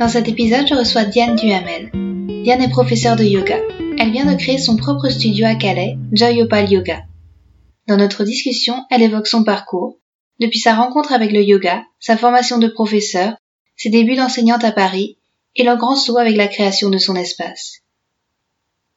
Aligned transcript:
Dans 0.00 0.08
cet 0.08 0.28
épisode, 0.28 0.66
je 0.66 0.74
reçois 0.74 1.04
Diane 1.04 1.36
Duhamel. 1.36 1.90
Diane 2.42 2.62
est 2.62 2.70
professeure 2.70 3.16
de 3.16 3.24
yoga. 3.24 3.58
Elle 3.98 4.12
vient 4.12 4.24
de 4.24 4.34
créer 4.34 4.56
son 4.56 4.76
propre 4.76 5.10
studio 5.10 5.44
à 5.44 5.56
Calais, 5.56 5.98
Joy 6.12 6.40
Opal 6.40 6.72
Yoga. 6.72 7.02
Dans 7.86 7.98
notre 7.98 8.24
discussion, 8.24 8.86
elle 8.90 9.02
évoque 9.02 9.26
son 9.26 9.44
parcours, 9.44 9.98
depuis 10.40 10.58
sa 10.58 10.74
rencontre 10.74 11.12
avec 11.12 11.32
le 11.32 11.42
yoga, 11.42 11.84
sa 11.98 12.16
formation 12.16 12.56
de 12.56 12.68
professeur, 12.68 13.34
ses 13.76 13.90
débuts 13.90 14.16
d'enseignante 14.16 14.64
à 14.64 14.72
Paris 14.72 15.18
et 15.54 15.64
leur 15.64 15.76
grand 15.76 15.96
saut 15.96 16.16
avec 16.16 16.34
la 16.34 16.48
création 16.48 16.88
de 16.88 16.96
son 16.96 17.14
espace. 17.14 17.82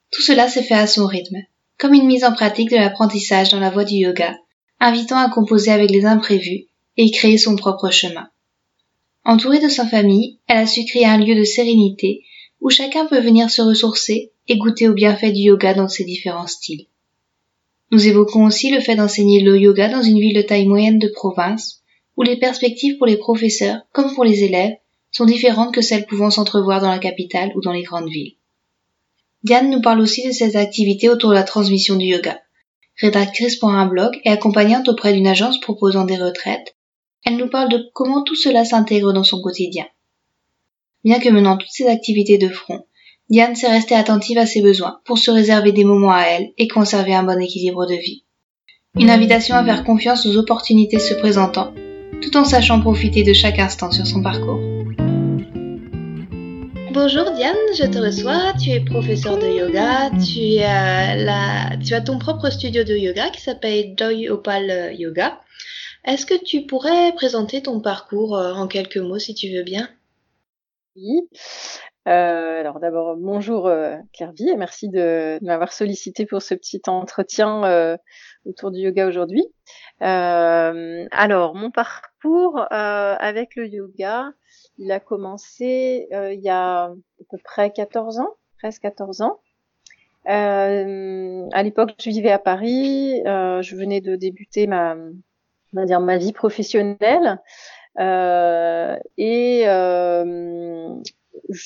Tout 0.10 0.22
cela 0.22 0.48
s'est 0.48 0.64
fait 0.64 0.74
à 0.74 0.88
son 0.88 1.06
rythme, 1.06 1.42
comme 1.78 1.94
une 1.94 2.08
mise 2.08 2.24
en 2.24 2.32
pratique 2.32 2.72
de 2.72 2.78
l'apprentissage 2.78 3.50
dans 3.50 3.60
la 3.60 3.72
voie 3.72 3.84
du 3.84 3.96
yoga, 3.96 4.38
invitant 4.80 5.18
à 5.18 5.30
composer 5.30 5.72
avec 5.72 5.92
les 5.92 6.06
imprévus 6.06 6.68
et 6.96 7.12
créer 7.12 7.38
son 7.38 7.58
propre 7.58 7.90
chemin. 7.90 8.30
Entourée 9.26 9.60
de 9.60 9.70
sa 9.70 9.88
famille, 9.88 10.40
elle 10.48 10.58
a 10.58 10.68
su 10.68 10.84
créer 10.86 11.06
un 11.06 11.18
lieu 11.18 11.36
de 11.36 11.46
sérénité 11.46 12.24
où 12.60 12.70
chacun 12.70 13.06
peut 13.06 13.22
venir 13.22 13.50
se 13.50 13.62
ressourcer 13.62 14.32
et 14.48 14.58
goûter 14.58 14.90
aux 14.90 14.94
bienfaits 14.94 15.34
du 15.34 15.42
yoga 15.42 15.74
dans 15.74 15.88
ses 15.88 16.04
différents 16.04 16.48
styles. 16.48 16.88
Nous 17.92 18.08
évoquons 18.08 18.46
aussi 18.46 18.70
le 18.72 18.82
fait 18.82 18.96
d'enseigner 18.96 19.42
le 19.42 19.58
yoga 19.58 19.88
dans 19.88 20.02
une 20.02 20.20
ville 20.20 20.36
de 20.36 20.42
taille 20.42 20.68
moyenne 20.68 21.00
de 21.00 21.08
province, 21.08 21.84
où 22.18 22.24
les 22.24 22.38
perspectives 22.38 22.98
pour 22.98 23.08
les 23.08 23.18
professeurs 23.18 23.82
comme 23.92 24.14
pour 24.14 24.26
les 24.26 24.44
élèves 24.44 24.76
sont 25.12 25.26
différentes 25.26 25.74
que 25.74 25.82
celles 25.82 26.06
pouvant 26.06 26.32
s'entrevoir 26.32 26.82
dans 26.82 26.90
la 26.90 27.00
capitale 27.00 27.52
ou 27.56 27.62
dans 27.62 27.72
les 27.72 27.84
grandes 27.84 28.10
villes. 28.10 28.36
Diane 29.44 29.70
nous 29.70 29.82
parle 29.82 30.02
aussi 30.02 30.26
de 30.28 30.32
ses 30.32 30.58
activités 30.58 31.10
autour 31.10 31.30
de 31.30 31.36
la 31.36 31.44
transmission 31.44 31.96
du 31.96 32.06
yoga. 32.06 32.40
Rédactrice 33.00 33.58
pour 33.58 33.70
un 33.70 33.86
blog 33.86 34.20
et 34.24 34.30
accompagnante 34.30 34.90
auprès 34.90 35.14
d'une 35.14 35.28
agence 35.28 35.60
proposant 35.60 36.06
des 36.06 36.18
retraites, 36.18 36.73
elle 37.26 37.38
nous 37.38 37.50
parle 37.50 37.70
de 37.70 37.90
comment 37.94 38.24
tout 38.24 38.36
cela 38.36 38.66
s'intègre 38.66 39.14
dans 39.14 39.24
son 39.24 39.42
quotidien. 39.42 39.86
Bien 41.04 41.20
que 41.20 41.30
menant 41.30 41.58
toutes 41.58 41.72
ces 41.72 41.88
activités 41.88 42.38
de 42.38 42.50
front, 42.50 42.86
Diane 43.30 43.56
s'est 43.56 43.70
restée 43.70 43.96
attentive 43.96 44.38
à 44.38 44.46
ses 44.46 44.62
besoins 44.62 45.00
pour 45.06 45.18
se 45.18 45.32
réserver 45.32 45.72
des 45.72 45.86
moments 45.86 46.12
à 46.12 46.24
elle 46.24 46.52
et 46.58 46.68
conserver 46.68 47.14
un 47.14 47.24
bon 47.24 47.42
équilibre 47.42 47.86
de 47.86 47.96
vie. 47.96 48.24
Une 49.00 49.10
invitation 49.10 49.56
à 49.56 49.64
faire 49.64 49.84
confiance 49.84 50.26
aux 50.26 50.38
opportunités 50.38 51.00
se 51.00 51.14
présentant, 51.14 51.74
tout 52.22 52.38
en 52.38 52.46
sachant 52.46 52.80
profiter 52.80 53.24
de 53.24 53.34
chaque 53.34 53.60
instant 53.60 53.92
sur 53.92 54.06
son 54.06 54.22
parcours. 54.22 54.60
Bonjour 56.92 57.32
Diane, 57.32 57.56
je 57.76 57.86
te 57.86 57.98
reçois. 57.98 58.54
Tu 58.62 58.70
es 58.70 58.80
professeur 58.82 59.40
de 59.40 59.48
yoga. 59.48 60.12
Tu, 60.24 60.62
as 60.64 61.76
tu 61.84 61.96
as 61.96 62.02
ton 62.02 62.20
propre 62.20 62.52
studio 62.52 62.84
de 62.84 62.96
yoga 62.96 63.30
qui 63.30 63.42
s'appelle 63.42 63.96
Joy 63.98 64.30
Opal 64.30 64.94
Yoga. 64.96 65.40
Est-ce 66.06 66.26
que 66.26 66.44
tu 66.44 66.66
pourrais 66.66 67.14
présenter 67.14 67.62
ton 67.62 67.80
parcours 67.80 68.38
euh, 68.38 68.54
en 68.54 68.68
quelques 68.68 68.98
mots 68.98 69.20
si 69.20 69.34
tu 69.34 69.56
veux 69.56 69.64
bien? 69.64 69.88
Oui. 70.98 71.30
Euh, 72.10 72.60
alors 72.60 72.82
d'abord, 72.82 73.16
bonjour 73.16 73.68
euh, 73.68 73.96
Claire-Vie 74.12 74.50
et 74.50 74.58
merci 74.58 74.90
de, 74.90 75.40
m'avoir 75.42 75.72
sollicité 75.72 76.26
pour 76.26 76.42
ce 76.42 76.56
petit 76.56 76.82
entretien 76.88 77.98
autour 78.46 78.72
du 78.72 78.82
yoga 78.82 79.08
aujourd'hui. 79.08 79.46
alors, 80.02 81.56
mon 81.56 81.72
parcours 81.72 82.66
avec 82.70 83.56
le 83.56 83.68
yoga, 83.68 84.34
il 84.78 84.92
a 84.92 85.00
commencé 85.00 86.10
il 86.12 86.42
y 86.42 86.50
a 86.50 86.84
à 86.84 86.94
peu 87.30 87.38
près 87.42 87.72
14 87.72 88.20
ans, 88.20 88.36
presque 88.60 88.82
14 88.82 89.22
ans. 89.22 89.40
À 90.26 91.64
l'époque, 91.64 91.92
je 91.98 92.10
vivais 92.10 92.32
à 92.32 92.40
Paris. 92.40 93.22
Je 93.24 93.76
venais 93.76 94.02
de 94.02 94.18
débuter 94.18 94.68
ma, 94.68 94.98
on 95.74 95.80
va 95.80 95.86
dire, 95.86 96.00
ma 96.00 96.18
vie 96.18 96.34
professionnelle. 96.34 97.40
Euh, 98.00 98.98
et 99.18 99.64
euh, 99.68 100.96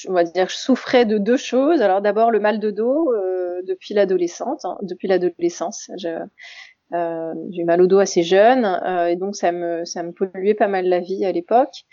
on 0.07 0.13
va 0.13 0.23
dire, 0.23 0.49
je 0.49 0.55
souffrais 0.55 1.05
de 1.05 1.17
deux 1.17 1.37
choses. 1.37 1.81
Alors 1.81 2.01
d'abord 2.01 2.31
le 2.31 2.39
mal 2.39 2.59
de 2.59 2.71
dos 2.71 3.13
euh, 3.13 3.61
depuis 3.65 3.93
l'adolescente, 3.93 4.65
hein, 4.65 4.77
depuis 4.81 5.07
l'adolescence. 5.07 5.89
J'ai 5.97 6.17
eu 6.91 7.65
mal 7.65 7.81
au 7.81 7.87
dos 7.87 7.99
assez 7.99 8.23
jeune 8.23 8.65
et 9.09 9.17
donc 9.17 9.35
ça 9.35 9.51
me 9.51 9.83
ça 9.83 10.03
me 10.03 10.11
polluait 10.11 10.53
pas 10.53 10.67
mal 10.67 10.87
la 10.87 10.99
vie 10.99 11.25
à 11.25 11.31
l'époque. 11.31 11.85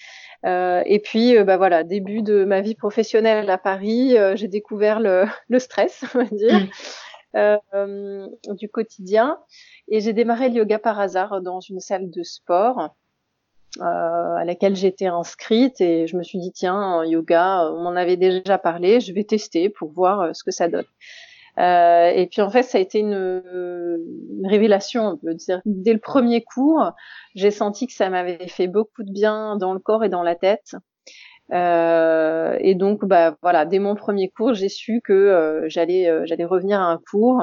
Euh, 0.45 0.83
et 0.85 0.99
puis, 0.99 1.37
euh, 1.37 1.45
bah 1.45 1.57
voilà, 1.57 1.85
début 1.85 2.23
de 2.23 2.45
ma 2.45 2.61
vie 2.61 2.75
professionnelle 2.75 3.49
à 3.49 3.59
Paris, 3.59 4.19
euh, 4.19 4.37
j'ai 4.37 4.49
découvert 4.49 5.01
le, 5.01 5.25
le, 5.49 5.59
stress, 5.59 6.05
on 6.15 6.19
va 6.19 6.25
dire, 6.25 6.61
mm. 7.35 8.55
du 8.55 8.69
quotidien. 8.69 9.39
Et 9.89 10.01
j'ai 10.01 10.13
démarré 10.13 10.49
le 10.49 10.57
yoga 10.57 10.79
par 10.79 10.99
hasard 11.01 11.41
dans 11.41 11.61
une 11.61 11.81
salle 11.81 12.11
de 12.11 12.23
sport 12.23 12.95
à 13.81 14.45
laquelle 14.45 14.77
j'étais 14.77 15.07
inscrite. 15.07 15.81
Et 15.81 16.07
je 16.07 16.17
me 16.17 16.23
suis 16.23 16.39
dit, 16.39 16.53
tiens, 16.53 17.05
yoga, 17.05 17.71
on 17.73 17.83
m'en 17.83 17.97
avait 17.97 18.17
déjà 18.17 18.59
parlé, 18.59 19.01
je 19.01 19.13
vais 19.13 19.25
tester 19.25 19.69
pour 19.69 19.91
voir 19.91 20.35
ce 20.35 20.45
que 20.45 20.53
ça 20.53 20.69
donne. 20.69 20.87
Euh, 21.59 22.09
et 22.09 22.27
puis 22.27 22.43
en 22.43 22.51
fait, 22.51 22.63
ça 22.63 22.79
a 22.79 22.81
été 22.81 22.99
une, 22.99 23.13
une, 23.13 24.47
révélation, 24.47 25.07
on 25.07 25.17
peut 25.17 25.35
dire. 25.35 25.61
Dès 25.65 25.93
le 25.93 26.01
premier 26.01 26.43
cours, 26.43 26.93
j'ai 27.35 27.51
senti 27.51 27.87
que 27.87 27.93
ça 27.93 28.11
m'avait 28.11 28.49
fait 28.49 28.67
beaucoup 28.67 29.05
de 29.05 29.13
bien 29.13 29.57
dans 29.57 29.73
le 29.73 29.79
corps 29.79 30.05
et 30.05 30.09
dans 30.09 30.23
la 30.23 30.35
tête. 30.35 30.75
Euh, 31.53 32.57
et 32.61 32.75
donc, 32.75 33.05
bah 33.05 33.37
voilà, 33.43 33.67
dès 33.67 33.79
mon 33.79 33.95
premier 33.95 34.31
cours, 34.31 34.55
j'ai 34.55 34.69
su 34.69 35.01
que 35.03 35.13
euh, 35.13 35.69
j'allais 35.69 36.09
euh, 36.09 36.23
j'allais 36.27 36.45
revenir 36.45 36.81
à 36.81 36.85
un 36.85 36.99
cours. 36.99 37.43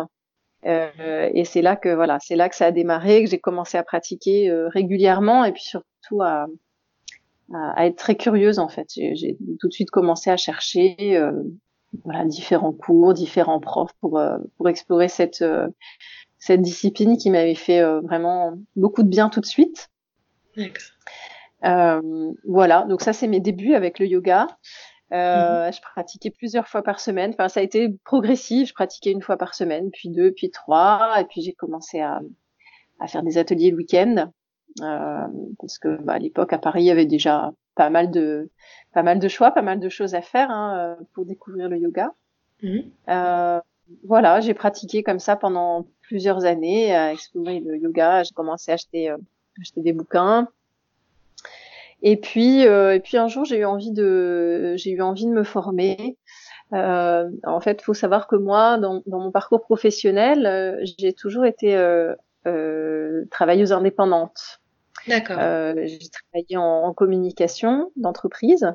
Euh, 0.65 1.29
et 1.33 1.43
c'est 1.45 1.61
là 1.61 1.75
que 1.75 1.89
voilà, 1.89 2.19
c'est 2.19 2.35
là 2.35 2.49
que 2.49 2.55
ça 2.55 2.67
a 2.67 2.71
démarré, 2.71 3.23
que 3.23 3.29
j'ai 3.29 3.39
commencé 3.39 3.77
à 3.77 3.83
pratiquer 3.83 4.51
régulièrement 4.67 5.43
et 5.43 5.51
puis 5.51 5.63
surtout 5.63 6.21
à, 6.21 6.47
à, 7.53 7.71
à, 7.71 7.85
être 7.87 7.95
très 7.95 8.15
curieuse 8.15 8.59
en 8.59 8.69
fait. 8.69 8.87
J'ai 8.93 9.37
tout 9.59 9.67
de 9.67 9.73
suite 9.73 9.89
commencé 9.89 10.29
à 10.29 10.37
chercher 10.37 11.19
voilà, 12.03 12.25
différents 12.25 12.73
cours, 12.73 13.13
différents 13.13 13.59
profs 13.59 13.93
pour, 13.99 14.17
euh, 14.17 14.37
pour 14.57 14.69
explorer 14.69 15.07
cette, 15.07 15.41
euh, 15.41 15.67
cette 16.39 16.61
discipline 16.61 17.17
qui 17.17 17.29
m'avait 17.29 17.55
fait 17.55 17.81
euh, 17.81 18.01
vraiment 18.01 18.57
beaucoup 18.75 19.03
de 19.03 19.09
bien 19.09 19.29
tout 19.29 19.41
de 19.41 19.45
suite. 19.45 19.89
Euh, 20.57 20.67
voilà, 21.63 22.83
donc 22.83 23.01
ça 23.01 23.13
c'est 23.13 23.27
mes 23.27 23.39
débuts 23.39 23.73
avec 23.73 23.99
le 23.99 24.07
yoga. 24.07 24.47
Euh, 25.13 25.67
mhm. 25.67 25.73
Je 25.73 25.81
pratiquais 25.81 26.31
plusieurs 26.31 26.67
fois 26.67 26.83
par 26.83 26.99
semaine. 26.99 27.31
Enfin, 27.33 27.49
ça 27.49 27.59
a 27.59 27.63
été 27.63 27.89
progressif. 28.05 28.69
Je 28.69 28.73
pratiquais 28.73 29.11
une 29.11 29.21
fois 29.21 29.37
par 29.37 29.55
semaine, 29.55 29.91
puis 29.91 30.09
deux, 30.09 30.31
puis 30.31 30.51
trois, 30.51 31.19
et 31.19 31.25
puis 31.25 31.41
j'ai 31.41 31.53
commencé 31.53 31.99
à, 31.99 32.21
à 32.99 33.07
faire 33.07 33.23
des 33.23 33.37
ateliers 33.37 33.71
le 33.71 33.77
week-end 33.77 34.31
euh, 34.81 35.27
parce 35.59 35.77
que 35.79 36.01
bah, 36.01 36.13
à 36.13 36.19
l'époque 36.19 36.53
à 36.53 36.57
Paris 36.57 36.83
il 36.83 36.85
y 36.85 36.91
avait 36.91 37.05
déjà 37.05 37.51
pas 37.75 37.89
mal 37.89 38.09
de 38.09 38.49
pas 38.93 39.03
mal 39.03 39.19
de 39.19 39.27
choix, 39.27 39.51
pas 39.51 39.61
mal 39.61 39.79
de 39.79 39.89
choses 39.89 40.15
à 40.15 40.21
faire 40.21 40.49
hein, 40.49 40.77
euh, 40.77 41.03
pour 41.13 41.25
découvrir 41.25 41.67
le 41.67 41.77
yoga. 41.77 42.13
Mhm. 42.63 42.91
Euh, 43.09 43.59
voilà, 44.05 44.39
j'ai 44.39 44.53
pratiqué 44.53 45.03
comme 45.03 45.19
ça 45.19 45.35
pendant 45.35 45.87
plusieurs 46.01 46.45
années, 46.45 46.95
à 46.95 47.11
explorer 47.11 47.59
le 47.59 47.77
yoga. 47.77 48.23
J'ai 48.23 48.33
commencé 48.33 48.71
à 48.71 48.75
acheter, 48.75 49.09
euh, 49.09 49.17
acheter 49.59 49.81
des 49.81 49.91
bouquins. 49.91 50.47
Et 52.01 52.17
puis, 52.17 52.67
euh, 52.67 52.95
et 52.95 52.99
puis 52.99 53.17
un 53.17 53.27
jour, 53.27 53.45
j'ai 53.45 53.57
eu 53.57 53.65
envie 53.65 53.91
de, 53.91 54.75
j'ai 54.77 54.91
eu 54.91 55.01
envie 55.01 55.25
de 55.25 55.31
me 55.31 55.43
former. 55.43 56.17
Euh, 56.73 57.29
en 57.43 57.59
fait, 57.59 57.81
faut 57.81 57.93
savoir 57.93 58.27
que 58.27 58.35
moi, 58.35 58.77
dans, 58.77 59.03
dans 59.05 59.19
mon 59.19 59.31
parcours 59.31 59.61
professionnel, 59.61 60.79
j'ai 60.99 61.13
toujours 61.13 61.45
été 61.45 61.75
travailleuse 63.29 63.71
indépendante. 63.71 64.61
D'accord. 65.07 65.37
Euh, 65.39 65.73
j'ai 65.85 66.09
travaillé 66.09 66.57
en, 66.57 66.83
en 66.83 66.93
communication 66.93 67.91
d'entreprise. 67.95 68.71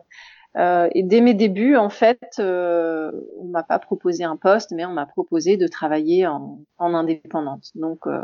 Euh, 0.57 0.89
et 0.93 1.03
dès 1.03 1.21
mes 1.21 1.35
débuts, 1.35 1.77
en 1.77 1.91
fait, 1.91 2.37
euh, 2.39 3.13
on 3.39 3.45
m'a 3.45 3.63
pas 3.63 3.79
proposé 3.79 4.25
un 4.25 4.37
poste, 4.37 4.73
mais 4.73 4.87
on 4.87 4.93
m'a 4.93 5.07
proposé 5.07 5.57
de 5.57 5.69
travailler 5.69 6.27
en, 6.27 6.61
en 6.79 6.95
indépendante. 6.95 7.71
Donc 7.75 8.07
euh, 8.07 8.23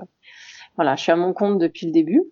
voilà, 0.77 0.97
je 0.97 1.03
suis 1.03 1.13
à 1.13 1.17
mon 1.17 1.35
compte 1.35 1.59
depuis 1.59 1.87
le 1.87 1.93
début. 1.93 2.23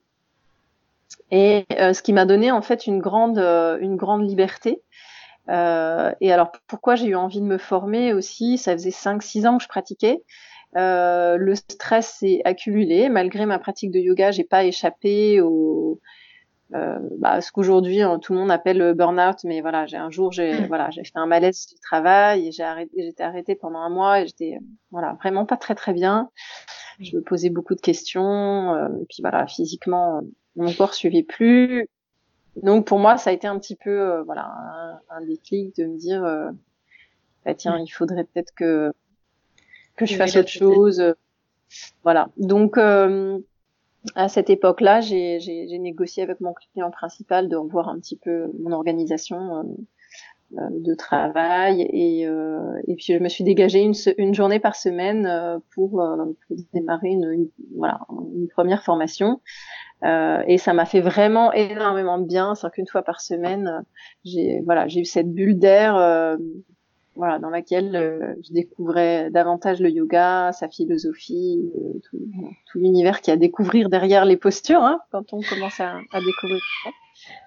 Et 1.31 1.65
euh, 1.79 1.93
ce 1.93 2.03
qui 2.03 2.13
m'a 2.13 2.25
donné 2.25 2.51
en 2.51 2.63
fait 2.63 2.87
une 2.87 2.99
grande, 2.99 3.39
euh, 3.39 3.79
une 3.81 3.97
grande 3.97 4.29
liberté. 4.29 4.83
et 5.49 6.33
alors 6.33 6.53
pourquoi 6.67 6.95
j'ai 6.95 7.07
eu 7.07 7.17
envie 7.17 7.41
de 7.41 7.47
me 7.47 7.59
former 7.59 8.13
aussi? 8.13 8.59
Ça 8.59 8.73
faisait 8.73 8.91
5-6 8.91 9.47
ans 9.47 9.59
que 9.59 9.65
je 9.65 9.69
pratiquais. 9.69 10.23
Euh, 10.77 11.37
le 11.37 11.55
stress 11.57 12.19
s'est 12.21 12.41
accumulé. 12.45 13.09
Malgré 13.09 13.47
ma 13.47 13.59
pratique 13.59 13.91
de 13.91 13.99
yoga, 13.99 14.31
j'ai 14.31 14.45
pas 14.45 14.65
échappé 14.65 15.41
au, 15.41 16.01
bah, 16.73 17.41
ce 17.41 17.51
qu'aujourd'hui 17.51 18.01
hein, 18.01 18.21
tout 18.21 18.33
le 18.33 18.39
monde 18.39 18.53
appelle 18.53 18.79
le 18.79 18.95
burn-out, 18.95 19.39
mais 19.43 19.61
voilà, 19.61 19.87
j'ai 19.87 19.97
un 19.97 20.11
jour, 20.11 20.31
j'ai 20.31 20.67
voilà, 20.69 20.91
j'ai 20.91 21.03
fait 21.03 21.17
un 21.17 21.27
malaise 21.27 21.67
du 21.67 21.81
travail 21.81 22.47
et 22.47 22.53
j'ai 22.53 22.63
arrêté, 22.63 22.93
j'étais 22.97 23.25
arrêtée 23.25 23.57
pendant 23.57 23.81
un 23.81 23.91
mois 23.91 24.21
et 24.21 24.27
j'étais 24.27 24.59
voilà 24.93 25.15
vraiment 25.15 25.47
pas 25.47 25.57
très 25.57 25.75
très 25.75 25.93
bien. 25.93 26.31
Je 27.01 27.17
me 27.17 27.23
posais 27.23 27.51
beaucoup 27.51 27.75
de 27.75 27.81
questions 27.81 28.77
et 28.77 29.07
puis 29.09 29.23
voilà, 29.23 29.47
physiquement, 29.49 30.21
mon 30.57 30.73
corps 30.73 30.95
suivait 30.95 31.23
plus. 31.23 31.89
Donc 32.57 32.87
pour 32.87 32.99
moi, 32.99 33.17
ça 33.17 33.31
a 33.31 33.33
été 33.33 33.47
un 33.47 33.59
petit 33.59 33.77
peu 33.77 34.21
voilà 34.27 34.47
un, 34.47 35.01
un, 35.17 35.25
déclic 35.25 35.77
de 35.77 35.85
me 35.85 35.97
dire 35.97 36.23
bah, 37.45 37.55
tiens, 37.55 37.79
il 37.79 37.89
faudrait 37.89 38.25
peut-être 38.25 38.53
que 38.55 38.93
que 39.97 40.07
je 40.07 40.17
fasse 40.17 40.37
autre 40.37 40.49
chose. 40.49 41.15
Voilà. 42.03 42.29
Donc 42.37 42.77
euh, 42.79 43.39
à 44.15 44.29
cette 44.29 44.51
époque-là, 44.51 45.01
j'ai 45.01 45.79
négocié 45.79 46.23
avec 46.23 46.41
mon 46.41 46.55
client 46.55 46.91
principal 46.91 47.49
de 47.49 47.57
revoir 47.57 47.89
un 47.89 47.99
petit 47.99 48.17
peu 48.17 48.51
mon 48.59 48.73
organisation 48.73 49.59
euh, 49.59 49.63
euh 50.59 50.69
de 50.71 50.95
travail 50.95 51.83
et, 51.93 52.27
euh, 52.27 52.81
et 52.89 52.97
puis 52.97 53.13
je 53.13 53.19
me 53.19 53.29
suis 53.29 53.45
dégagée 53.45 53.83
une, 53.83 53.95
une 54.19 54.35
journée 54.35 54.59
par 54.59 54.75
semaine 54.75 55.27
euh, 55.27 55.59
pour, 55.75 55.91
pour 55.91 56.57
démarrer 56.73 57.11
une, 57.11 57.31
une, 57.31 57.49
voilà, 57.77 58.01
une 58.35 58.49
première 58.49 58.83
formation. 58.83 59.41
Euh, 60.03 60.43
et 60.47 60.59
ça 60.59 60.73
m'a 60.73 60.87
fait 60.87 61.01
vraiment 61.01 61.53
énormément 61.53 62.19
de 62.19 62.27
bien. 62.27 62.55
C'est 62.55 62.71
qu'une 62.71 62.87
fois 62.87 63.03
par 63.03 63.21
semaine, 63.21 63.85
j'ai 64.25 64.61
voilà, 64.65 64.89
j'ai 64.89 65.01
eu 65.01 65.05
cette 65.05 65.33
bulle 65.33 65.59
d'air 65.59 65.97
voilà, 67.21 67.39
dans 67.39 67.51
laquelle 67.51 67.95
euh, 67.97 68.35
je 68.43 68.53
découvrais 68.55 69.31
davantage 69.31 69.81
le 69.81 69.91
yoga, 69.91 70.53
sa 70.53 70.69
philosophie, 70.69 71.71
euh, 71.77 71.99
tout, 72.09 72.19
tout 72.67 72.79
l'univers 72.79 73.21
qu'il 73.21 73.29
y 73.29 73.33
a 73.33 73.35
à 73.35 73.37
découvrir 73.37 73.91
derrière 73.91 74.25
les 74.25 74.39
postures, 74.39 74.83
hein, 74.83 75.01
quand 75.11 75.33
on 75.33 75.41
commence 75.43 75.81
à, 75.81 75.99
à 76.13 76.21
découvrir. 76.21 76.61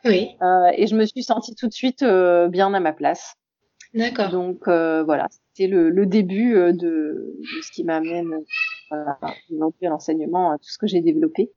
Oui. 0.06 0.36
Euh, 0.42 0.72
et 0.78 0.86
je 0.86 0.96
me 0.96 1.06
suis 1.06 1.24
sentie 1.24 1.56
tout 1.56 1.68
de 1.68 1.74
suite 1.74 2.04
euh, 2.04 2.50
bien 2.50 2.72
à 2.74 2.80
ma 2.80 2.94
place. 2.94 3.36
D'accord. 3.94 4.30
Donc 4.30 4.68
voilà, 4.68 5.28
c'était 5.30 5.68
le, 5.68 5.90
le, 5.90 6.06
début 6.06 6.54
de, 6.54 6.72
de, 6.72 7.36
ce 7.62 7.72
qui 7.72 7.84
m'amène 7.84 8.32
voilà, 8.90 9.18
à 9.22 9.36
l'enseignement, 9.82 10.52
à 10.52 10.58
tout 10.58 10.70
ce 10.70 10.78
que 10.78 10.88
j'ai 10.88 11.02
développé. 11.02 11.52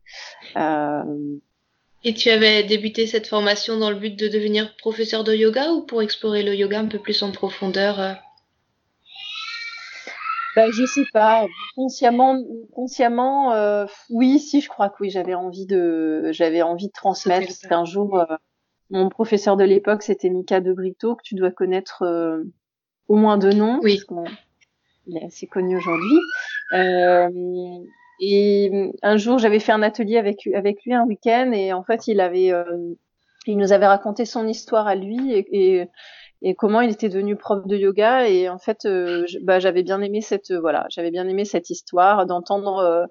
Et 2.04 2.14
tu 2.14 2.30
avais 2.30 2.62
débuté 2.62 3.06
cette 3.06 3.26
formation 3.26 3.78
dans 3.78 3.90
le 3.90 3.96
but 3.96 4.16
de 4.16 4.28
devenir 4.28 4.76
professeur 4.76 5.24
de 5.24 5.34
yoga 5.34 5.72
ou 5.72 5.82
pour 5.82 6.02
explorer 6.02 6.42
le 6.42 6.54
yoga 6.54 6.78
un 6.78 6.86
peu 6.86 6.98
plus 6.98 7.22
en 7.22 7.32
profondeur 7.32 8.00
euh 8.00 8.12
ben, 10.54 10.72
je 10.72 10.86
sais 10.86 11.04
pas, 11.12 11.46
consciemment, 11.74 12.42
consciemment, 12.72 13.52
euh, 13.52 13.84
oui, 14.08 14.38
si, 14.38 14.62
je 14.62 14.70
crois 14.70 14.88
que 14.88 14.96
oui, 15.00 15.10
j'avais 15.10 15.34
envie 15.34 15.66
de, 15.66 16.30
j'avais 16.32 16.62
envie 16.62 16.86
de 16.86 16.92
transmettre. 16.92 17.52
Un 17.68 17.84
jour, 17.84 18.18
euh, 18.18 18.24
mon 18.90 19.08
professeur 19.08 19.56
de 19.56 19.64
l'époque, 19.64 20.02
c'était 20.02 20.30
Mika 20.30 20.60
de 20.60 20.72
Brito, 20.72 21.16
que 21.16 21.22
tu 21.22 21.34
dois 21.34 21.50
connaître 21.50 22.02
euh, 22.02 22.42
au 23.08 23.16
moins 23.16 23.38
de 23.38 23.50
nom, 23.50 23.80
oui. 23.82 24.00
parce 24.08 24.30
il 25.06 25.16
est 25.18 25.24
assez 25.24 25.46
connu 25.46 25.76
aujourd'hui. 25.76 26.18
Euh, 26.72 27.28
et 28.20 28.70
mm, 28.70 28.92
un 29.02 29.16
jour, 29.16 29.38
j'avais 29.38 29.60
fait 29.60 29.72
un 29.72 29.82
atelier 29.82 30.18
avec 30.18 30.46
avec 30.54 30.84
lui 30.84 30.94
un 30.94 31.04
week-end 31.04 31.52
et 31.52 31.72
en 31.72 31.82
fait, 31.82 32.08
il 32.08 32.20
avait 32.20 32.52
euh, 32.52 32.94
il 33.46 33.56
nous 33.56 33.72
avait 33.72 33.86
raconté 33.86 34.24
son 34.24 34.46
histoire 34.48 34.86
à 34.88 34.96
lui 34.96 35.32
et, 35.32 35.46
et, 35.52 35.88
et, 36.42 36.54
comment 36.54 36.80
il 36.80 36.90
était 36.90 37.08
devenu 37.08 37.36
prof 37.36 37.64
de 37.66 37.76
yoga 37.76 38.28
et 38.28 38.48
en 38.48 38.58
fait, 38.58 38.84
euh, 38.86 39.24
bah, 39.42 39.60
j'avais 39.60 39.82
bien 39.82 40.00
aimé 40.00 40.20
cette 40.20 40.52
voilà, 40.52 40.86
j'avais 40.90 41.10
bien 41.10 41.28
aimé 41.28 41.44
cette 41.44 41.70
histoire 41.70 42.26
d'entendre 42.26 42.78
euh, 42.78 43.06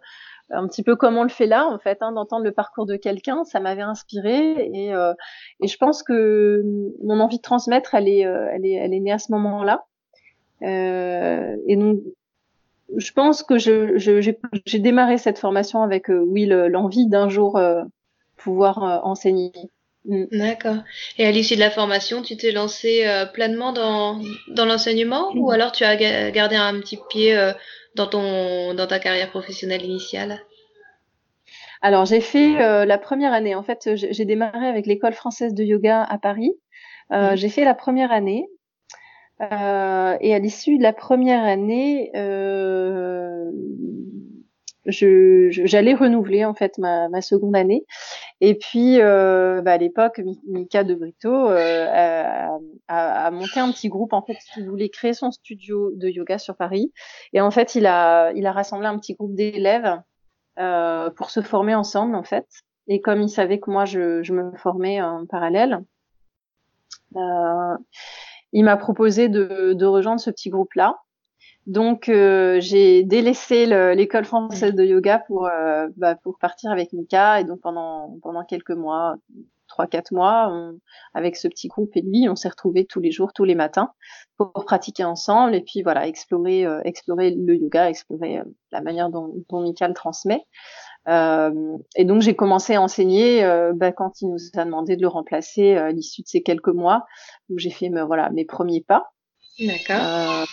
un 0.51 0.67
petit 0.67 0.83
peu 0.83 0.95
comment 0.95 1.21
on 1.21 1.23
le 1.23 1.29
fait 1.29 1.47
là 1.47 1.67
en 1.67 1.79
fait, 1.79 1.97
hein, 2.01 2.11
d'entendre 2.11 2.43
le 2.43 2.51
parcours 2.51 2.85
de 2.85 2.95
quelqu'un, 2.95 3.43
ça 3.43 3.59
m'avait 3.59 3.81
inspiré 3.81 4.51
et, 4.51 4.89
et 4.89 5.67
je 5.67 5.77
pense 5.77 6.03
que 6.03 6.63
mon 7.03 7.19
envie 7.19 7.37
de 7.37 7.41
transmettre, 7.41 7.95
elle 7.95 8.07
est 8.07 8.19
elle 8.19 8.65
est 8.65 8.73
elle 8.73 8.93
est 8.93 8.99
née 8.99 9.11
à 9.11 9.19
ce 9.19 9.31
moment-là. 9.31 9.85
et 10.61 11.75
donc 11.75 11.99
je 12.95 13.11
pense 13.11 13.43
que 13.43 13.57
je, 13.57 13.97
j'ai 14.65 14.79
démarré 14.79 15.17
cette 15.17 15.39
formation 15.39 15.81
avec, 15.81 16.09
euh, 16.09 16.23
oui, 16.25 16.45
l'envie 16.45 17.07
d'un 17.07 17.29
jour 17.29 17.57
euh, 17.57 17.83
pouvoir 18.37 18.83
euh, 18.83 18.99
enseigner. 19.03 19.51
Mm. 20.05 20.25
D'accord. 20.31 20.77
Et 21.17 21.25
à 21.25 21.31
l'issue 21.31 21.55
de 21.55 21.59
la 21.59 21.71
formation, 21.71 22.21
tu 22.21 22.37
t'es 22.37 22.51
lancé 22.51 23.05
pleinement 23.33 23.73
dans, 23.73 24.21
dans 24.49 24.65
l'enseignement 24.65 25.31
ou 25.35 25.51
alors 25.51 25.71
tu 25.71 25.83
as 25.83 25.95
gardé 26.31 26.55
un 26.55 26.79
petit 26.79 26.99
pied 27.09 27.35
dans, 27.95 28.07
ton, 28.07 28.73
dans 28.73 28.87
ta 28.87 28.99
carrière 28.99 29.29
professionnelle 29.29 29.83
initiale 29.83 30.41
alors 31.81 32.05
j'ai 32.05 32.21
fait 32.21 32.53
la 32.85 32.97
première 32.97 33.31
année. 33.31 33.53
En 33.53 33.61
fait, 33.61 33.91
j'ai 33.93 34.25
démarré 34.25 34.65
avec 34.65 34.87
l'école 34.87 35.13
française 35.13 35.53
de 35.53 35.63
yoga 35.63 36.01
à 36.01 36.17
Paris. 36.17 36.53
Mm. 37.11 37.35
J'ai 37.35 37.49
fait 37.49 37.63
la 37.63 37.75
première 37.75 38.11
année 38.11 38.47
euh, 39.41 40.17
et 40.21 40.33
à 40.33 40.39
l'issue 40.39 40.77
de 40.77 40.83
la 40.83 40.93
première 40.93 41.43
année, 41.43 42.09
euh, 42.15 43.51
je, 44.85 45.49
j'allais 45.49 45.93
renouveler 45.93 46.45
en 46.45 46.53
fait 46.53 46.77
ma, 46.77 47.09
ma, 47.09 47.21
seconde 47.21 47.55
année. 47.55 47.85
Et 48.41 48.55
puis 48.55 48.99
euh, 49.01 49.61
bah, 49.61 49.73
à 49.73 49.77
l'époque, 49.77 50.21
Mika 50.47 50.83
de 50.83 50.93
Brito 50.93 51.49
euh, 51.49 51.87
a, 52.87 53.25
a, 53.25 53.31
monté 53.31 53.59
un 53.59 53.71
petit 53.71 53.87
groupe 53.87 54.13
en 54.13 54.21
fait 54.21 54.37
qui 54.53 54.65
voulait 54.65 54.89
créer 54.89 55.13
son 55.13 55.31
studio 55.31 55.91
de 55.95 56.09
yoga 56.09 56.37
sur 56.37 56.55
Paris. 56.55 56.91
Et 57.33 57.41
en 57.41 57.51
fait, 57.51 57.75
il 57.75 57.85
a 57.85 58.31
il 58.33 58.45
a 58.45 58.51
rassemblé 58.51 58.87
un 58.87 58.97
petit 58.99 59.13
groupe 59.13 59.35
d'élèves 59.35 60.01
euh, 60.59 61.09
pour 61.11 61.31
se 61.31 61.41
former 61.41 61.75
ensemble 61.75 62.15
en 62.15 62.23
fait. 62.23 62.47
Et 62.87 63.01
comme 63.01 63.21
il 63.21 63.29
savait 63.29 63.59
que 63.59 63.71
moi 63.71 63.85
je, 63.85 64.21
je 64.23 64.33
me 64.33 64.55
formais 64.57 65.01
en 65.01 65.25
parallèle. 65.25 65.83
Euh, 67.15 67.77
il 68.51 68.63
m'a 68.63 68.77
proposé 68.77 69.29
de, 69.29 69.73
de, 69.73 69.85
rejoindre 69.85 70.19
ce 70.19 70.29
petit 70.29 70.49
groupe-là. 70.49 70.97
Donc 71.65 72.09
euh, 72.09 72.59
j'ai 72.61 73.03
délaissé 73.03 73.65
l'école 73.95 74.25
française 74.25 74.75
de 74.75 74.83
yoga 74.83 75.19
pour 75.19 75.47
euh, 75.47 75.87
bah, 75.97 76.15
pour 76.15 76.37
partir 76.37 76.71
avec 76.71 76.93
Mika 76.93 77.41
et 77.41 77.43
donc 77.43 77.61
pendant 77.61 78.17
pendant 78.21 78.43
quelques 78.43 78.71
mois, 78.71 79.15
trois 79.67 79.87
quatre 79.87 80.11
mois, 80.11 80.47
on, 80.51 80.79
avec 81.15 81.35
ce 81.35 81.47
petit 81.47 81.67
groupe 81.67 81.89
et 81.95 82.01
lui, 82.01 82.29
on 82.29 82.35
s'est 82.35 82.49
retrouvés 82.49 82.85
tous 82.85 82.99
les 82.99 83.11
jours, 83.11 83.33
tous 83.33 83.45
les 83.45 83.55
matins 83.55 83.91
pour 84.37 84.51
pratiquer 84.51 85.05
ensemble 85.05 85.55
et 85.55 85.61
puis 85.61 85.81
voilà 85.81 86.07
explorer 86.07 86.65
euh, 86.67 86.81
explorer 86.83 87.31
le 87.31 87.55
yoga, 87.55 87.89
explorer 87.89 88.41
la 88.71 88.81
manière 88.81 89.09
dont, 89.09 89.33
dont 89.49 89.61
Mika 89.61 89.87
le 89.87 89.95
transmet. 89.95 90.45
Euh, 91.07 91.77
et 91.95 92.03
donc 92.03 92.21
j'ai 92.21 92.35
commencé 92.35 92.75
à 92.75 92.81
enseigner 92.81 93.43
euh, 93.43 93.73
bah, 93.75 93.91
quand 93.91 94.21
il 94.21 94.29
nous 94.29 94.39
a 94.55 94.65
demandé 94.65 94.95
de 94.95 95.01
le 95.01 95.07
remplacer 95.07 95.75
euh, 95.75 95.85
à 95.85 95.91
l'issue 95.91 96.23
de 96.23 96.27
ces 96.27 96.41
quelques 96.41 96.69
mois 96.69 97.05
où 97.49 97.59
j'ai 97.59 97.69
fait 97.69 97.89
voilà 97.89 98.29
mes 98.31 98.45
premiers 98.45 98.81
pas. 98.81 99.11
D'accord. 99.59 100.45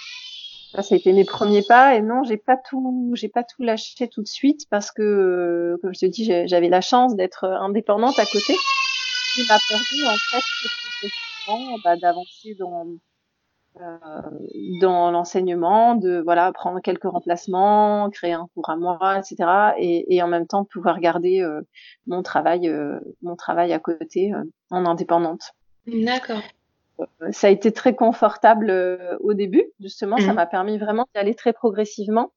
Ça, 0.73 0.83
ça 0.83 0.95
a 0.95 0.99
été 0.99 1.13
mes 1.13 1.25
premiers 1.25 1.63
pas 1.63 1.95
et 1.95 2.03
non 2.03 2.25
j'ai 2.25 2.39
pas 2.39 2.57
tout 2.57 3.13
j'ai 3.15 3.29
pas 3.29 3.45
tout 3.45 3.63
lâché 3.63 4.09
tout 4.09 4.23
de 4.23 4.29
suite 4.29 4.67
parce 4.71 4.91
que 4.91 5.77
comme 5.83 5.95
je 5.95 6.01
te 6.01 6.07
dis 6.07 6.25
j'avais 6.47 6.69
la 6.69 6.81
chance 6.81 7.15
d'être 7.15 7.45
indépendante 7.45 8.19
à 8.19 8.25
côté. 8.25 8.55
Il 9.39 9.47
m'a 9.49 9.57
permis 9.69 10.07
en 10.07 10.17
fait 10.17 10.43
bah, 11.85 11.97
d'avancer 11.97 12.55
dans 12.59 12.87
euh, 13.81 14.21
dans 14.83 15.11
l'enseignement, 15.11 15.95
de 15.95 16.21
voilà 16.23 16.53
prendre 16.53 16.81
quelques 16.81 17.05
remplacements, 17.05 18.11
créer 18.11 18.35
un 18.35 18.47
cours 18.55 18.69
à 18.69 18.77
moi, 18.77 19.19
etc. 19.19 19.73
Et, 19.79 20.15
et 20.15 20.23
en 20.23 20.29
même 20.29 20.47
temps 20.47 20.65
pouvoir 20.65 21.01
garder 21.01 21.41
euh, 21.41 21.63
mon 22.07 22.23
travail, 22.23 22.69
euh, 22.69 23.01
mon 23.23 23.35
travail 23.35 23.73
à 23.73 23.79
côté 23.79 24.33
en 24.71 24.85
indépendante. 24.85 25.55
D'accord. 25.87 26.43
Ça 27.31 27.49
a 27.49 27.51
été 27.51 27.73
très 27.73 27.95
confortable 27.95 28.71
au 29.21 29.35
début, 29.35 29.65
justement, 29.81 30.19
ça 30.19 30.29
mhm. 30.29 30.35
m'a 30.35 30.47
permis 30.47 30.79
vraiment 30.79 31.07
d'y 31.15 31.21
aller 31.21 31.35
très 31.35 31.53
progressivement. 31.53 32.33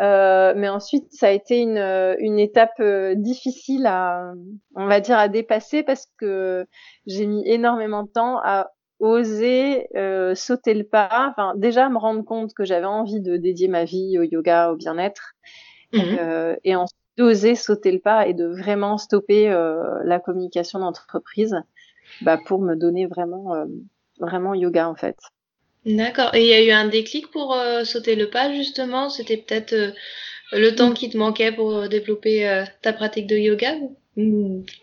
Euh, 0.00 0.54
mais 0.56 0.68
ensuite, 0.68 1.06
ça 1.12 1.28
a 1.28 1.30
été 1.30 1.60
une, 1.60 1.78
une 2.18 2.38
étape 2.38 2.82
difficile 3.14 3.86
à, 3.86 4.32
on 4.74 4.86
va 4.86 5.00
dire, 5.00 5.18
à 5.18 5.28
dépasser 5.28 5.82
parce 5.82 6.06
que 6.18 6.66
j'ai 7.06 7.26
mis 7.26 7.48
énormément 7.48 8.02
de 8.02 8.08
temps 8.08 8.38
à 8.42 8.70
oser 9.00 9.86
euh, 9.96 10.34
sauter 10.34 10.74
le 10.74 10.84
pas, 10.84 11.28
enfin 11.30 11.54
déjà 11.56 11.88
me 11.88 11.98
rendre 11.98 12.24
compte 12.24 12.54
que 12.54 12.64
j'avais 12.64 12.86
envie 12.86 13.20
de 13.20 13.36
dédier 13.36 13.68
ma 13.68 13.84
vie 13.84 14.18
au 14.18 14.22
yoga, 14.22 14.70
au 14.72 14.76
bien-être, 14.76 15.34
mhm. 15.92 16.00
euh, 16.20 16.56
et 16.64 16.76
ensuite 16.76 16.98
d'oser 17.16 17.54
sauter 17.54 17.92
le 17.92 18.00
pas 18.00 18.26
et 18.26 18.34
de 18.34 18.46
vraiment 18.46 18.98
stopper 18.98 19.50
euh, 19.50 20.00
la 20.04 20.18
communication 20.18 20.80
d'entreprise, 20.80 21.54
bah, 22.22 22.38
pour 22.46 22.60
me 22.60 22.74
donner 22.74 23.06
vraiment 23.06 23.54
euh, 23.54 23.66
vraiment 24.18 24.54
yoga 24.54 24.88
en 24.88 24.94
fait. 24.94 25.16
D'accord. 25.86 26.34
Et 26.34 26.42
il 26.42 26.48
y 26.48 26.54
a 26.54 26.64
eu 26.64 26.70
un 26.70 26.88
déclic 26.88 27.30
pour 27.30 27.54
euh, 27.54 27.84
sauter 27.84 28.16
le 28.16 28.30
pas 28.30 28.52
justement? 28.52 29.10
C'était 29.10 29.36
peut-être 29.36 29.74
euh, 29.74 29.90
le 30.52 30.74
temps 30.74 30.92
qui 30.92 31.10
te 31.10 31.16
manquait 31.16 31.52
pour 31.52 31.88
développer 31.88 32.64
ta 32.80 32.92
pratique 32.92 33.26
de 33.26 33.36
yoga. 33.36 33.74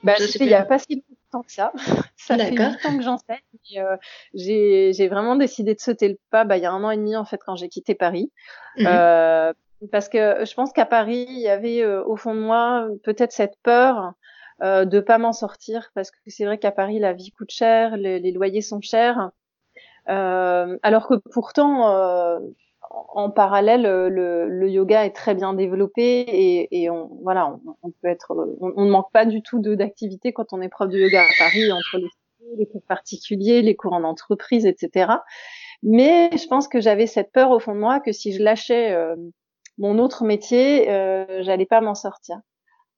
Bah, 0.03 0.15
il 0.39 0.47
n'y 0.47 0.53
a 0.53 0.65
pas 0.65 0.77
si 0.77 1.03
tant 1.31 1.41
que 1.41 1.51
ça. 1.51 1.71
ça 2.17 2.37
fait 2.37 2.51
longtemps 2.51 2.97
que 2.97 3.03
j'enseigne. 3.03 3.39
Euh, 3.77 3.97
j'ai 4.33 5.07
vraiment 5.07 5.35
décidé 5.35 5.73
de 5.73 5.79
sauter 5.79 6.09
le 6.09 6.17
pas 6.29 6.43
bah, 6.43 6.57
il 6.57 6.63
y 6.63 6.65
a 6.65 6.71
un 6.71 6.83
an 6.83 6.91
et 6.91 6.97
demi 6.97 7.15
en 7.15 7.25
fait 7.25 7.39
quand 7.43 7.55
j'ai 7.55 7.69
quitté 7.69 7.95
Paris. 7.95 8.31
Euh, 8.79 9.53
parce 9.91 10.09
que 10.09 10.45
je 10.45 10.53
pense 10.53 10.71
qu'à 10.73 10.85
Paris, 10.85 11.25
il 11.29 11.39
y 11.39 11.47
avait 11.47 11.81
euh, 11.81 12.03
au 12.05 12.15
fond 12.15 12.35
de 12.35 12.39
moi 12.39 12.87
peut-être 13.03 13.31
cette 13.31 13.55
peur 13.63 14.13
euh, 14.61 14.85
de 14.85 14.99
pas 14.99 15.17
m'en 15.17 15.33
sortir 15.33 15.91
parce 15.95 16.11
que 16.11 16.17
c'est 16.27 16.45
vrai 16.45 16.57
qu'à 16.57 16.71
Paris 16.71 16.99
la 16.99 17.13
vie 17.13 17.31
coûte 17.31 17.51
cher, 17.51 17.97
les, 17.97 18.31
loyers 18.31 18.61
sont 18.61 18.81
chers, 18.81 19.31
euh, 20.09 20.77
alors 20.83 21.07
que 21.07 21.15
pourtant 21.31 21.89
euh, 21.95 22.39
en 22.89 23.29
parallèle 23.29 23.83
le, 23.83 24.69
yoga 24.69 25.05
est 25.05 25.15
très 25.15 25.35
bien 25.35 25.53
développé 25.53 26.67
et, 26.71 26.89
on 26.89 27.09
voilà 27.23 27.57
on, 27.81 27.91
peut 27.91 28.07
être 28.07 28.35
on, 28.59 28.85
ne 28.85 28.91
manque 28.91 29.11
pas 29.11 29.25
du 29.25 29.41
tout 29.41 29.59
d'activité 29.59 30.33
quand 30.33 30.53
on 30.53 30.61
est 30.61 30.69
prof 30.69 30.89
de 30.89 30.97
yoga 30.97 31.21
à 31.21 31.29
Paris 31.39 31.71
entre 31.71 31.97
les, 32.57 32.65
cours 32.65 32.83
particuliers, 32.83 33.61
les 33.61 33.75
cours 33.75 33.93
en 33.93 34.03
entreprise, 34.03 34.65
etc. 34.65 35.13
Mais 35.83 36.29
je 36.37 36.47
pense 36.47 36.67
que 36.67 36.81
j'avais 36.81 37.07
cette 37.07 37.31
peur 37.31 37.51
au 37.51 37.59
fond 37.59 37.73
de 37.73 37.79
moi 37.79 37.99
que 37.99 38.11
si 38.11 38.33
je 38.33 38.43
lâchais 38.43 38.91
euh, 38.91 39.15
mon 39.77 39.97
autre 39.97 40.23
métier, 40.23 40.89
euh, 40.91 41.41
j'allais 41.41 41.65
pas 41.65 41.81
m'en 41.81 41.95
sortir. 41.95 42.39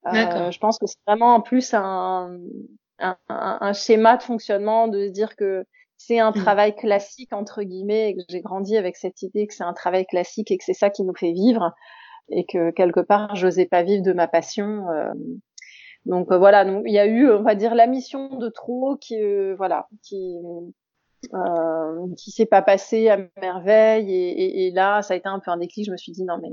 Euh, 0.06 0.50
je 0.50 0.58
pense 0.58 0.78
que 0.78 0.86
c'est 0.86 0.98
vraiment 1.06 1.34
en 1.34 1.40
plus 1.40 1.72
un, 1.72 2.38
un, 2.98 3.16
un, 3.28 3.72
schéma 3.72 4.16
de 4.16 4.22
fonctionnement 4.22 4.88
de 4.88 5.06
se 5.06 5.12
dire 5.12 5.34
que 5.36 5.64
c'est 5.96 6.18
un 6.18 6.30
mmh. 6.30 6.34
travail 6.34 6.74
classique 6.74 7.32
entre 7.32 7.62
guillemets 7.62 8.10
et 8.10 8.14
que 8.14 8.20
j'ai 8.28 8.40
grandi 8.40 8.76
avec 8.76 8.96
cette 8.96 9.22
idée 9.22 9.46
que 9.46 9.54
c'est 9.54 9.64
un 9.64 9.72
travail 9.72 10.06
classique 10.06 10.50
et 10.50 10.58
que 10.58 10.64
c'est 10.64 10.74
ça 10.74 10.90
qui 10.90 11.04
nous 11.04 11.14
fait 11.14 11.32
vivre 11.32 11.72
et 12.28 12.44
que 12.44 12.70
quelque 12.70 13.00
part 13.00 13.34
j'osais 13.36 13.66
pas 13.66 13.82
vivre 13.82 14.02
de 14.02 14.12
ma 14.12 14.28
passion. 14.28 14.88
Euh, 14.90 15.12
donc 16.04 16.30
euh, 16.30 16.38
voilà, 16.38 16.64
il 16.84 16.92
y 16.92 16.98
a 16.98 17.06
eu 17.06 17.30
on 17.30 17.42
va 17.42 17.54
dire 17.54 17.74
la 17.74 17.86
mission 17.86 18.36
de 18.36 18.48
trop 18.48 18.96
qui 18.96 19.16
voilà 19.56 19.88
qui 20.02 20.36
euh, 21.32 22.06
qui 22.18 22.30
s'est 22.30 22.46
pas 22.46 22.60
passé 22.60 23.08
à 23.08 23.18
merveille 23.40 24.12
et, 24.12 24.28
et, 24.28 24.66
et, 24.66 24.70
là 24.72 25.00
ça 25.00 25.14
a 25.14 25.16
été 25.16 25.28
un 25.28 25.40
peu 25.40 25.50
un 25.50 25.56
déclic 25.56 25.86
je 25.86 25.90
me 25.90 25.96
suis 25.96 26.12
dit 26.12 26.24
non 26.24 26.38
mais 26.42 26.50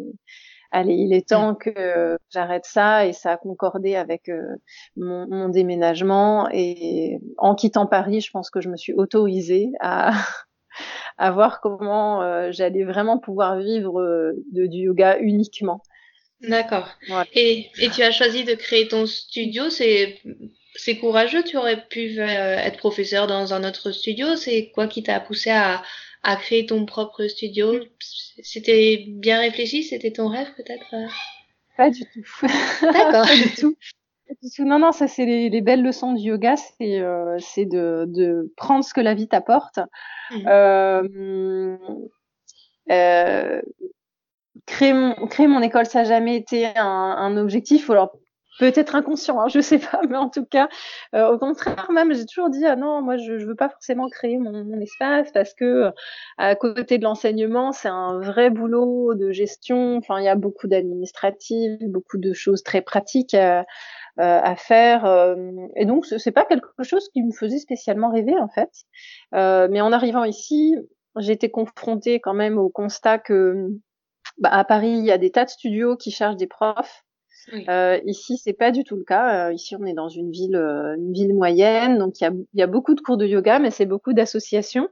allez 0.71 0.95
il 0.95 1.13
est 1.13 1.29
temps 1.29 1.55
que 1.55 2.17
j'arrête 2.29 2.65
ça 2.65 3.05
et 3.05 3.13
ça 3.13 3.33
a 3.33 3.37
concordé 3.37 3.95
avec 3.95 4.29
euh, 4.29 4.41
mon, 4.95 5.27
mon, 5.27 5.49
déménagement. 5.49 6.49
Et 6.51 7.19
en 7.37 7.55
quittant 7.55 7.85
Paris 7.85 8.21
je 8.21 8.31
pense 8.31 8.49
que 8.49 8.61
je 8.61 8.69
me 8.69 8.77
suis 8.77 8.93
autorisée 8.93 9.71
à 9.79 10.11
à 11.17 11.31
voir 11.31 11.61
comment 11.61 12.21
euh, 12.21 12.49
j'allais 12.51 12.83
vraiment 12.83 13.19
pouvoir 13.19 13.57
vivre 13.59 14.01
euh, 14.01 14.33
de, 14.51 14.65
du 14.65 14.79
yoga 14.79 15.17
uniquement. 15.19 15.81
D'accord. 16.41 16.87
Et, 17.35 17.69
et 17.79 17.89
tu 17.89 18.01
as 18.01 18.11
choisi 18.11 18.43
de 18.43 18.55
créer 18.55 18.87
ton 18.87 19.05
studio, 19.05 19.69
c'est 19.69 20.17
c'est 20.75 20.97
courageux, 20.97 21.43
tu 21.43 21.57
aurais 21.57 21.85
pu 21.87 22.19
euh, 22.19 22.57
être 22.57 22.77
professeur 22.77 23.27
dans 23.27 23.53
un 23.53 23.63
autre 23.63 23.91
studio. 23.91 24.35
C'est 24.35 24.71
quoi 24.73 24.87
qui 24.87 25.03
t'a 25.03 25.19
poussé 25.19 25.49
à, 25.49 25.81
à 26.23 26.35
créer 26.35 26.65
ton 26.65 26.85
propre 26.85 27.27
studio? 27.27 27.73
C'était 28.43 29.05
bien 29.07 29.39
réfléchi? 29.39 29.83
C'était 29.83 30.11
ton 30.11 30.27
rêve 30.29 30.47
peut-être? 30.55 30.95
Pas 31.77 31.89
du 31.89 32.03
tout. 32.05 32.47
D'accord. 32.81 33.25
Pas 33.25 33.35
du 33.35 33.53
tout. 33.55 33.75
Non, 34.59 34.79
non, 34.79 34.91
ça 34.91 35.07
c'est 35.07 35.25
les, 35.25 35.49
les, 35.49 35.61
belles 35.61 35.83
leçons 35.83 36.13
du 36.13 36.29
yoga, 36.29 36.55
c'est 36.55 37.01
euh, 37.01 37.37
de, 37.57 38.05
de 38.07 38.53
prendre 38.55 38.83
ce 38.83 38.93
que 38.93 39.01
la 39.01 39.13
vie 39.13 39.27
t'apporte. 39.27 39.79
Mmh. 40.31 40.47
Euh, 40.47 41.77
euh, 42.89 43.61
créer 44.65 44.93
mon 44.93 45.27
créer 45.27 45.47
mon 45.47 45.61
école, 45.61 45.85
ça 45.85 46.03
n'a 46.03 46.09
jamais 46.09 46.37
été 46.37 46.65
un, 46.77 46.85
un 46.85 47.37
objectif. 47.37 47.89
Alors 47.89 48.13
peut-être 48.61 48.95
inconscient, 48.95 49.41
hein, 49.41 49.47
je 49.53 49.59
sais 49.59 49.79
pas, 49.79 50.01
mais 50.07 50.17
en 50.17 50.29
tout 50.29 50.45
cas, 50.45 50.69
euh, 51.15 51.33
au 51.33 51.39
contraire, 51.39 51.91
même 51.91 52.13
j'ai 52.13 52.25
toujours 52.25 52.51
dit 52.51 52.63
ah 52.65 52.75
non, 52.75 53.01
moi 53.01 53.17
je, 53.17 53.39
je 53.39 53.45
veux 53.45 53.55
pas 53.55 53.69
forcément 53.69 54.07
créer 54.07 54.37
mon, 54.37 54.63
mon 54.63 54.79
espace 54.79 55.31
parce 55.31 55.55
que 55.55 55.65
euh, 55.65 55.91
à 56.37 56.55
côté 56.55 56.99
de 56.99 57.03
l'enseignement, 57.03 57.71
c'est 57.71 57.89
un 57.89 58.19
vrai 58.19 58.51
boulot 58.51 59.15
de 59.15 59.31
gestion. 59.31 59.97
Enfin, 59.97 60.19
il 60.19 60.25
y 60.25 60.29
a 60.29 60.35
beaucoup 60.35 60.67
d'administratifs, 60.67 61.79
beaucoup 61.81 62.19
de 62.19 62.33
choses 62.33 62.63
très 62.63 62.81
pratiques. 62.81 63.33
Euh, 63.33 63.63
à 64.17 64.55
faire 64.57 65.05
et 65.77 65.85
donc 65.85 66.05
c'est 66.05 66.33
pas 66.33 66.43
quelque 66.43 66.83
chose 66.83 67.07
qui 67.13 67.23
me 67.23 67.31
faisait 67.31 67.59
spécialement 67.59 68.11
rêver 68.11 68.35
en 68.37 68.49
fait 68.49 68.69
mais 69.31 69.79
en 69.79 69.93
arrivant 69.93 70.25
ici 70.25 70.75
j'ai 71.17 71.31
été 71.31 71.49
confrontée 71.49 72.19
quand 72.19 72.33
même 72.33 72.57
au 72.57 72.67
constat 72.69 73.19
que 73.19 73.69
bah, 74.37 74.49
à 74.51 74.65
Paris 74.65 74.91
il 74.91 75.05
y 75.05 75.11
a 75.11 75.17
des 75.17 75.31
tas 75.31 75.45
de 75.45 75.49
studios 75.49 75.95
qui 75.95 76.11
chargent 76.11 76.35
des 76.35 76.45
profs 76.45 77.05
euh, 77.69 77.99
ici, 78.05 78.37
c'est 78.37 78.53
pas 78.53 78.71
du 78.71 78.83
tout 78.83 78.95
le 78.95 79.03
cas. 79.03 79.49
Euh, 79.49 79.53
ici, 79.53 79.75
on 79.75 79.85
est 79.85 79.93
dans 79.93 80.09
une 80.09 80.31
ville, 80.31 80.55
euh, 80.55 80.95
une 80.95 81.13
ville 81.13 81.33
moyenne, 81.33 81.97
donc 81.97 82.19
il 82.19 82.23
y 82.23 82.27
a, 82.27 82.31
y 82.53 82.61
a, 82.61 82.67
beaucoup 82.67 82.93
de 82.93 83.01
cours 83.01 83.17
de 83.17 83.25
yoga, 83.25 83.59
mais 83.59 83.71
c'est 83.71 83.85
beaucoup 83.85 84.13
d'associations. 84.13 84.87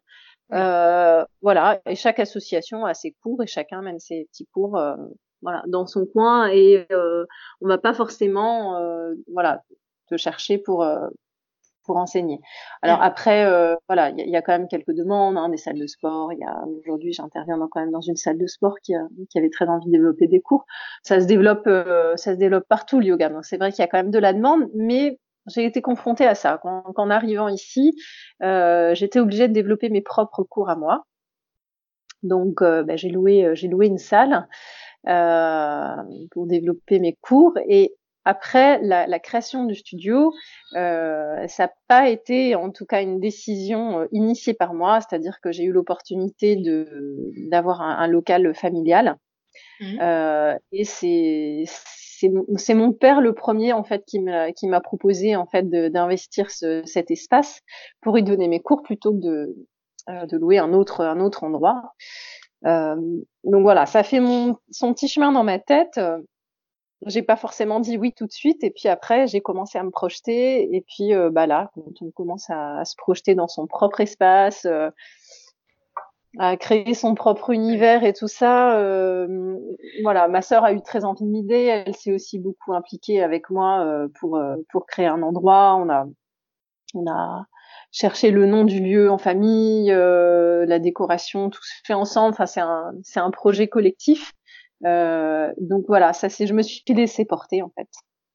Euh, 0.52 1.24
voilà, 1.42 1.80
et 1.86 1.96
chaque 1.96 2.20
association 2.20 2.86
a 2.86 2.94
ses 2.94 3.12
cours 3.22 3.44
et 3.44 3.48
chacun 3.48 3.82
mène 3.82 4.00
ses 4.00 4.26
petits 4.32 4.48
cours, 4.48 4.78
euh, 4.78 4.96
voilà, 5.42 5.64
dans 5.68 5.86
son 5.86 6.06
coin. 6.06 6.48
Et 6.48 6.88
on 7.62 7.68
va 7.68 7.78
pas 7.78 7.94
forcément, 7.94 8.80
voilà, 9.32 9.64
te 10.10 10.18
chercher 10.18 10.58
pour 10.58 10.86
pour 11.90 11.98
enseigner. 11.98 12.40
Alors 12.84 13.02
après, 13.02 13.46
euh, 13.46 13.76
voilà, 13.88 14.12
il 14.12 14.30
y, 14.30 14.36
a 14.36 14.44
quand 14.44 14.52
même 14.52 14.68
quelques 14.68 14.94
demandes, 14.94 15.40
hein, 15.40 15.50
des 15.50 15.58
salles 15.58 15.80
de 15.80 15.88
sport. 15.88 16.32
Il 16.32 16.38
y 16.38 16.44
a 16.44 16.64
aujourd'hui, 16.80 17.14
j'interviens 17.14 17.58
quand 17.72 17.80
même 17.80 17.90
dans 17.90 18.00
une 18.00 18.16
salle 18.16 18.38
de 18.38 18.46
sport 18.46 18.76
qui, 18.84 18.94
qui 19.32 19.40
avait 19.40 19.50
très 19.50 19.66
envie 19.66 19.88
de 19.88 19.92
développer 19.92 20.28
des 20.28 20.40
cours. 20.40 20.68
Ça 21.02 21.20
se 21.20 21.26
développe, 21.26 21.66
euh, 21.66 22.16
ça 22.16 22.34
se 22.34 22.38
développe 22.38 22.66
partout 22.70 23.00
le 23.00 23.08
yoga. 23.08 23.30
Donc 23.30 23.44
c'est 23.44 23.58
vrai 23.58 23.72
qu'il 23.72 23.80
y 23.80 23.86
a 23.86 23.88
quand 23.88 23.98
même 23.98 24.12
de 24.12 24.20
la 24.20 24.34
demande, 24.34 24.70
mais 24.76 25.18
j'ai 25.48 25.66
été 25.66 25.82
confrontée 25.82 26.28
à 26.28 26.36
ça. 26.36 26.60
Quand, 26.62 26.84
en 26.96 27.10
arrivant 27.10 27.48
ici, 27.48 27.96
euh, 28.44 28.94
j'étais 28.94 29.20
obligée 29.20 29.48
de 29.48 29.54
développer 29.54 29.90
mes 29.90 30.02
propres 30.02 30.44
cours 30.44 30.70
à 30.70 30.76
moi. 30.76 31.08
Donc 32.22 32.62
bah, 32.62 32.98
j'ai 32.98 33.10
loué, 33.10 33.50
j'ai 33.56 33.68
loué 33.68 33.88
une 33.88 33.98
salle 33.98 34.48
pour 35.06 36.46
développer 36.46 37.00
mes 37.00 37.18
cours 37.20 37.58
et 37.68 37.96
après 38.30 38.80
la, 38.84 39.08
la, 39.08 39.18
création 39.18 39.66
du 39.66 39.74
studio, 39.74 40.32
euh, 40.76 41.48
ça 41.48 41.64
n'a 41.64 41.74
pas 41.88 42.10
été 42.10 42.54
en 42.54 42.70
tout 42.70 42.86
cas 42.86 43.02
une 43.02 43.20
décision 43.20 44.02
euh, 44.02 44.06
initiée 44.12 44.54
par 44.54 44.76
moi, 44.76 45.00
c'est-à-dire 45.02 45.40
que 45.42 45.52
j'ai 45.52 45.64
eu 45.64 45.72
l'opportunité 45.72 46.56
de 46.56 46.88
d'avoir 47.50 47.82
un, 47.82 47.98
un, 47.98 48.08
local 48.08 48.54
familial. 48.54 49.18
Mmh. 49.80 49.98
Euh, 50.00 50.56
et 50.72 50.84
c'est 50.84 51.64
c'est 52.56 52.74
mon 52.76 52.92
père 52.92 53.20
le 53.20 53.34
premier 53.34 53.74
en 53.74 53.84
fait 53.84 54.04
qui 54.06 54.20
m'a 54.20 54.82
proposé 54.82 55.36
en 55.36 55.48
fait 55.48 55.68
d'investir 55.68 56.52
ce, 56.52 56.84
cet 56.86 57.10
espace 57.10 57.62
pour 58.02 58.16
y 58.20 58.24
donner 58.24 58.48
mes 58.48 58.60
cours 58.60 58.84
plutôt 58.84 59.12
que 59.14 59.22
de 59.22 59.56
de 60.08 60.38
louer 60.38 60.60
un 60.60 60.74
autre 60.74 61.02
un 61.02 61.20
autre 61.20 61.44
endroit. 61.44 61.96
Euh, 62.66 62.96
donc 63.44 63.62
voilà, 63.64 63.88
ça 63.88 64.04
fait 64.04 64.20
mon 64.20 64.58
son 64.70 64.94
petit 64.94 65.08
chemin 65.08 65.32
dans 65.32 65.44
ma 65.44 65.58
tête 65.58 66.00
j'ai 67.06 67.22
pas 67.22 67.36
forcément 67.36 67.80
dit 67.80 67.98
oui 67.98 68.14
tout 68.14 68.26
de 68.26 68.32
suite 68.32 68.64
et 68.64 68.72
puis 68.72 68.90
après 68.90 69.28
j'ai 69.28 69.42
commencé 69.42 69.78
à 69.78 69.84
me 69.84 69.90
projeter 69.90 70.76
et 70.76 70.82
puis 70.82 71.14
euh, 71.14 71.30
bah 71.30 71.48
là 71.48 71.72
quand 71.74 72.02
on 72.02 72.12
commence 72.12 72.50
à, 72.50 72.84
se 72.84 72.96
projeter 72.98 73.36
dans 73.36 73.48
son 73.48 73.68
propre 73.68 74.02
espace 74.02 74.66
euh, 74.66 74.90
à 76.38 76.58
créer 76.58 76.94
son 76.94 77.16
propre 77.16 77.52
univers 77.52 78.04
et 78.04 78.14
tout 78.14 78.28
ça 78.28 78.78
euh, 78.78 79.58
voilà 80.04 80.28
ma 80.28 80.42
sœur 80.42 80.66
a 80.66 80.74
eu 80.74 80.82
très 80.82 81.06
envie 81.06 81.24
de 81.24 81.30
m'aider 81.30 81.84
elle 81.86 81.96
s'est 81.96 82.14
aussi 82.14 82.38
beaucoup 82.38 82.74
impliquée 82.74 83.24
avec 83.24 83.50
moi 83.50 84.08
pour 84.20 84.40
pour 84.72 84.86
créer 84.86 85.08
un 85.08 85.24
endroit. 85.24 85.76
On 85.76 85.90
a 85.90 86.06
on 86.94 87.10
a 87.10 87.46
cherché 87.92 88.30
le 88.30 88.46
nom 88.46 88.64
du 88.64 88.80
lieu 88.80 89.10
en 89.10 89.18
famille 89.18 89.90
la 89.90 90.80
décoration 90.80 91.50
tout 91.50 91.64
se 91.64 91.74
fait 91.84 91.96
ensemble. 91.96 92.34
Enfin 92.34 92.46
c'est 92.46 92.62
un 92.62 92.92
c'est 93.02 93.20
un 93.20 93.32
projet 93.32 93.68
collectif 93.68 94.34
euh, 94.86 95.52
donc 95.60 95.86
voilà, 95.88 96.14
ça 96.14 96.30
c'est, 96.30 96.48
je 96.48 96.54
me 96.54 96.62
suis 96.62 96.84
laissée 96.88 97.26
porter 97.26 97.62
en 97.62 97.72
fait. 97.76 97.88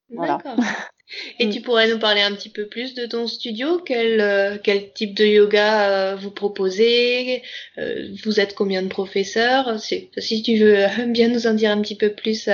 Voilà. 0.09 0.37
Et 1.39 1.49
tu 1.49 1.61
pourrais 1.61 1.87
nous 1.87 1.99
parler 1.99 2.21
un 2.21 2.33
petit 2.33 2.49
peu 2.49 2.67
plus 2.67 2.95
de 2.95 3.05
ton 3.05 3.27
studio? 3.27 3.79
Quel, 3.79 4.19
euh, 4.21 4.57
quel 4.63 4.91
type 4.91 5.15
de 5.15 5.23
yoga 5.23 5.89
euh, 5.89 6.15
vous 6.15 6.31
proposez? 6.31 7.43
Vous 8.23 8.39
êtes 8.39 8.55
combien 8.55 8.81
de 8.81 8.87
professeurs? 8.87 9.79
Si 9.79 10.43
tu 10.43 10.57
veux 10.57 10.85
bien 11.07 11.29
nous 11.29 11.45
en 11.47 11.53
dire 11.53 11.71
un 11.71 11.81
petit 11.81 11.97
peu 11.97 12.11
plus. 12.11 12.49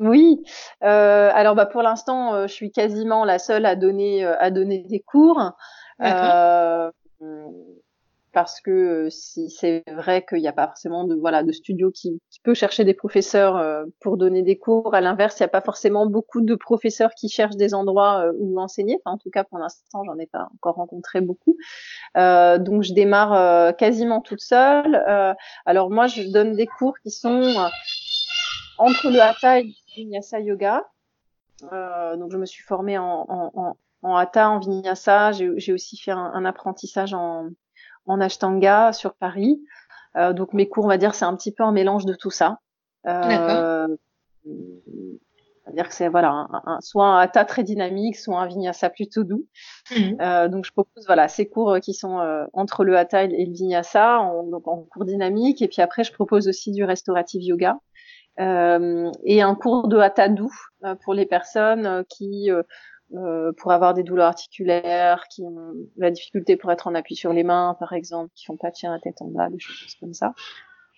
Oui. 0.00 0.40
alors 0.80 1.54
bah 1.54 1.66
pour 1.66 1.82
l'instant, 1.82 2.46
je 2.46 2.52
suis 2.52 2.70
quasiment 2.72 3.24
la 3.24 3.38
seule 3.38 3.66
à 3.66 3.76
donner 3.76 4.24
à 4.24 4.50
donner 4.50 4.84
des 4.88 5.00
cours 5.00 5.52
parce 8.32 8.60
que 8.60 8.70
euh, 8.70 9.10
si 9.10 9.50
c'est 9.50 9.84
vrai 9.88 10.24
qu'il 10.24 10.40
n'y 10.40 10.48
a 10.48 10.52
pas 10.52 10.66
forcément 10.66 11.04
de 11.04 11.14
voilà 11.14 11.42
de 11.42 11.52
studio 11.52 11.90
qui, 11.90 12.20
qui 12.30 12.40
peut 12.40 12.54
chercher 12.54 12.84
des 12.84 12.94
professeurs 12.94 13.56
euh, 13.56 13.84
pour 14.00 14.16
donner 14.16 14.42
des 14.42 14.58
cours. 14.58 14.94
À 14.94 15.00
l'inverse, 15.00 15.38
il 15.38 15.42
n'y 15.42 15.46
a 15.46 15.48
pas 15.48 15.60
forcément 15.60 16.06
beaucoup 16.06 16.40
de 16.40 16.54
professeurs 16.54 17.10
qui 17.14 17.28
cherchent 17.28 17.56
des 17.56 17.74
endroits 17.74 18.26
euh, 18.26 18.32
où 18.38 18.60
enseigner. 18.60 18.98
Enfin, 19.04 19.14
en 19.14 19.18
tout 19.18 19.30
cas, 19.30 19.44
pour 19.44 19.58
l'instant, 19.58 20.04
j'en 20.04 20.18
ai 20.18 20.26
pas 20.26 20.48
encore 20.54 20.76
rencontré 20.76 21.20
beaucoup. 21.20 21.56
donc, 22.14 22.82
je 22.82 22.92
démarre 22.92 23.76
quasiment 23.76 24.20
toute 24.20 24.40
seule. 24.40 24.94
alors 25.66 25.90
moi, 25.90 26.06
je 26.06 26.22
donne 26.30 26.54
des 26.54 26.66
cours 26.66 26.98
qui 27.02 27.10
sont 27.10 27.54
entre 28.78 29.10
le 29.10 29.20
hatha 29.20 29.60
et 29.60 29.64
le 29.64 29.70
vinyasa 29.94 30.40
yoga. 30.40 30.84
donc, 31.62 32.32
je 32.32 32.36
me 32.36 32.46
suis 32.46 32.62
formée 32.62 32.98
en, 32.98 33.26
en, 33.28 33.50
en, 33.54 33.76
en 34.02 34.16
hatha, 34.16 34.50
en 34.50 34.58
vinyasa. 34.58 35.32
J'ai 35.32 35.72
aussi 35.72 35.96
fait 35.96 36.12
un, 36.12 36.30
un 36.34 36.44
apprentissage 36.44 37.14
en 37.14 37.48
en 38.08 38.20
Ashtanga 38.20 38.92
sur 38.92 39.14
Paris. 39.14 39.60
Euh, 40.16 40.32
donc 40.32 40.52
mes 40.52 40.68
cours, 40.68 40.84
on 40.84 40.88
va 40.88 40.98
dire, 40.98 41.14
c'est 41.14 41.24
un 41.24 41.36
petit 41.36 41.52
peu 41.52 41.62
un 41.62 41.72
mélange 41.72 42.06
de 42.06 42.14
tout 42.14 42.30
ça. 42.30 42.58
Euh, 43.06 43.86
C'est-à-dire 45.64 45.88
que 45.88 45.94
c'est 45.94 46.08
voilà, 46.08 46.48
un, 46.64 46.80
soit 46.80 47.06
un 47.06 47.18
hatha 47.18 47.44
très 47.44 47.62
dynamique, 47.62 48.16
soit 48.16 48.40
un 48.40 48.46
vinyasa 48.46 48.88
plutôt 48.88 49.22
doux. 49.22 49.46
Mhm. 49.94 50.16
Euh, 50.20 50.48
donc 50.48 50.64
je 50.64 50.72
propose 50.72 51.04
voilà 51.06 51.28
ces 51.28 51.48
cours 51.48 51.78
qui 51.80 51.92
sont 51.92 52.18
euh, 52.20 52.46
entre 52.54 52.84
le 52.84 52.96
hatha 52.96 53.24
et 53.24 53.44
le 53.44 53.52
vinyasa, 53.52 54.18
en, 54.18 54.44
donc 54.44 54.66
en 54.66 54.78
cours 54.84 55.04
dynamique. 55.04 55.60
Et 55.60 55.68
puis 55.68 55.82
après, 55.82 56.04
je 56.04 56.12
propose 56.12 56.48
aussi 56.48 56.72
du 56.72 56.84
restaurative 56.84 57.42
yoga 57.42 57.78
euh, 58.40 59.10
et 59.24 59.42
un 59.42 59.54
cours 59.54 59.88
de 59.88 59.98
hatha 59.98 60.28
doux 60.28 60.54
euh, 60.84 60.94
pour 61.04 61.12
les 61.12 61.26
personnes 61.26 62.04
qui 62.08 62.50
euh, 63.14 63.52
pour 63.56 63.72
avoir 63.72 63.94
des 63.94 64.02
douleurs 64.02 64.28
articulaires, 64.28 65.24
qui 65.28 65.42
ont 65.42 65.72
la 65.96 66.10
difficulté 66.10 66.56
pour 66.56 66.70
être 66.70 66.86
en 66.86 66.94
appui 66.94 67.16
sur 67.16 67.32
les 67.32 67.44
mains, 67.44 67.76
par 67.78 67.92
exemple, 67.92 68.30
qui 68.34 68.44
font 68.44 68.56
pas 68.56 68.70
tirer 68.70 68.92
la 68.92 69.00
tête 69.00 69.22
en 69.22 69.28
bas, 69.28 69.48
des 69.48 69.58
choses 69.58 69.94
comme 70.00 70.14
ça. 70.14 70.34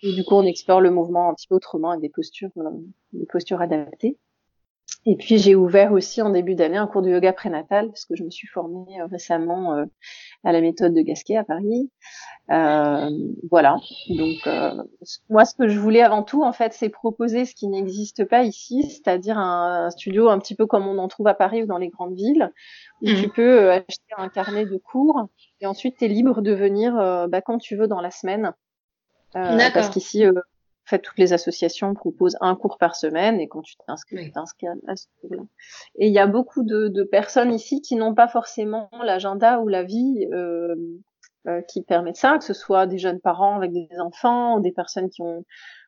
Et 0.03 0.13
du 0.13 0.23
coup, 0.23 0.35
on 0.35 0.43
explore 0.43 0.81
le 0.81 0.91
mouvement 0.91 1.29
un 1.29 1.33
petit 1.33 1.47
peu 1.47 1.55
autrement 1.55 1.91
avec 1.91 2.01
des 2.01 2.09
postures, 2.09 2.49
des 3.13 3.25
postures 3.27 3.61
adaptées. 3.61 4.17
Et 5.07 5.15
puis 5.15 5.39
j'ai 5.39 5.55
ouvert 5.55 5.93
aussi 5.93 6.21
en 6.21 6.29
début 6.29 6.53
d'année 6.53 6.77
un 6.77 6.85
cours 6.85 7.01
de 7.01 7.09
yoga 7.09 7.33
prénatal 7.33 7.87
parce 7.87 8.05
que 8.05 8.15
je 8.15 8.23
me 8.23 8.29
suis 8.29 8.47
formée 8.47 9.01
euh, 9.01 9.07
récemment 9.07 9.73
euh, 9.73 9.85
à 10.43 10.51
la 10.51 10.61
méthode 10.61 10.93
de 10.93 11.01
Gasquet 11.01 11.37
à 11.37 11.43
Paris. 11.43 11.89
Euh, 12.51 13.09
voilà. 13.49 13.77
Donc 14.09 14.47
moi 15.29 15.45
ce 15.45 15.55
que 15.55 15.67
je 15.67 15.79
voulais 15.79 16.01
avant 16.01 16.21
tout 16.21 16.43
en 16.43 16.53
fait 16.53 16.73
c'est 16.73 16.89
proposer 16.89 17.45
ce 17.45 17.55
qui 17.55 17.67
n'existe 17.67 18.25
pas 18.25 18.43
ici, 18.43 18.83
c'est-à-dire 18.83 19.39
un, 19.39 19.89
studio 19.89 20.29
un 20.29 20.37
petit 20.37 20.55
peu 20.55 20.67
comme 20.67 20.87
on 20.87 20.99
en 20.99 21.07
trouve 21.07 21.27
à 21.27 21.33
Paris 21.33 21.63
ou 21.63 21.65
dans 21.65 21.79
les 21.79 21.89
grandes 21.89 22.13
villes 22.13 22.51
où 23.01 23.09
mmh. 23.09 23.15
tu 23.15 23.29
peux 23.29 23.71
acheter 23.71 24.13
un 24.17 24.29
carnet 24.29 24.65
de 24.65 24.77
cours 24.77 25.29
et 25.61 25.65
ensuite 25.65 25.97
tu 25.97 26.05
es 26.05 26.09
libre 26.09 26.41
de 26.41 26.53
venir 26.53 26.93
bah, 27.27 27.41
quand 27.41 27.57
tu 27.57 27.75
veux 27.75 27.87
dans 27.87 28.01
la 28.01 28.11
semaine. 28.11 28.53
parce 29.33 29.89
qu'ici 29.89 30.25
fait, 30.85 30.99
toutes 30.99 31.17
les 31.17 31.33
associations 31.33 31.93
proposent 31.93 32.37
un 32.41 32.55
cours 32.55 32.77
par 32.77 32.95
semaine 32.95 33.39
et 33.39 33.47
quand 33.47 33.61
tu 33.61 33.75
t'inscris, 33.87 34.25
tu 34.25 34.31
t'inscris 34.31 34.67
à 34.87 34.95
ce 34.95 35.07
cours-là. 35.21 35.43
Et 35.95 36.07
il 36.07 36.13
y 36.13 36.19
a 36.19 36.27
beaucoup 36.27 36.63
de, 36.63 36.87
de 36.87 37.03
personnes 37.03 37.53
ici 37.53 37.81
qui 37.81 37.95
n'ont 37.95 38.13
pas 38.13 38.27
forcément 38.27 38.89
l'agenda 39.03 39.59
ou 39.59 39.67
la 39.67 39.83
vie 39.83 40.27
euh, 40.33 40.75
euh, 41.47 41.61
qui 41.61 41.81
permet 41.81 42.13
ça, 42.13 42.37
que 42.37 42.43
ce 42.43 42.53
soit 42.53 42.85
des 42.85 42.99
jeunes 42.99 43.19
parents 43.19 43.55
avec 43.55 43.71
des 43.73 43.87
enfants 43.99 44.57
ou 44.57 44.61
des 44.61 44.71
personnes 44.71 45.09
qui 45.09 45.23
ont 45.23 45.43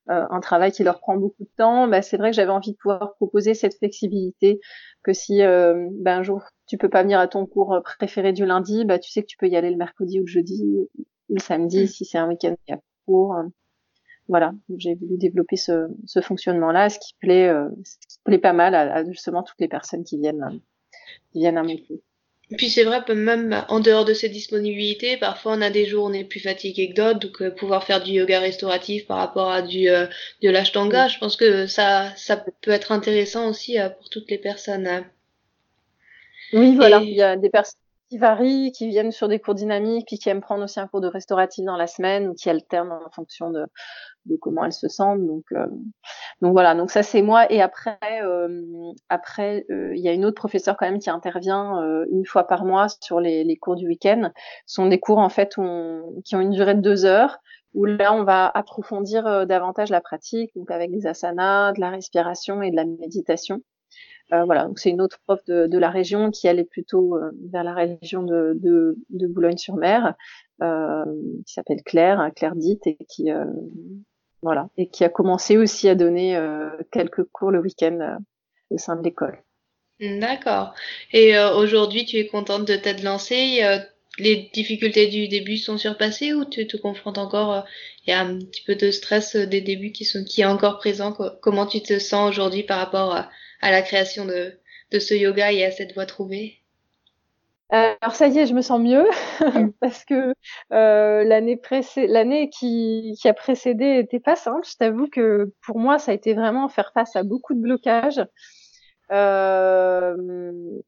euh, 0.09 0.25
un 0.31 0.39
travail 0.39 0.71
qui 0.71 0.83
leur 0.83 0.99
prend 0.99 1.15
beaucoup 1.15 1.43
de 1.43 1.51
temps. 1.55 1.87
Bah, 1.87 2.01
c'est 2.01 2.17
vrai 2.17 2.31
que 2.31 2.35
j'avais 2.35 2.51
envie 2.51 2.71
de 2.71 2.77
pouvoir 2.77 3.13
proposer 3.17 3.53
cette 3.53 3.77
flexibilité, 3.77 4.59
que 5.03 5.13
si 5.13 5.43
euh, 5.43 5.87
ben, 5.91 6.19
un 6.19 6.23
jour 6.23 6.41
tu 6.65 6.79
peux 6.79 6.89
pas 6.89 7.03
venir 7.03 7.19
à 7.19 7.27
ton 7.27 7.45
cours 7.45 7.79
préféré 7.83 8.33
du 8.33 8.47
lundi, 8.47 8.83
bah, 8.83 8.97
tu 8.97 9.11
sais 9.11 9.21
que 9.21 9.27
tu 9.27 9.37
peux 9.37 9.47
y 9.47 9.55
aller 9.55 9.69
le 9.69 9.77
mercredi 9.77 10.19
ou 10.19 10.23
le 10.23 10.27
jeudi 10.27 10.63
ou 10.65 10.89
le 11.29 11.39
samedi, 11.39 11.83
mm. 11.83 11.87
si 11.87 12.05
c'est 12.05 12.17
un 12.17 12.27
week-end 12.27 12.55
il 12.67 12.71
y 12.71 12.73
a 12.73 12.79
cours 13.05 13.35
voilà, 14.27 14.53
j'ai 14.77 14.95
voulu 14.95 15.17
développer 15.17 15.57
ce, 15.57 15.87
ce 16.05 16.21
fonctionnement-là, 16.21 16.89
ce 16.89 16.99
qui 16.99 17.13
plaît, 17.19 17.47
euh, 17.47 17.69
ce 17.83 17.95
qui 18.07 18.19
plaît 18.23 18.37
pas 18.37 18.53
mal 18.53 18.73
à, 18.75 19.03
justement 19.05 19.43
toutes 19.43 19.59
les 19.59 19.67
personnes 19.67 20.03
qui 20.03 20.17
viennent, 20.17 20.61
qui 21.31 21.39
viennent 21.39 21.57
à 21.57 21.63
mon 21.63 21.75
cours. 21.75 21.99
Puis 22.57 22.69
c'est 22.69 22.83
vrai, 22.83 23.01
même 23.15 23.65
en 23.69 23.79
dehors 23.79 24.05
de 24.05 24.13
ces 24.13 24.29
disponibilités, 24.29 25.17
parfois 25.17 25.53
on 25.53 25.61
a 25.61 25.69
des 25.69 25.85
jours 25.85 26.05
où 26.05 26.09
on 26.09 26.13
est 26.13 26.23
plus 26.23 26.39
fatigué 26.39 26.89
que 26.89 26.95
d'autres, 26.95 27.19
donc 27.19 27.41
euh, 27.41 27.51
pouvoir 27.51 27.83
faire 27.83 28.03
du 28.03 28.11
yoga 28.11 28.39
restauratif 28.39 29.07
par 29.07 29.17
rapport 29.17 29.49
à 29.49 29.61
du 29.61 29.89
euh, 29.89 30.05
de 30.41 30.49
l'ashtanga, 30.49 31.07
je 31.07 31.17
pense 31.19 31.35
que 31.35 31.67
ça 31.67 32.13
ça 32.15 32.37
peut 32.37 32.71
être 32.71 32.91
intéressant 32.91 33.49
aussi 33.49 33.77
pour 33.97 34.09
toutes 34.09 34.29
les 34.29 34.37
personnes. 34.37 34.87
Hein. 34.87 35.05
Oui, 36.51 36.75
voilà, 36.75 36.99
il 37.01 37.13
y 37.13 37.21
a 37.21 37.35
des 37.35 37.49
personnes 37.49 37.79
qui 38.13 38.19
varient, 38.19 38.71
qui 38.71 38.89
viennent 38.89 39.11
sur 39.11 39.27
des 39.27 39.39
cours 39.39 39.55
dynamiques, 39.55 40.05
puis 40.05 40.19
qui 40.19 40.29
aiment 40.29 40.41
prendre 40.41 40.63
aussi 40.63 40.79
un 40.79 40.85
cours 40.87 41.01
de 41.01 41.07
restauratif 41.07 41.65
dans 41.65 41.77
la 41.77 41.87
semaine 41.87 42.27
ou 42.27 42.35
qui 42.35 42.47
alternent 42.47 42.91
en 42.91 43.09
fonction 43.09 43.49
de, 43.49 43.65
de 44.27 44.35
comment 44.35 44.63
elles 44.65 44.71
se 44.71 44.87
sentent. 44.87 45.25
Donc, 45.25 45.45
euh, 45.53 45.65
donc 46.39 46.51
voilà. 46.51 46.75
Donc 46.75 46.91
ça 46.91 47.01
c'est 47.01 47.23
moi. 47.23 47.51
Et 47.51 47.59
après, 47.59 47.97
euh, 48.21 48.61
après, 49.09 49.65
euh, 49.71 49.95
il 49.95 50.01
y 50.03 50.07
a 50.07 50.13
une 50.13 50.25
autre 50.25 50.35
professeure 50.35 50.77
quand 50.77 50.85
même 50.85 50.99
qui 50.99 51.09
intervient 51.09 51.81
une 52.11 52.23
fois 52.23 52.45
par 52.45 52.65
mois 52.65 52.85
sur 53.01 53.19
les, 53.19 53.43
les 53.43 53.57
cours 53.57 53.75
du 53.75 53.87
week-end. 53.87 54.29
Ce 54.67 54.75
sont 54.75 54.85
des 54.85 54.99
cours 54.99 55.17
en 55.17 55.29
fait 55.29 55.55
qui 55.55 56.35
ont 56.35 56.39
une 56.39 56.51
durée 56.51 56.75
de 56.75 56.81
deux 56.81 57.05
heures 57.05 57.39
où 57.73 57.85
là 57.85 58.13
on 58.13 58.23
va 58.23 58.45
approfondir 58.53 59.47
davantage 59.47 59.89
la 59.89 60.01
pratique, 60.01 60.51
donc 60.55 60.69
avec 60.69 60.91
des 60.91 61.07
asanas, 61.07 61.73
de 61.73 61.79
la 61.79 61.89
respiration 61.89 62.61
et 62.61 62.69
de 62.69 62.75
la 62.75 62.85
méditation. 62.85 63.61
Euh, 64.31 64.45
voilà, 64.45 64.65
donc 64.65 64.79
c'est 64.79 64.89
une 64.89 65.01
autre 65.01 65.19
prof 65.25 65.43
de, 65.45 65.77
la 65.77 65.89
région 65.89 66.31
qui 66.31 66.47
allait 66.47 66.63
plutôt 66.63 67.17
euh, 67.17 67.31
vers 67.51 67.63
la 67.63 67.73
région 67.73 68.23
de 68.23 68.95
Boulogne-sur-Mer, 69.09 70.13
euh, 70.61 71.05
qui 71.45 71.53
s'appelle 71.53 71.83
Claire, 71.83 72.19
hein, 72.19 72.31
Claire 72.31 72.55
Dite, 72.55 72.87
et 72.87 72.97
qui 73.09 73.29
voilà, 74.41 74.69
et 74.75 74.89
qui 74.89 75.05
a 75.05 75.09
commencé 75.09 75.57
aussi 75.57 75.87
à 75.87 75.95
donner 75.95 76.37
quelques 76.91 77.23
cours 77.23 77.51
le 77.51 77.59
week-end 77.59 78.17
au 78.69 78.77
sein 78.77 78.97
de 78.97 79.03
l'école. 79.03 79.41
D'accord. 80.01 80.73
Et 81.13 81.37
aujourd'hui, 81.55 82.03
tu 82.03 82.17
es 82.17 82.27
contente 82.27 82.67
de 82.67 82.75
t'être 82.75 83.03
lancée 83.03 83.61
les 84.19 84.51
difficultés 84.53 85.07
du 85.07 85.27
début 85.27 85.57
sont 85.57 85.77
surpassées 85.77 86.33
ou 86.33 86.45
tu 86.45 86.67
te 86.67 86.77
confrontes 86.77 87.17
encore 87.17 87.65
Il 88.05 88.11
y 88.11 88.13
a 88.13 88.19
un 88.19 88.37
petit 88.37 88.61
peu 88.63 88.75
de 88.75 88.91
stress 88.91 89.35
des 89.35 89.61
débuts 89.61 89.91
qui 89.91 90.05
sont 90.05 90.23
qui 90.23 90.41
est 90.41 90.45
encore 90.45 90.77
présent? 90.77 91.13
Comment 91.41 91.65
tu 91.65 91.81
te 91.81 91.97
sens 91.97 92.29
aujourd'hui 92.29 92.63
par 92.63 92.77
rapport 92.77 93.15
à, 93.15 93.31
à 93.63 93.71
la 93.71 93.81
création 93.81 94.25
de, 94.25 94.59
de 94.91 94.99
ce 94.99 95.13
yoga 95.13 95.51
et 95.51 95.65
à 95.65 95.71
cette 95.71 95.93
voie 95.93 96.05
trouvée 96.05 96.59
euh, 97.71 97.95
alors 98.01 98.13
ça 98.13 98.27
y 98.27 98.37
est, 98.37 98.45
je 98.45 98.53
me 98.53 98.61
sens 98.61 98.79
mieux 98.79 99.07
mm. 99.39 99.71
parce 99.79 100.05
que 100.05 100.35
euh, 100.73 101.23
l'année 101.23 101.59
l'année 101.95 102.49
qui, 102.49 103.17
qui, 103.19 103.27
a 103.27 103.33
précédé 103.33 103.97
était 103.97 104.19
pas 104.19 104.35
simple. 104.35 104.67
Je 104.69 104.75
t'avoue 104.75 105.07
que 105.07 105.51
pour 105.65 105.79
moi, 105.79 105.97
ça 105.97 106.11
a 106.11 106.13
été 106.13 106.35
vraiment 106.35 106.69
faire 106.69 106.91
face 106.93 107.15
à 107.15 107.23
beaucoup 107.23 107.55
de 107.55 107.61
blocages. 107.61 108.21
Euh, 109.11 110.15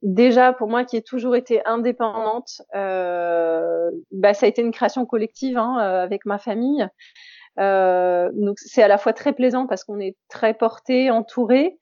déjà 0.03 0.53
pour 0.53 0.69
moi 0.69 0.83
qui 0.85 0.97
ai 0.97 1.01
toujours 1.01 1.35
été 1.35 1.65
indépendante, 1.65 2.61
euh, 2.75 3.89
bah, 4.11 4.35
ça 4.35 4.45
a 4.45 4.49
été 4.49 4.61
une 4.61 4.71
création 4.71 5.07
collective 5.07 5.57
hein, 5.57 5.77
euh, 5.79 6.03
avec 6.03 6.25
ma 6.25 6.37
famille. 6.37 6.87
Euh, 7.57 8.29
donc 8.33 8.59
c'est 8.59 8.83
à 8.83 8.87
la 8.87 8.97
fois 8.97 9.13
très 9.13 9.33
plaisant 9.33 9.65
parce 9.65 9.83
qu'on 9.83 9.99
est 9.99 10.17
très 10.29 10.53
porté, 10.53 11.09
entouré, 11.09 11.77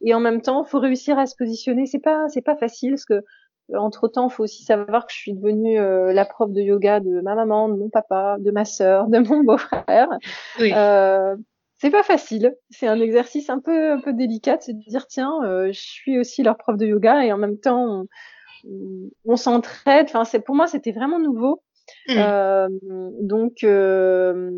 et 0.00 0.14
en 0.14 0.20
même 0.20 0.42
temps, 0.42 0.64
faut 0.64 0.78
réussir 0.78 1.18
à 1.18 1.26
se 1.26 1.34
positionner. 1.36 1.86
C'est 1.86 1.98
pas, 1.98 2.28
c'est 2.28 2.42
pas 2.42 2.56
facile 2.56 2.90
parce 2.90 3.04
que 3.04 3.14
euh, 3.14 3.76
entre 3.76 4.08
temps, 4.08 4.28
faut 4.28 4.44
aussi 4.44 4.64
savoir 4.64 5.06
que 5.06 5.12
je 5.12 5.18
suis 5.18 5.34
devenue 5.34 5.78
euh, 5.78 6.12
la 6.12 6.24
prof 6.24 6.50
de 6.52 6.60
yoga 6.60 7.00
de 7.00 7.20
ma 7.20 7.34
maman, 7.34 7.68
de 7.68 7.76
mon 7.76 7.88
papa, 7.90 8.36
de 8.38 8.50
ma 8.50 8.64
sœur, 8.64 9.08
de 9.08 9.18
mon 9.18 9.42
beau-frère. 9.42 10.08
Oui. 10.60 10.72
Euh, 10.74 11.36
c'est 11.80 11.90
pas 11.90 12.02
facile. 12.02 12.56
C'est 12.70 12.88
un 12.88 13.00
exercice 13.00 13.50
un 13.50 13.60
peu, 13.60 13.92
un 13.92 14.00
peu 14.00 14.12
délicat, 14.12 14.58
c'est 14.60 14.72
de 14.72 14.82
dire 14.88 15.06
tiens, 15.06 15.32
euh, 15.44 15.68
je 15.68 15.80
suis 15.80 16.18
aussi 16.18 16.42
leur 16.42 16.56
prof 16.56 16.76
de 16.76 16.86
yoga 16.86 17.24
et 17.24 17.32
en 17.32 17.38
même 17.38 17.58
temps, 17.58 18.06
on, 18.64 19.10
on 19.24 19.36
s'entraide. 19.36 20.06
Enfin, 20.08 20.24
c'est 20.24 20.40
pour 20.40 20.54
moi, 20.54 20.66
c'était 20.66 20.92
vraiment 20.92 21.18
nouveau. 21.18 21.62
Mmh. 22.06 22.68
donc 23.22 23.64
euh, 23.64 24.50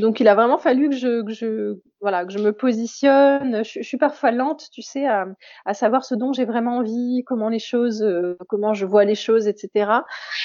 donc 0.00 0.20
il 0.20 0.28
a 0.28 0.34
vraiment 0.34 0.58
fallu 0.58 0.88
que 0.88 0.96
je, 0.96 1.22
que 1.22 1.32
je 1.32 1.78
voilà 2.00 2.24
que 2.24 2.32
je 2.32 2.38
me 2.38 2.52
positionne. 2.52 3.62
Je, 3.64 3.80
je 3.80 3.86
suis 3.86 3.98
parfois 3.98 4.32
lente, 4.32 4.68
tu 4.72 4.82
sais, 4.82 5.06
à, 5.06 5.26
à 5.64 5.74
savoir 5.74 6.04
ce 6.04 6.14
dont 6.14 6.32
j'ai 6.32 6.44
vraiment 6.44 6.78
envie, 6.78 7.22
comment 7.26 7.48
les 7.48 7.58
choses, 7.58 8.02
euh, 8.02 8.36
comment 8.48 8.74
je 8.74 8.86
vois 8.86 9.04
les 9.04 9.14
choses, 9.14 9.46
etc. 9.46 9.90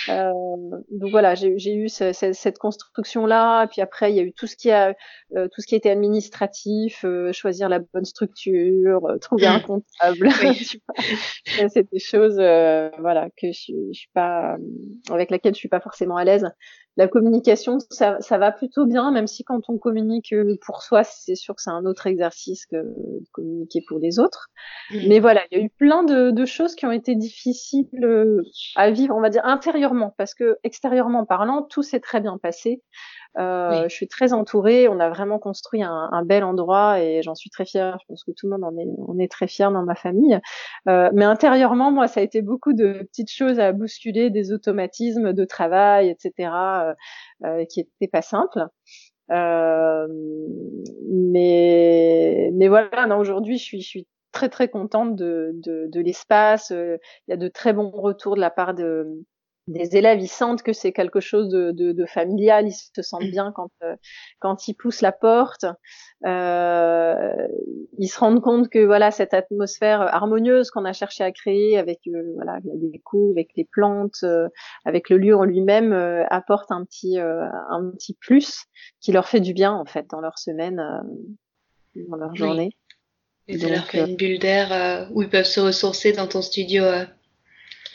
Euh, 0.09 0.31
donc 0.91 1.11
voilà, 1.11 1.33
j'ai 1.33 1.75
eu 1.75 1.89
ce, 1.89 2.11
cette 2.13 2.59
construction 2.59 3.25
là, 3.25 3.65
puis 3.67 3.81
après 3.81 4.11
il 4.11 4.17
y 4.17 4.19
a 4.19 4.23
eu 4.23 4.33
tout 4.33 4.47
ce 4.47 4.55
qui 4.55 4.69
a 4.69 4.93
euh, 5.35 5.47
tout 5.47 5.61
ce 5.61 5.67
qui 5.67 5.75
était 5.75 5.89
administratif, 5.89 7.05
choisir 7.31 7.69
la 7.69 7.79
bonne 7.79 8.05
structure, 8.05 9.01
trouver 9.21 9.47
un 9.47 9.59
comptable. 9.61 10.29
C'est 11.69 11.91
des 11.91 11.99
choses 11.99 12.35
voilà 12.35 13.29
que 13.37 13.47
je, 13.47 13.71
je 13.91 13.99
suis 13.99 14.11
pas 14.13 14.57
avec 15.09 15.31
laquelle 15.31 15.53
je 15.53 15.59
suis 15.59 15.69
pas 15.69 15.79
forcément 15.79 16.17
à 16.17 16.23
l'aise 16.23 16.47
la 16.97 17.07
communication, 17.07 17.77
ça, 17.89 18.17
ça, 18.21 18.37
va 18.37 18.51
plutôt 18.51 18.85
bien, 18.85 19.11
même 19.11 19.27
si 19.27 19.43
quand 19.43 19.61
on 19.69 19.77
communique 19.77 20.31
euh, 20.33 20.57
pour 20.65 20.81
soi, 20.81 21.03
c'est 21.03 21.35
sûr 21.35 21.55
que 21.55 21.61
c'est 21.61 21.69
un 21.69 21.85
autre 21.85 22.07
exercice 22.07 22.65
que 22.65 22.77
de 22.77 23.29
communiquer 23.31 23.83
pour 23.87 23.99
les 23.99 24.19
autres. 24.19 24.49
Mm. 24.91 25.07
Mais 25.09 25.19
voilà, 25.19 25.41
il 25.51 25.57
y 25.57 25.61
a 25.61 25.63
eu 25.63 25.69
plein 25.69 26.03
de, 26.03 26.31
de, 26.31 26.45
choses 26.45 26.75
qui 26.75 26.85
ont 26.85 26.91
été 26.91 27.15
difficiles 27.15 27.87
euh, 28.01 28.41
à 28.75 28.91
vivre, 28.91 29.15
on 29.15 29.21
va 29.21 29.29
dire 29.29 29.45
intérieurement, 29.45 30.13
parce 30.17 30.33
que 30.33 30.57
extérieurement 30.63 31.25
parlant, 31.25 31.63
tout 31.63 31.83
s'est 31.83 31.99
très 31.99 32.21
bien 32.21 32.37
passé. 32.37 32.81
Euh, 33.37 33.83
Je 33.89 33.93
suis 33.93 34.07
très 34.07 34.33
entourée. 34.33 34.87
On 34.87 34.99
a 34.99 35.09
vraiment 35.09 35.39
construit 35.39 35.83
un, 35.83 36.09
un 36.11 36.23
bel 36.23 36.43
endroit 36.43 37.01
et 37.01 37.21
j'en 37.21 37.35
suis 37.35 37.49
très 37.49 37.65
fière. 37.65 37.97
Je 38.01 38.05
pense 38.07 38.23
que 38.23 38.31
tout 38.31 38.47
le 38.47 38.51
monde 38.51 38.63
en 38.63 38.77
est, 38.77 38.87
on 39.07 39.19
est 39.19 39.31
très 39.31 39.47
fier 39.47 39.71
dans 39.71 39.83
ma 39.83 39.95
famille. 39.95 40.39
Euh, 40.87 41.09
mais 41.13 41.25
intérieurement, 41.25 41.91
moi, 41.91 42.07
ça 42.07 42.21
a 42.21 42.23
été 42.23 42.41
beaucoup 42.41 42.73
de 42.73 43.05
petites 43.09 43.31
choses 43.31 43.59
à 43.59 43.71
bousculer, 43.71 44.29
des 44.29 44.51
automatismes 44.51 45.33
de 45.33 45.45
travail, 45.45 46.09
etc., 46.09 46.49
euh, 46.89 46.93
euh, 47.45 47.65
qui 47.65 47.81
étaient 47.81 48.11
pas 48.11 48.21
simples. 48.21 48.65
Euh, 49.31 50.07
mais 51.09 52.51
mais 52.53 52.67
voilà, 52.67 53.07
non, 53.07 53.17
aujourd'hui, 53.17 53.57
je 53.57 53.77
suis, 53.77 54.07
très 54.31 54.49
très 54.49 54.67
contente 54.67 55.15
de, 55.15 55.51
de, 55.63 55.99
l'espace. 56.01 56.71
Il 56.71 56.99
y 57.29 57.33
a 57.33 57.37
de 57.37 57.47
très 57.47 57.71
bons 57.71 57.89
retours 57.89 58.35
de 58.35 58.41
la 58.41 58.49
part 58.51 58.73
de 58.73 59.23
des 59.67 59.97
élèves, 59.97 60.19
ils 60.21 60.27
sentent 60.27 60.61
que 60.61 60.73
c'est 60.73 60.91
quelque 60.91 61.19
chose 61.19 61.49
de, 61.49 62.05
familial, 62.05 62.67
ils 62.67 62.73
se 62.73 63.01
sentent 63.01 63.31
bien 63.31 63.51
quand 63.55 63.71
quand 64.39 64.67
ils 64.67 64.75
poussent 64.75 65.01
la 65.01 65.13
porte. 65.13 65.65
Euh, 66.25 67.47
ils 67.97 68.07
se 68.07 68.19
rendent 68.19 68.41
compte 68.41 68.69
que 68.69 68.83
voilà 68.83 69.11
cette 69.11 69.33
atmosphère 69.33 70.01
harmonieuse 70.01 70.71
qu'on 70.71 70.85
a 70.85 70.93
cherché 70.93 71.23
à 71.23 71.31
créer 71.31 71.77
avec 71.77 71.99
euh, 72.07 72.33
voilà 72.35 72.53
la 72.63 72.73
déco, 72.75 73.31
avec 73.31 73.49
les 73.55 73.65
plantes, 73.65 74.23
euh, 74.23 74.47
avec 74.85 75.09
le 75.09 75.17
lieu 75.17 75.35
en 75.35 75.43
lui-même 75.43 75.93
euh, 75.93 76.25
apporte 76.29 76.71
un 76.71 76.83
petit 76.83 77.17
un 77.19 77.91
petit 77.95 78.15
plus 78.15 78.65
qui 78.99 79.11
leur 79.11 79.27
fait 79.27 79.39
du 79.39 79.53
bien 79.53 79.71
en 79.71 79.85
fait 79.85 80.07
dans 80.09 80.19
leur 80.19 80.37
semaine, 80.39 80.81
dans 81.95 82.17
leur 82.17 82.35
journée. 82.35 82.71
Et 83.47 83.59
ça 83.59 83.69
leur 83.69 83.85
fait 83.85 84.09
une 84.09 84.15
bulle 84.15 84.39
d'air 84.39 85.07
où 85.13 85.21
ils 85.21 85.29
peuvent 85.29 85.45
se 85.45 85.59
ressourcer 85.59 86.11
dans 86.11 86.27
ton 86.27 86.41
studio 86.41 86.83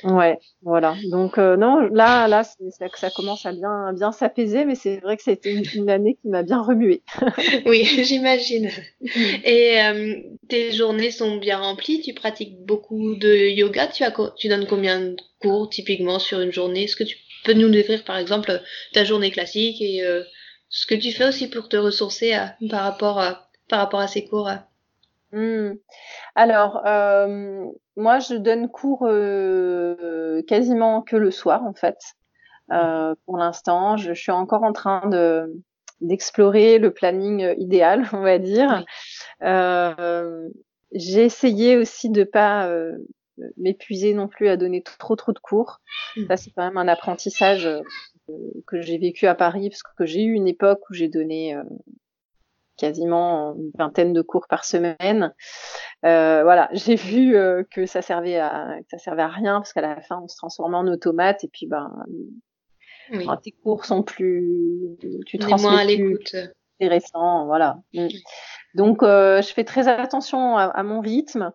Ouais, 0.05 0.39
voilà. 0.63 0.97
Donc 1.11 1.39
euh, 1.39 1.57
non, 1.57 1.81
là, 1.93 2.29
là, 2.29 2.43
que 2.45 2.99
ça 2.99 3.11
commence 3.11 3.47
à 3.47 3.53
bien, 3.53 3.93
bien 3.93 4.13
s'apaiser, 4.13 4.65
mais 4.65 4.75
c'est 4.75 4.99
vrai 4.99 5.17
que 5.17 5.23
c'était 5.23 5.53
une, 5.53 5.65
une, 5.75 5.91
année 5.91 6.17
qui 6.21 6.29
m'a 6.29 6.43
bien 6.43 6.61
remué. 6.61 7.03
oui, 7.67 7.85
j'imagine. 7.85 8.71
Et 9.45 9.81
euh, 9.83 10.17
tes 10.49 10.73
journées 10.73 11.11
sont 11.11 11.37
bien 11.37 11.59
remplies. 11.59 12.01
Tu 12.01 12.15
pratiques 12.15 12.59
beaucoup 12.65 13.15
de 13.15 13.49
yoga. 13.51 13.87
Tu 13.89 14.05
as, 14.05 14.15
tu 14.37 14.49
donnes 14.49 14.67
combien 14.67 15.01
de 15.01 15.17
cours 15.41 15.69
typiquement 15.69 16.19
sur 16.19 16.41
une 16.41 16.53
journée? 16.53 16.85
Est-ce 16.85 16.97
que 16.97 17.05
tu 17.05 17.17
peux 17.45 17.55
nous 17.55 17.71
décrire, 17.71 18.05
par 18.05 18.19
exemple, 18.19 18.63
ta 18.93 19.05
journée 19.05 19.31
classique 19.31 19.81
et 19.81 20.03
euh, 20.03 20.23
ce 20.69 20.87
que 20.87 20.95
tu 20.95 21.13
fais 21.13 21.27
aussi 21.27 21.49
pour 21.49 21.69
te 21.69 21.77
ressourcer 21.77 22.35
par 22.71 22.83
rapport 22.83 23.19
à, 23.19 23.51
par 23.69 23.81
rapport 23.81 24.01
à 24.01 24.09
ces 24.09 24.25
cours 24.25 24.49
Mmh. 25.33 25.75
Alors, 26.35 26.83
euh, 26.87 27.66
moi, 27.97 28.19
je 28.19 28.35
donne 28.35 28.69
cours 28.69 29.07
euh, 29.07 30.43
quasiment 30.43 31.03
que 31.03 31.16
le 31.16 31.31
soir, 31.31 31.64
en 31.64 31.75
fait. 31.75 31.99
Euh, 32.73 33.14
pour 33.27 33.37
l'instant, 33.37 33.97
je, 33.97 34.12
suis 34.12 34.33
encore 34.33 34.62
en 34.62 34.73
train 34.73 35.09
de 35.09 35.53
d'explorer 36.01 36.79
le 36.79 36.95
planning 36.95 37.55
idéal, 37.59 38.09
on 38.12 38.23
va 38.23 38.38
dire. 38.38 38.85
J'ai 40.93 41.25
essayé 41.25 41.77
aussi 41.77 42.11
de 42.11 42.25
pas 42.25 42.69
m'épuiser 43.57 44.12
non 44.12 44.27
plus 44.27 44.49
à 44.49 44.57
donner 44.57 44.83
trop 44.83 45.14
trop 45.14 45.33
de 45.33 45.38
cours. 45.38 45.81
Mmh. 46.16 46.27
Ça, 46.27 46.37
c'est 46.37 46.51
quand 46.51 46.64
même 46.64 46.79
un 46.79 46.88
apprentissage 46.88 47.69
que 48.66 48.81
j'ai 48.81 48.99
vécu 48.99 49.27
à 49.27 49.35
Paris, 49.35 49.69
parce 49.69 49.83
que 49.83 50.07
j'ai 50.07 50.23
eu 50.23 50.33
une 50.33 50.49
époque 50.49 50.81
où 50.88 50.95
j'ai 50.95 51.09
donné 51.09 51.57
quasiment 52.81 53.55
une 53.55 53.71
vingtaine 53.79 54.12
de 54.12 54.23
cours 54.23 54.47
par 54.49 54.64
semaine. 54.64 55.35
Euh, 56.05 56.43
voilà, 56.43 56.69
j'ai 56.73 56.97
vu 56.97 57.37
euh, 57.37 57.62
que 57.71 57.87
ça 57.87 58.03
servait 58.03 58.38
à 58.38 58.79
que 58.81 58.87
ça 58.90 58.99
servait 58.99 59.23
à 59.23 59.29
rien 59.29 59.61
parce 59.61 59.73
qu'à 59.73 59.83
la 59.83 60.01
fin 60.01 60.21
on 60.23 60.29
se 60.29 60.37
transformait 60.37 60.77
en 60.77 60.87
automate 60.88 61.45
et 61.45 61.49
puis 61.49 61.66
ben, 61.66 61.90
tes 63.43 63.53
cours 63.53 63.85
sont 63.85 64.03
plus 64.03 64.97
tu 65.27 65.38
transmets 65.38 65.69
moins 65.69 65.79
à 65.79 65.85
l'écoute 65.85 66.35
intéressant, 66.83 67.45
voilà. 67.45 67.77
Mm. 67.93 68.09
Donc 68.75 69.03
euh, 69.03 69.43
je 69.43 69.53
fais 69.53 69.64
très 69.64 69.87
attention 69.87 70.57
à, 70.57 70.64
à 70.64 70.83
mon 70.83 71.01
rythme. 71.01 71.53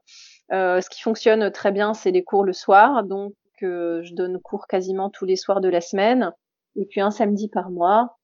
Ce 0.51 0.87
qui 0.89 1.01
fonctionne 1.01 1.51
très 1.51 1.71
bien, 1.71 1.95
c'est 1.95 2.11
les 2.11 2.23
cours 2.23 2.43
le 2.43 2.53
soir, 2.53 3.03
donc 3.03 3.33
je 3.61 4.13
donne 4.13 4.39
cours 4.39 4.67
quasiment 4.67 5.09
tous 5.09 5.25
les 5.25 5.35
soirs 5.35 5.59
de 5.59 5.69
la 5.69 5.81
semaine 5.81 6.31
et 6.75 6.85
puis 6.85 7.01
un 7.01 7.11
samedi 7.11 7.49
par 7.49 7.71
mois. 7.71 8.17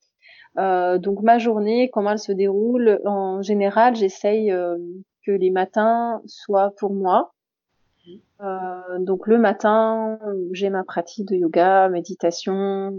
Euh, 0.58 0.98
donc 0.98 1.22
ma 1.22 1.38
journée, 1.38 1.90
comment 1.92 2.12
elle 2.12 2.20
se 2.20 2.32
déroule 2.32 3.00
En 3.06 3.42
général, 3.42 3.96
j'essaye 3.96 4.52
euh, 4.52 4.78
que 5.26 5.32
les 5.32 5.50
matins 5.50 6.22
soient 6.26 6.74
pour 6.78 6.94
moi. 6.94 7.34
Euh, 8.42 9.00
donc 9.00 9.28
le 9.28 9.38
matin, 9.38 10.20
j'ai 10.52 10.70
ma 10.70 10.84
pratique 10.84 11.28
de 11.28 11.36
yoga, 11.36 11.88
méditation, 11.90 12.92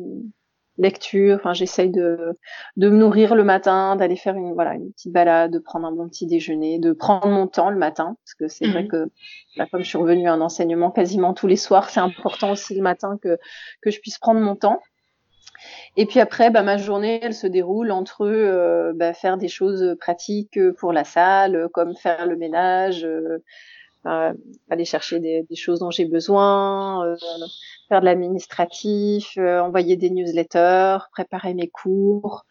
lecture. 0.79 1.37
Enfin, 1.37 1.53
j'essaye 1.53 1.91
de, 1.91 2.39
de 2.77 2.89
me 2.89 2.97
nourrir 2.97 3.35
le 3.35 3.45
matin, 3.45 3.97
d'aller 3.97 4.17
faire 4.17 4.37
une 4.37 4.55
voilà 4.55 4.75
une 4.75 4.93
petite 4.93 5.13
balade, 5.13 5.53
de 5.53 5.59
prendre 5.59 5.87
un 5.87 5.93
bon 5.93 6.09
petit 6.09 6.27
déjeuner, 6.27 6.79
de 6.79 6.93
prendre 6.93 7.29
mon 7.29 7.47
temps 7.49 7.71
le 7.71 7.79
matin, 7.79 8.17
parce 8.25 8.35
que 8.35 8.49
c'est 8.49 8.69
vrai 8.69 8.85
mhm. 8.85 8.89
que 8.89 9.11
là, 9.57 9.67
comme 9.71 9.83
je 9.83 9.89
suis 9.89 9.99
revenue 9.99 10.29
à 10.29 10.33
un 10.33 10.41
enseignement 10.41 10.91
quasiment 10.91 11.35
tous 11.35 11.49
les 11.49 11.57
soirs, 11.57 11.91
c'est 11.91 12.01
important 12.01 12.53
aussi 12.53 12.75
le 12.75 12.83
matin 12.83 13.19
que 13.21 13.39
que 13.83 13.91
je 13.91 14.01
puisse 14.01 14.19
prendre 14.19 14.41
mon 14.41 14.57
temps. 14.57 14.81
Et 15.97 16.07
puis 16.07 16.21
après, 16.21 16.51
bah, 16.51 16.63
ma 16.63 16.79
journée, 16.79 17.21
elle 17.23 17.35
se 17.35 17.47
déroule 17.47 17.91
entre 17.91 18.27
euh, 18.27 18.93
bah, 18.95 19.13
faire 19.13 19.37
des 19.37 19.49
choses 19.49 19.95
pratiques 20.01 20.59
pour 20.79 20.93
la 20.93 21.05
salle, 21.05 21.69
comme 21.73 21.95
faire 21.95 22.27
le 22.27 22.37
ménage, 22.37 23.07
euh, 24.05 24.33
aller 24.69 24.85
chercher 24.85 25.21
des, 25.21 25.45
des 25.49 25.55
choses 25.55 25.79
dont 25.79 25.93
j'ai 25.93 26.07
besoin, 26.07 27.07
euh, 27.07 27.17
faire 27.89 28.01
de 28.01 28.05
l'administratif, 28.07 29.35
euh, 29.39 29.61
envoyer 29.61 29.97
des 29.97 30.11
newsletters, 30.11 30.99
préparer 31.13 31.55
mes 31.55 31.69
cours. 31.69 32.45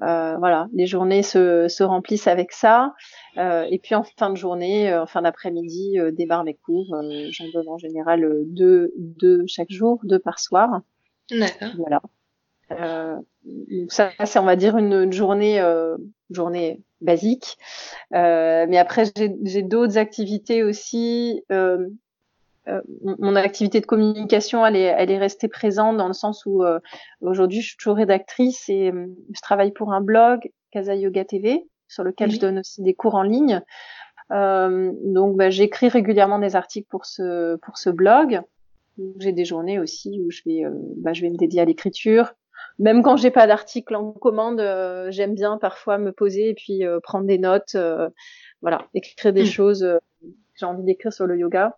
voilà, 0.00 0.66
les 0.72 0.86
journées 0.86 1.22
se, 1.22 1.68
se, 1.68 1.84
remplissent 1.84 2.26
avec 2.26 2.50
ça. 2.50 2.94
et 3.36 3.78
puis 3.80 3.94
en 3.94 4.02
fin 4.02 4.30
de 4.30 4.36
journée, 4.36 4.92
en 4.92 5.06
fin 5.06 5.22
d'après-midi, 5.22 5.98
débarre 6.12 6.44
mes 6.44 6.54
cours. 6.54 6.96
J'en 7.30 7.48
donne 7.52 7.68
en 7.68 7.78
général 7.78 8.28
deux, 8.46 8.92
deux 8.96 9.44
chaque 9.46 9.70
jour, 9.70 10.00
deux 10.02 10.18
par 10.18 10.40
soir. 10.40 10.80
D'accord. 11.30 11.68
Voilà. 11.76 12.00
Euh, 12.72 13.16
ça, 13.88 14.10
c'est 14.24 14.38
on 14.38 14.44
va 14.44 14.56
dire 14.56 14.76
une, 14.76 15.12
journée, 15.12 15.60
euh, 15.60 15.96
journée 16.30 16.82
basique. 17.00 17.58
Euh, 18.14 18.66
mais 18.68 18.78
après, 18.78 19.04
j'ai 19.42 19.62
d'autres 19.62 19.98
activités 19.98 20.62
aussi. 20.62 21.42
Euh, 21.52 21.88
euh, 22.68 22.82
mon 23.00 23.34
activité 23.34 23.80
de 23.80 23.86
communication, 23.86 24.64
elle 24.66 24.76
est, 24.76 24.94
elle 24.96 25.10
est 25.10 25.18
restée 25.18 25.48
présente 25.48 25.96
dans 25.96 26.08
le 26.08 26.12
sens 26.12 26.44
où 26.44 26.62
aujourd'hui, 27.20 27.62
je 27.62 27.68
suis 27.68 27.76
toujours 27.76 27.96
rédactrice 27.96 28.68
et 28.68 28.92
je 28.92 29.40
travaille 29.40 29.72
pour 29.72 29.92
un 29.92 30.02
blog, 30.02 30.50
Casa 30.70 30.94
Yoga 30.94 31.24
TV, 31.24 31.66
sur 31.88 32.04
lequel 32.04 32.30
je 32.30 32.38
donne 32.38 32.58
aussi 32.58 32.82
des 32.82 32.94
cours 32.94 33.14
en 33.14 33.22
ligne. 33.22 33.62
donc, 34.30 35.36
bah, 35.36 35.48
j'écris 35.48 35.88
régulièrement 35.88 36.38
des 36.38 36.56
articles 36.56 36.88
pour 36.90 37.06
ce 37.06 37.56
pour 37.56 37.78
ce 37.78 37.88
blog. 37.88 38.42
J'ai 39.18 39.32
des 39.32 39.46
journées 39.46 39.78
aussi 39.78 40.20
où 40.20 40.30
je 40.30 40.42
vais, 40.44 40.64
bah, 40.96 41.14
je 41.14 41.22
vais 41.22 41.30
me 41.30 41.38
dédier 41.38 41.62
à 41.62 41.64
l'écriture, 41.64 42.34
même 42.78 43.02
quand 43.02 43.16
j'ai 43.16 43.30
pas 43.30 43.46
d'article 43.46 43.96
en 43.96 44.12
commande, 44.12 44.60
euh, 44.60 45.10
j'aime 45.10 45.34
bien 45.34 45.58
parfois 45.58 45.98
me 45.98 46.12
poser 46.12 46.50
et 46.50 46.54
puis 46.54 46.84
euh, 46.84 47.00
prendre 47.00 47.26
des 47.26 47.38
notes, 47.38 47.74
euh, 47.74 48.08
voilà, 48.62 48.86
écrire 48.94 49.32
des 49.32 49.42
mm. 49.42 49.46
choses 49.46 49.80
que 49.80 50.28
j'ai 50.54 50.66
envie 50.66 50.84
d'écrire 50.84 51.12
sur 51.12 51.26
le 51.26 51.36
yoga. 51.36 51.76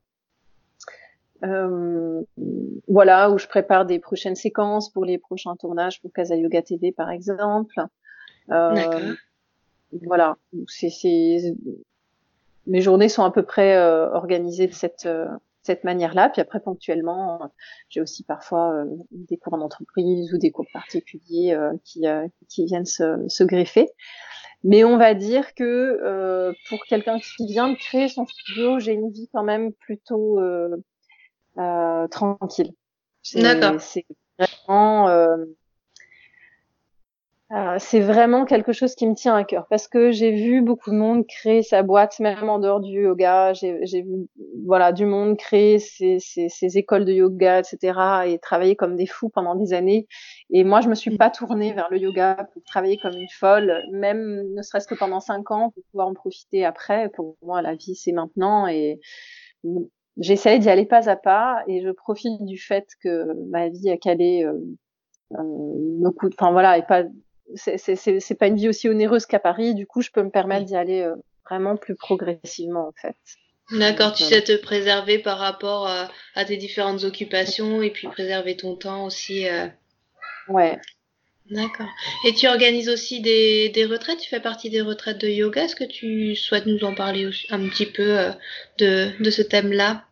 voilà, 2.89 3.31
où 3.31 3.39
je 3.39 3.47
prépare 3.47 3.87
des 3.87 3.99
prochaines 3.99 4.37
séquences 4.37 4.91
pour 4.91 5.05
les 5.07 5.17
prochains 5.17 5.57
tournages 5.57 6.03
pour 6.03 6.13
Casa 6.13 6.37
Yoga 6.37 6.61
TV 6.63 6.93
par 6.93 7.11
exemple. 7.11 7.75
voilà, 8.49 10.37
c'est 10.67 11.55
mes 12.67 12.83
journées 12.83 13.09
sont 13.09 13.25
à 13.25 13.31
peu 13.31 13.43
près 13.43 13.79
organisées 14.13 14.67
de 14.67 14.75
cette 14.75 15.09
cette 15.63 15.85
manière-là. 15.85 16.29
Puis 16.31 16.41
après, 16.41 16.61
ponctuellement, 16.61 17.53
j'ai 17.89 18.01
aussi 18.01 18.25
parfois 18.25 18.73
euh, 18.73 18.85
des 19.11 19.37
cours 19.37 19.55
en 19.55 19.61
entreprise 19.61 20.33
ou 20.33 20.39
des 20.39 20.51
cours 20.51 20.67
particuliers 20.73 21.53
euh, 21.53 21.73
qui, 21.85 22.07
euh, 22.07 22.27
qui 22.49 22.65
viennent 22.65 22.87
se, 22.87 23.29
se, 23.29 23.45
greffer. 23.45 23.89
Mais 24.63 24.85
on 24.85 24.99
va 24.99 25.15
dire 25.15 25.55
que 25.55 26.53
pour 26.69 26.85
quelqu'un 26.85 27.19
qui 27.19 27.47
vient 27.47 27.71
de 27.71 27.77
créer 27.77 28.09
son 28.09 28.27
studio, 28.27 28.79
j'ai 28.79 28.93
une 28.93 29.11
vie 29.11 29.29
quand 29.33 29.43
même 29.43 29.73
plutôt 29.73 30.39
tranquille. 31.57 32.73
D'accord. 33.37 33.81
C'est 33.81 34.05
vraiment 34.39 35.09
euh, 37.53 37.77
c'est 37.81 37.99
vraiment 37.99 38.45
quelque 38.45 38.73
chose 38.73 38.95
qui 38.95 39.09
me 39.09 39.15
tient 39.15 39.35
à 39.35 39.43
cœur 39.43 39.67
parce 39.69 39.89
que 39.89 40.13
j'ai 40.13 40.31
vu 40.31 40.63
beaucoup 40.63 40.91
de 40.91 40.97
monde 40.97 41.27
créer 41.27 41.63
sa 41.65 41.83
boîte, 41.83 42.21
même 42.21 42.49
en 42.49 42.61
dehors 42.61 42.79
du 42.79 43.03
yoga. 43.03 43.53
J'ai 43.55 44.03
vu 44.03 44.29
voilà 44.65 44.93
du 44.93 45.05
monde 45.05 45.37
créer 45.37 45.81
ses, 45.81 46.21
ses, 46.21 46.49
ses, 46.49 46.79
écoles 46.79 47.05
de 47.05 47.13
yoga, 47.13 47.59
etc. 47.59 47.99
et 48.27 48.39
travailler 48.39 48.77
comme 48.77 48.95
des 48.95 49.07
fous 49.07 49.31
pendant 49.31 49.57
des 49.57 49.73
années. 49.73 50.07
Et 50.51 50.63
moi, 50.63 50.81
je 50.81 50.89
me 50.89 50.95
suis 50.95 51.17
pas 51.17 51.29
tournée 51.29 51.73
vers 51.73 51.89
le 51.91 51.99
yoga 51.99 52.47
pour 52.53 52.63
travailler 52.63 52.99
comme 52.99 53.15
une 53.15 53.29
folle, 53.29 53.83
même 53.91 54.55
ne 54.55 54.63
serait-ce 54.63 54.87
que 54.87 54.95
pendant 54.95 55.19
cinq 55.19 55.51
ans 55.51 55.71
pour 55.71 55.83
pouvoir 55.91 56.07
en 56.07 56.15
profiter 56.15 56.65
après. 56.65 57.09
Pour 57.09 57.37
moi, 57.43 57.63
la 57.63 57.75
vie 57.75 57.97
c'est 57.97 58.13
maintenant 58.13 58.69
et 58.69 59.01
j'essaye 60.19 60.61
d'y 60.61 60.71
aller 60.71 60.87
pas 60.87 61.09
à 61.09 61.17
pas 61.17 61.65
et 61.67 61.83
je 61.83 61.91
profite 61.91 62.45
du 62.45 62.59
fait 62.59 62.87
que 63.03 63.27
ma 63.51 63.69
vie 63.71 63.91
a 63.91 63.97
calé 63.97 64.45
euh, 64.45 64.53
euh, 65.39 66.11
enfin 66.39 66.53
voilà, 66.53 66.79
et 66.79 66.83
pas 66.83 67.05
c'est 67.55 68.39
pas 68.39 68.47
une 68.47 68.57
vie 68.57 68.69
aussi 68.69 68.89
onéreuse 68.89 69.27
qu'à 69.27 69.39
Paris. 69.39 69.75
Du 69.75 69.87
coup, 69.87 70.03
je 70.03 70.11
peux 70.11 70.23
me 70.23 70.31
permettre 70.31 70.65
d'y 70.65 70.77
aller 70.77 71.03
euh, 71.03 71.15
vraiment 71.49 71.77
plus 71.77 71.95
progressivement, 71.95 72.89
en 72.89 72.93
fait. 73.01 73.17
D'accord, 73.73 74.13
tu 74.13 74.25
sais 74.25 74.43
te 74.43 74.57
préserver 74.57 75.19
par 75.19 75.39
rapport 75.39 75.87
à, 75.87 76.45
tes 76.45 76.57
différentes 76.57 77.05
occupations 77.05 77.83
et 77.83 77.91
puis 77.91 78.09
préserver 78.09 78.57
ton 78.57 78.75
temps 78.75 79.05
aussi. 79.05 79.49
Euh... 79.49 79.69
Ouais. 80.49 80.79
D'accord. 81.51 81.89
Et 82.25 82.33
tu 82.33 82.47
organises 82.49 82.89
aussi 82.89 83.21
des, 83.21 83.69
des 83.71 83.85
retraites? 83.85 84.19
Tu 84.19 84.29
fais 84.29 84.41
partie 84.41 84.71
des 84.71 84.81
retraites 84.81 85.19
de 85.19 85.29
yoga? 85.29 85.65
Est-ce 85.65 85.77
que 85.77 85.85
tu 85.85 86.37
souhaites 86.37 86.67
nous 86.67 86.85
en 86.85 86.95
parler 86.95 87.29
un 87.51 87.69
petit 87.69 87.87
peu 87.87 88.19
euh, 88.19 88.31
de, 88.79 89.11
de 89.21 89.31
ce 89.31 89.43
thème-là? 89.43 90.05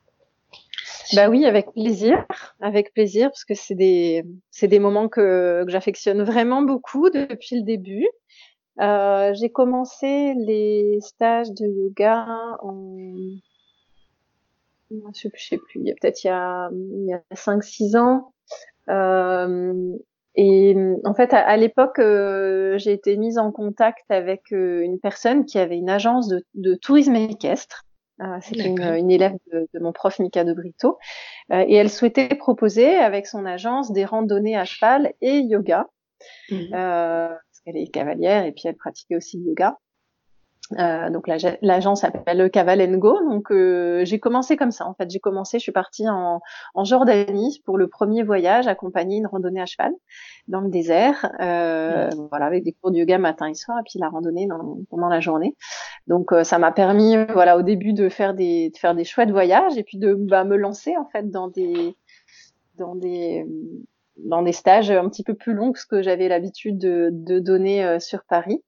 Bah 1.15 1.29
oui, 1.29 1.47
avec 1.47 1.73
plaisir, 1.73 2.25
avec 2.61 2.93
plaisir, 2.93 3.29
parce 3.31 3.45
que 3.45 3.55
c'est 3.55 3.75
des 3.75 4.25
c'est 4.51 4.69
des 4.69 4.79
moments 4.79 5.09
que, 5.09 5.65
que 5.65 5.71
j'affectionne 5.71 6.23
vraiment 6.23 6.63
beaucoup 6.63 7.11
depuis 7.11 7.57
le 7.57 7.63
début. 7.63 8.09
Euh, 8.81 9.33
j'ai 9.35 9.51
commencé 9.51 10.35
les 10.35 10.99
stages 11.01 11.51
de 11.51 11.67
yoga 11.67 12.27
en 12.63 13.05
je 14.91 15.29
sais, 15.35 15.59
plus, 15.59 15.81
il 15.81 15.87
y 15.87 15.91
a 15.91 15.95
peut-être 16.01 16.25
il 16.25 16.29
y 16.29 16.31
a, 16.31 16.71
il 16.73 17.07
y 17.07 17.13
a 17.13 17.23
5-6 17.35 17.99
ans. 17.99 18.33
Euh, 18.89 19.97
et 20.35 20.77
en 21.05 21.15
fait, 21.15 21.35
à, 21.35 21.57
l'époque, 21.57 21.99
euh, 21.99 22.79
j'ai 22.79 22.93
été 22.93 23.17
mise 23.17 23.39
en 23.39 23.51
contact 23.51 24.05
avec 24.09 24.53
euh, 24.53 24.81
une 24.83 25.01
personne 25.01 25.45
qui 25.45 25.59
avait 25.59 25.77
une 25.77 25.91
agence 25.91 26.29
de, 26.29 26.45
de 26.55 26.75
tourisme 26.75 27.17
équestre. 27.17 27.85
Euh, 28.21 28.39
C'était 28.41 28.67
une, 28.67 28.83
une, 28.83 29.11
élève 29.11 29.37
de, 29.53 29.69
de, 29.73 29.81
mon 29.81 29.93
prof 29.93 30.19
Mika 30.19 30.45
de 30.45 30.53
Brito. 30.53 30.99
Euh, 31.53 31.65
et 31.67 31.75
elle 31.75 31.91
souhaitait 31.91 32.29
proposer 32.29 32.97
avec 32.97 33.27
son 33.27 33.47
agence 33.47 33.93
des 33.93 34.05
randonnées 34.05 34.57
à 34.57 34.65
cheval 34.65 35.13
et 35.21 35.39
yoga. 35.39 35.87
Mmh. 36.51 36.71
parce 36.73 37.61
qu'elle 37.65 37.77
est 37.77 37.93
cavalière 37.93 38.45
et 38.45 38.51
puis 38.51 38.63
elle 38.65 38.77
pratiquait 38.77 39.15
aussi 39.15 39.39
le 39.39 39.45
yoga. 39.51 39.79
Euh, 40.79 41.09
donc 41.11 41.29
l'agence 41.63 42.03
s'appelle 42.03 42.51
Cavalengo. 42.51 43.19
Donc 43.31 43.51
euh, 43.51 44.05
j'ai 44.05 44.19
commencé 44.19 44.57
comme 44.57 44.71
ça. 44.71 44.87
En 44.87 44.95
fait, 44.95 45.11
j'ai 45.11 45.19
commencé. 45.19 45.59
Je 45.59 45.63
suis 45.63 45.73
partie 45.73 46.09
en, 46.09 46.41
en, 46.75 46.85
Jordanie 46.85 47.63
pour 47.65 47.79
le 47.79 47.89
premier 47.89 48.23
voyage, 48.23 48.67
accompagner 48.67 49.17
une 49.17 49.27
randonnée 49.27 49.61
à 49.61 49.67
cheval 49.67 49.93
dans 50.47 50.61
le 50.61 50.69
désert. 50.69 51.33
Euh, 51.41 52.11
voilà, 52.31 52.47
avec 52.47 52.65
des 52.65 52.73
cours 52.73 52.91
de 52.91 52.99
yoga 52.99 53.19
matin 53.19 53.49
et 53.49 53.55
soir, 53.55 53.79
et 53.79 53.83
puis 53.89 53.99
la 53.99 54.09
randonnée 54.09 54.47
dans, 54.47 54.79
pendant 54.91 55.09
la 55.09 55.21
journée. 55.21 55.57
Donc 56.07 56.33
euh, 56.33 56.45
ça 56.45 56.59
m'a 56.59 56.73
permis, 56.73 57.17
voilà, 57.33 57.57
au 57.57 57.63
début 57.63 57.93
de 57.93 58.09
faire 58.09 58.35
des 58.35 58.71
de 58.71 58.77
faire 58.77 58.95
des 58.95 59.05
chouettes 59.05 59.31
voyages 59.31 59.77
et 59.79 59.85
puis 59.85 59.99
de 59.99 60.15
bah, 60.15 60.45
me 60.45 60.57
lancer 60.57 60.97
en 60.97 61.07
fait 61.07 61.31
dans 61.31 61.49
des 61.49 61.97
dans 62.77 62.95
des 62.95 63.47
dans 64.19 64.43
des 64.43 64.53
stages 64.53 64.91
un 64.91 65.09
petit 65.09 65.23
peu 65.23 65.35
plus 65.35 65.55
longs 65.55 65.73
que 65.73 65.79
ce 65.79 65.87
que 65.87 66.03
j'avais 66.03 66.29
l'habitude 66.29 66.79
de, 66.79 67.11
de 67.13 67.39
donner 67.39 67.85
euh, 67.85 67.99
sur 67.99 68.25
Paris. 68.25 68.63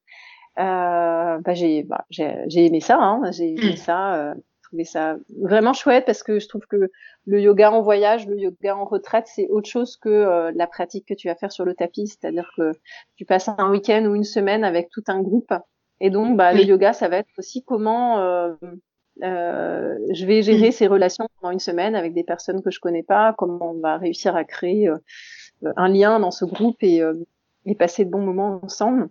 Euh, 0.58 1.38
bah, 1.38 1.54
j'ai 1.54 1.84
bah, 1.84 2.04
j'ai 2.10 2.66
aimé 2.66 2.80
ça, 2.80 2.98
hein, 2.98 3.22
j'ai 3.30 3.50
aimé 3.50 3.72
mm. 3.72 3.76
ça, 3.76 4.14
euh, 4.14 4.34
trouvé 4.70 4.84
ça 4.84 5.16
vraiment 5.40 5.72
chouette 5.72 6.04
parce 6.06 6.22
que 6.22 6.38
je 6.38 6.48
trouve 6.48 6.66
que 6.66 6.90
le 7.26 7.40
yoga 7.40 7.70
en 7.70 7.82
voyage, 7.82 8.26
le 8.26 8.38
yoga 8.38 8.76
en 8.76 8.84
retraite, 8.84 9.26
c'est 9.26 9.48
autre 9.48 9.68
chose 9.68 9.96
que 9.96 10.08
euh, 10.08 10.52
la 10.54 10.66
pratique 10.66 11.06
que 11.06 11.14
tu 11.14 11.28
vas 11.28 11.34
faire 11.34 11.52
sur 11.52 11.64
le 11.64 11.74
tapis, 11.74 12.08
c'est-à-dire 12.08 12.50
que 12.56 12.72
tu 13.16 13.24
passes 13.24 13.48
un 13.48 13.70
week-end 13.70 14.04
ou 14.06 14.14
une 14.14 14.24
semaine 14.24 14.64
avec 14.64 14.90
tout 14.90 15.04
un 15.08 15.20
groupe, 15.20 15.52
et 16.00 16.10
donc 16.10 16.36
bah, 16.36 16.52
le 16.52 16.62
yoga, 16.62 16.92
ça 16.92 17.08
va 17.08 17.18
être 17.18 17.28
aussi 17.38 17.62
comment 17.64 18.18
euh, 18.18 18.54
euh, 19.22 19.98
je 20.12 20.26
vais 20.26 20.42
gérer 20.42 20.68
mm. 20.70 20.72
ces 20.72 20.86
relations 20.86 21.26
pendant 21.40 21.52
une 21.52 21.60
semaine 21.60 21.94
avec 21.94 22.14
des 22.14 22.24
personnes 22.24 22.62
que 22.62 22.70
je 22.70 22.80
connais 22.80 23.02
pas, 23.02 23.34
comment 23.36 23.72
on 23.72 23.80
va 23.80 23.98
réussir 23.98 24.34
à 24.36 24.44
créer 24.44 24.90
un 25.76 25.88
lien 25.88 26.18
dans 26.20 26.30
ce 26.30 26.44
groupe 26.44 26.82
et, 26.82 27.02
et 27.66 27.74
passer 27.74 28.04
de 28.04 28.10
bons 28.10 28.22
moments 28.22 28.60
ensemble. 28.62 29.08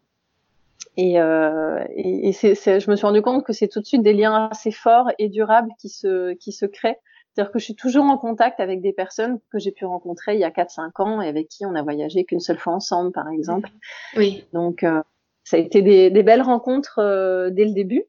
Et, 0.98 1.20
euh, 1.20 1.84
et, 1.96 2.30
et 2.30 2.34
c'est, 2.34 2.56
je 2.80 2.92
me 2.92 2.96
suis 2.96 3.06
rendu 3.06 3.22
compte 3.22 3.46
que 3.46 3.54
c'est 3.54 3.68
tout 3.68 3.80
de 3.80 3.86
suite 3.86 4.02
des 4.02 4.14
liens 4.14 4.50
assez 4.52 4.72
forts 4.72 5.10
et 5.18 5.30
durables 5.30 5.72
qui 5.80 5.90
se, 5.90 6.34
qui 6.34 6.52
se 6.52 6.66
créent. 6.66 7.00
C'est-à-dire 7.34 7.52
que 7.52 7.60
je 7.60 7.64
suis 7.64 7.76
toujours 7.76 8.06
en 8.06 8.18
contact 8.18 8.60
avec 8.60 8.82
des 8.82 8.92
personnes 8.92 9.40
que 9.52 9.60
j'ai 9.60 9.72
pu 9.72 9.86
rencontrer 9.86 10.34
il 10.34 10.42
y 10.42 10.44
a 10.44 10.50
4-5 10.50 11.02
ans 11.02 11.22
et 11.22 11.30
avec 11.30 11.48
qui 11.48 11.66
on 11.66 11.76
a 11.76 11.84
voyagé 11.84 12.26
qu'une 12.26 12.40
seule 12.40 12.58
fois 12.58 12.74
ensemble, 12.74 13.12
par 13.12 13.30
exemple. 13.30 13.70
Oui. 14.18 14.46
Donc, 14.52 14.84
euh, 14.84 15.02
ça 15.44 15.58
a 15.58 15.60
été 15.60 15.82
des, 15.82 16.10
des 16.10 16.24
belles 16.24 16.42
rencontres 16.42 17.00
euh, 17.00 17.50
dès 17.50 17.66
le 17.66 17.74
début. 17.74 18.04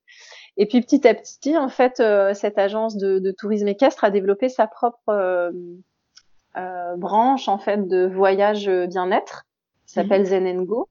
Et 0.56 0.66
puis 0.66 0.80
petit 0.80 1.06
à 1.06 1.14
petit, 1.14 1.56
en 1.56 1.68
fait, 1.68 2.02
cette 2.34 2.58
agence 2.58 2.96
de, 2.96 3.18
de, 3.18 3.30
tourisme 3.30 3.68
équestre 3.68 4.04
a 4.04 4.10
développé 4.10 4.48
sa 4.48 4.66
propre 4.66 5.52
branche 6.96 7.48
en 7.48 7.56
fait 7.56 7.86
de 7.86 8.06
voyage 8.06 8.68
bien-être, 8.68 9.46
qui 9.86 9.94
s'appelle 9.94 10.22
mmh. 10.22 10.26
Zen 10.26 10.64
Go 10.64 10.88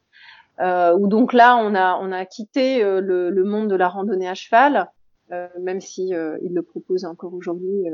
euh, 0.61 0.95
où 0.97 1.07
donc 1.07 1.33
là 1.33 1.57
on 1.57 1.75
a 1.75 1.97
on 2.01 2.11
a 2.11 2.25
quitté 2.25 2.83
euh, 2.83 3.01
le, 3.01 3.29
le, 3.29 3.43
monde 3.43 3.69
de 3.69 3.75
la 3.75 3.87
randonnée 3.87 4.27
à 4.27 4.35
cheval, 4.35 4.91
euh, 5.31 5.47
même 5.61 5.79
si 5.79 6.13
euh, 6.13 6.37
il 6.41 6.53
le 6.53 6.61
propose 6.61 7.05
encore 7.05 7.33
aujourd'hui 7.33 7.85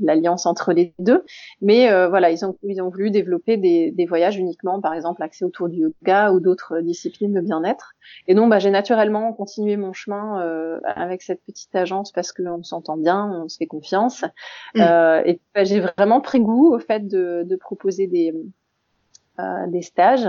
l'alliance 0.00 0.46
entre 0.46 0.72
les 0.72 0.94
deux. 0.98 1.22
Mais 1.60 1.90
voilà, 2.08 2.30
ils 2.30 2.46
ont 2.46 2.56
ils 2.62 2.80
ont 2.80 2.88
voulu 2.88 3.10
développer 3.10 3.58
des, 3.58 3.90
des 3.90 4.06
voyages 4.06 4.38
uniquement, 4.38 4.80
par 4.80 4.94
exemple 4.94 5.22
accès 5.22 5.44
autour 5.44 5.68
du 5.68 5.80
yoga 5.80 6.32
ou 6.32 6.40
d'autres 6.40 6.80
disciplines 6.80 7.34
de 7.34 7.42
bien-être. 7.42 7.92
Et 8.26 8.34
donc 8.34 8.48
bah, 8.48 8.58
j'ai 8.58 8.70
naturellement 8.70 9.34
continué 9.34 9.76
mon 9.76 9.92
chemin 9.92 10.40
avec 10.82 11.20
cette 11.20 11.42
petite 11.44 11.76
agence 11.76 12.10
parce 12.10 12.32
qu'on 12.32 12.62
s'entend 12.62 12.96
bien, 12.96 13.42
on 13.44 13.48
se 13.48 13.58
fait 13.58 13.66
confiance. 13.66 14.24
Mmh. 14.74 14.80
et 15.26 15.40
bah, 15.54 15.64
j'ai 15.64 15.80
vraiment 15.80 16.22
pris 16.22 16.40
goût 16.40 16.74
au 16.74 16.78
fait 16.78 17.06
de, 17.06 17.42
de 17.44 17.56
proposer 17.56 18.06
des 18.06 18.32
des 19.68 19.82
stages. 19.82 20.28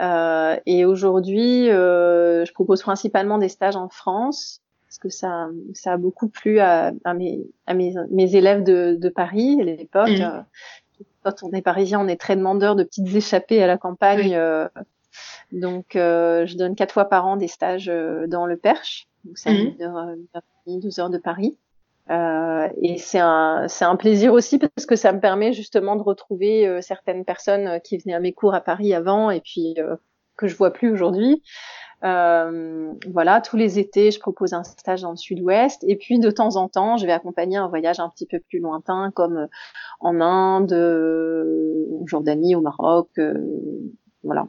Euh, 0.00 0.56
et 0.66 0.84
aujourd'hui, 0.84 1.70
euh, 1.70 2.44
je 2.44 2.52
propose 2.52 2.82
principalement 2.82 3.38
des 3.38 3.48
stages 3.48 3.76
en 3.76 3.88
France 3.88 4.60
parce 4.86 4.98
que 4.98 5.08
ça, 5.08 5.48
ça 5.74 5.94
a 5.94 5.96
beaucoup 5.96 6.28
plu 6.28 6.58
à, 6.60 6.92
à, 7.04 7.14
mes, 7.14 7.46
à 7.66 7.74
mes, 7.74 7.94
mes, 8.10 8.36
élèves 8.36 8.62
de, 8.62 8.96
de 8.98 9.08
Paris 9.08 9.58
à 9.60 9.64
l'époque. 9.64 10.08
Mmh. 10.08 10.22
Euh, 10.22 10.40
quand 11.22 11.42
on 11.42 11.50
est 11.52 11.62
parisien, 11.62 12.00
on 12.00 12.08
est 12.08 12.20
très 12.20 12.36
demandeur 12.36 12.76
de 12.76 12.84
petites 12.84 13.14
échappées 13.14 13.62
à 13.62 13.66
la 13.66 13.76
campagne. 13.76 14.34
Euh, 14.34 14.68
donc, 15.52 15.96
euh, 15.96 16.46
je 16.46 16.56
donne 16.56 16.76
quatre 16.76 16.92
fois 16.92 17.06
par 17.06 17.26
an 17.26 17.36
des 17.36 17.48
stages 17.48 17.90
dans 18.28 18.46
le 18.46 18.56
Perche. 18.56 19.08
Donc, 19.24 19.38
c'est 19.38 19.52
mmh. 19.52 20.28
à 20.34 20.40
12 20.66 20.98
heures 20.98 21.10
de 21.10 21.18
Paris. 21.18 21.58
Euh, 22.10 22.68
et 22.82 22.98
c'est 22.98 23.18
un, 23.18 23.66
c'est 23.68 23.84
un 23.84 23.96
plaisir 23.96 24.32
aussi 24.32 24.58
parce 24.58 24.86
que 24.86 24.94
ça 24.94 25.12
me 25.12 25.20
permet 25.20 25.52
justement 25.52 25.96
de 25.96 26.02
retrouver 26.02 26.66
euh, 26.66 26.80
certaines 26.80 27.24
personnes 27.24 27.66
euh, 27.66 27.78
qui 27.80 27.98
venaient 27.98 28.14
à 28.14 28.20
mes 28.20 28.32
cours 28.32 28.54
à 28.54 28.60
Paris 28.60 28.94
avant 28.94 29.30
et 29.30 29.40
puis 29.40 29.74
euh, 29.78 29.96
que 30.36 30.46
je 30.46 30.56
vois 30.56 30.72
plus 30.72 30.90
aujourd'hui. 30.92 31.42
voilà, 32.02 33.40
tous 33.40 33.56
les 33.56 33.78
étés, 33.80 34.10
je 34.12 34.20
propose 34.20 34.52
un 34.52 34.62
stage 34.62 35.02
dans 35.02 35.10
le 35.10 35.16
Sud-Ouest 35.16 35.84
et 35.88 35.96
puis 35.96 36.20
de 36.20 36.30
temps 36.30 36.56
en 36.56 36.68
temps, 36.68 36.96
je 36.96 37.06
vais 37.06 37.12
accompagner 37.12 37.56
un 37.56 37.68
voyage 37.68 37.98
un 37.98 38.08
petit 38.10 38.26
peu 38.26 38.38
plus 38.38 38.60
lointain 38.60 39.10
comme 39.14 39.48
en 40.00 40.20
Inde, 40.20 40.72
en 40.72 42.06
Jordanie, 42.06 42.54
au 42.54 42.60
Maroc, 42.60 43.08
voilà. 44.22 44.46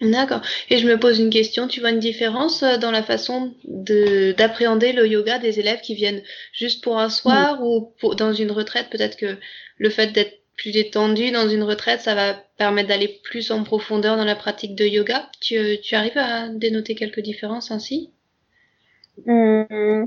D'accord. 0.00 0.40
Et 0.70 0.78
je 0.78 0.86
me 0.86 0.98
pose 0.98 1.18
une 1.18 1.28
question, 1.28 1.68
tu 1.68 1.80
vois 1.80 1.90
une 1.90 1.98
différence 1.98 2.62
euh, 2.62 2.78
dans 2.78 2.90
la 2.90 3.02
façon 3.02 3.54
de 3.64 4.32
d'appréhender 4.32 4.92
le 4.92 5.06
yoga 5.06 5.38
des 5.38 5.60
élèves 5.60 5.82
qui 5.82 5.94
viennent 5.94 6.22
juste 6.52 6.82
pour 6.82 6.98
un 6.98 7.10
soir 7.10 7.62
ou 7.62 7.92
pour, 8.00 8.16
dans 8.16 8.32
une 8.32 8.50
retraite? 8.50 8.88
Peut-être 8.90 9.18
que 9.18 9.36
le 9.76 9.90
fait 9.90 10.08
d'être 10.08 10.40
plus 10.56 10.72
détendu 10.72 11.30
dans 11.32 11.48
une 11.48 11.62
retraite, 11.62 12.00
ça 12.00 12.14
va 12.14 12.34
permettre 12.56 12.88
d'aller 12.88 13.20
plus 13.24 13.50
en 13.50 13.62
profondeur 13.62 14.16
dans 14.16 14.24
la 14.24 14.36
pratique 14.36 14.74
de 14.74 14.86
yoga. 14.86 15.30
Tu, 15.40 15.78
tu 15.82 15.94
arrives 15.94 16.16
à 16.18 16.48
dénoter 16.48 16.94
quelques 16.94 17.20
différences 17.20 17.70
ainsi? 17.70 18.10
Mmh. 19.26 20.04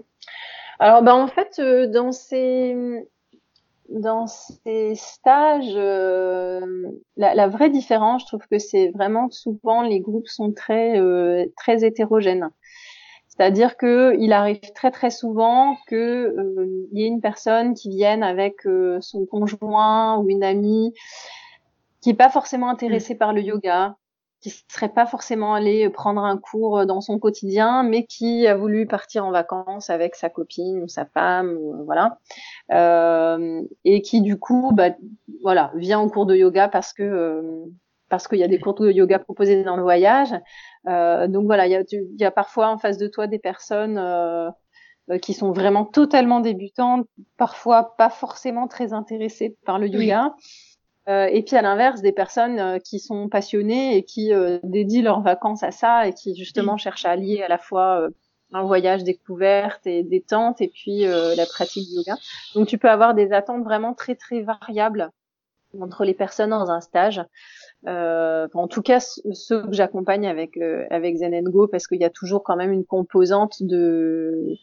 Alors, 0.80 1.04
ben, 1.04 1.14
en 1.14 1.28
fait, 1.28 1.60
euh, 1.60 1.88
dans 1.88 2.12
ces 2.12 2.76
dans 3.94 4.28
ces 4.28 4.96
stages, 4.96 5.74
euh, 5.76 6.62
la, 7.18 7.36
la, 7.36 7.48
vraie 7.48 7.70
différence, 7.70 8.24
je 8.24 8.28
trouve 8.28 8.48
que 8.50 8.60
c'est 8.60 8.90
vraiment 8.90 9.30
souvent 9.30 9.82
les 9.82 10.00
groupes 10.00 10.28
sont 10.28 10.52
très 10.52 11.00
euh, 11.00 11.46
très 11.58 11.86
hétérogènes. 11.86 12.50
C'est-à-dire 13.28 13.78
que 13.78 14.16
il 14.20 14.34
arrive 14.34 14.60
très 14.76 14.92
très 14.92 15.10
souvent 15.10 15.78
que 15.88 15.96
euh, 15.96 16.88
il 16.92 17.00
y 17.00 17.04
ait 17.04 17.08
une 17.08 17.22
personne 17.22 17.74
qui 17.74 17.90
vienne 17.90 18.24
avec 18.24 18.62
son 19.00 19.26
conjoint 19.26 20.18
ou 20.18 20.30
une 20.30 20.44
amie 20.44 20.94
qui 22.02 22.10
est 22.12 22.16
pas 22.16 22.30
forcément 22.30 22.70
intéressée 22.70 23.16
par 23.16 23.34
le 23.34 23.42
yoga, 23.42 23.96
qui 24.44 24.54
serait 24.70 24.90
pas 24.90 25.06
forcément 25.06 25.54
allé 25.54 25.90
prendre 25.90 26.22
un 26.22 26.38
cours 26.38 26.86
dans 26.86 27.00
son 27.00 27.18
quotidien, 27.18 27.82
mais 27.84 28.06
qui 28.06 28.46
a 28.46 28.58
voulu 28.58 28.86
partir 28.86 29.26
en 29.26 29.32
vacances 29.32 29.90
avec 29.90 30.16
sa 30.16 30.30
copine 30.30 30.84
ou 30.84 30.88
sa 30.90 31.06
femme, 31.06 31.56
ou, 31.58 31.86
voilà, 31.86 32.20
euh, 32.74 33.62
et 33.86 34.02
qui 34.02 34.22
du 34.22 34.38
coup, 34.38 34.72
bah, 34.74 34.90
voilà, 35.42 35.72
vient 35.76 36.02
au 36.02 36.10
cours 36.10 36.26
de 36.26 36.36
yoga 36.36 36.68
parce 36.68 36.92
que 36.92 37.04
euh, 37.04 37.66
parce 38.10 38.28
qu'il 38.28 38.38
y 38.38 38.44
a 38.44 38.48
des 38.48 38.60
cours 38.60 38.76
de 38.76 38.92
yoga 38.92 39.18
proposés 39.18 39.64
dans 39.64 39.78
le 39.78 39.82
voyage. 39.82 40.36
Euh, 40.88 41.28
donc 41.28 41.46
voilà, 41.46 41.66
il 41.66 41.72
y 41.72 41.76
a, 41.76 41.84
y 41.92 42.24
a 42.26 42.32
parfois 42.32 42.68
en 42.68 42.78
face 42.78 42.98
de 42.98 43.08
toi 43.08 43.26
des 43.28 43.40
personnes 43.40 43.98
euh, 43.98 44.52
qui 45.22 45.34
sont 45.34 45.52
vraiment 45.52 45.86
totalement 45.86 46.40
débutantes, 46.40 47.08
parfois 47.38 47.96
pas 47.98 48.10
forcément 48.10 48.68
très 48.68 48.94
intéressées 48.94 49.58
par 49.66 49.80
le 49.80 49.88
yoga. 49.88 50.36
Euh, 51.10 51.26
et 51.26 51.44
puis 51.44 51.56
à 51.56 51.62
l'inverse, 51.62 52.02
des 52.02 52.14
personnes 52.14 52.60
euh, 52.60 52.80
qui 52.80 53.00
sont 53.00 53.28
passionnées 53.28 53.98
et 53.98 54.04
qui 54.04 54.34
euh, 54.34 54.60
dédient 54.64 55.04
leurs 55.04 55.22
vacances 55.22 55.64
à 55.64 55.72
ça 55.72 56.08
et 56.08 56.14
qui 56.14 56.36
justement 56.36 56.78
cherchent 56.78 57.06
à 57.06 57.12
allier 57.12 57.42
à 57.42 57.50
la 57.50 57.58
fois 57.58 58.08
un 58.54 58.64
voyage 58.64 59.04
découverte 59.04 59.86
et 59.86 60.04
détente 60.04 60.62
et 60.62 60.68
puis 60.68 61.02
la 61.02 61.46
pratique 61.46 61.90
du 61.90 61.96
yoga. 61.96 62.16
Donc 62.54 62.68
tu 62.68 62.78
peux 62.78 62.90
avoir 62.90 63.16
des 63.16 63.34
attentes 63.34 63.64
vraiment 63.64 63.94
très 63.94 64.16
très 64.16 64.42
variables 64.42 65.10
entre 65.82 66.06
les 66.06 66.14
personnes 66.14 66.52
dans 66.52 66.70
un 66.70 66.80
stage. 66.80 67.20
en 67.88 68.68
tout 68.70 68.84
cas, 68.84 69.00
ceux 69.00 69.64
que 69.64 69.74
j'accompagne 69.74 70.28
avec 70.28 70.60
avec 70.92 71.16
Zen 71.18 71.44
Go, 71.46 71.68
parce 71.68 71.88
qu'il 71.88 72.00
y 72.00 72.06
a 72.06 72.12
toujours 72.12 72.44
quand 72.44 72.56
même 72.56 72.72
une 72.72 72.86
composante 72.86 73.56
de 73.62 74.56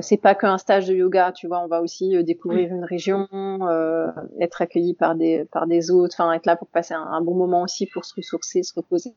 c'est 0.00 0.16
pas 0.18 0.34
qu'un 0.34 0.58
stage 0.58 0.86
de 0.86 0.94
yoga, 0.94 1.32
tu 1.32 1.46
vois, 1.46 1.60
on 1.60 1.66
va 1.66 1.80
aussi 1.80 2.16
euh, 2.16 2.22
découvrir 2.22 2.70
une 2.70 2.84
région, 2.84 3.26
euh, 3.32 4.08
être 4.40 4.62
accueilli 4.62 4.94
par 4.94 5.14
des 5.14 5.44
par 5.46 5.66
des 5.66 5.90
autres, 5.90 6.14
enfin 6.18 6.32
être 6.32 6.46
là 6.46 6.56
pour 6.56 6.68
passer 6.68 6.94
un, 6.94 7.20
bon 7.22 7.34
moment 7.34 7.62
aussi 7.62 7.86
pour 7.86 8.04
se 8.04 8.14
ressourcer, 8.14 8.62
se 8.62 8.74
reposer. 8.74 9.14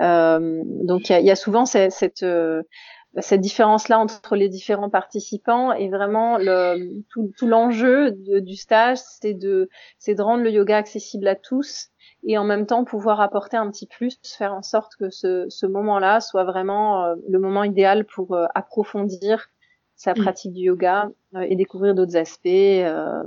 Euh, 0.00 0.62
donc 0.64 1.08
il 1.08 1.12
y 1.12 1.14
a, 1.16 1.20
y 1.20 1.30
a, 1.30 1.36
souvent 1.36 1.66
cette 1.66 1.92
cette, 1.92 2.24
cette 3.18 3.40
différence 3.40 3.88
là 3.88 3.98
entre 3.98 4.34
les 4.34 4.48
différents 4.48 4.88
participants 4.88 5.72
et 5.72 5.90
vraiment 5.90 6.38
le 6.38 7.02
tout, 7.10 7.30
tout 7.36 7.46
l'enjeu 7.46 8.12
du 8.12 8.56
stage, 8.56 8.98
c'est 8.98 9.34
de 9.34 9.68
c'est 9.98 10.14
de 10.14 10.22
rendre 10.22 10.42
le 10.42 10.50
yoga 10.50 10.78
accessible 10.78 11.28
à 11.28 11.36
tous 11.36 11.88
et 12.24 12.38
en 12.38 12.44
même 12.44 12.66
temps 12.66 12.84
pouvoir 12.84 13.20
apporter 13.20 13.56
un 13.56 13.70
petit 13.70 13.86
plus, 13.86 14.18
faire 14.38 14.54
en 14.54 14.62
sorte 14.62 14.96
que 14.96 15.10
ce, 15.10 15.46
ce 15.48 15.66
moment-là 15.66 16.20
soit 16.20 16.44
vraiment 16.44 17.14
le 17.28 17.38
moment 17.38 17.64
idéal 17.64 18.06
pour 18.06 18.38
approfondir 18.54 19.48
sa 20.02 20.14
mm. 20.14 20.22
pratique 20.22 20.52
du 20.52 20.62
yoga 20.62 21.10
euh, 21.36 21.46
et 21.48 21.54
découvrir 21.54 21.94
d'autres 21.94 22.16
aspects 22.16 22.46
euh, 22.46 23.22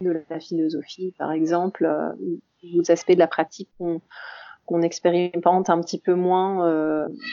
de 0.00 0.24
la 0.28 0.40
philosophie, 0.40 1.14
par 1.18 1.30
exemple, 1.30 1.84
euh, 1.84 2.10
d'autres 2.64 2.90
aspects 2.90 3.12
de 3.12 3.18
la 3.18 3.28
pratique 3.28 3.68
qu'on 3.78 4.00
qu'on 4.66 4.82
expérimente 4.82 5.68
un 5.68 5.80
petit 5.80 5.98
peu 5.98 6.14
moins 6.14 6.58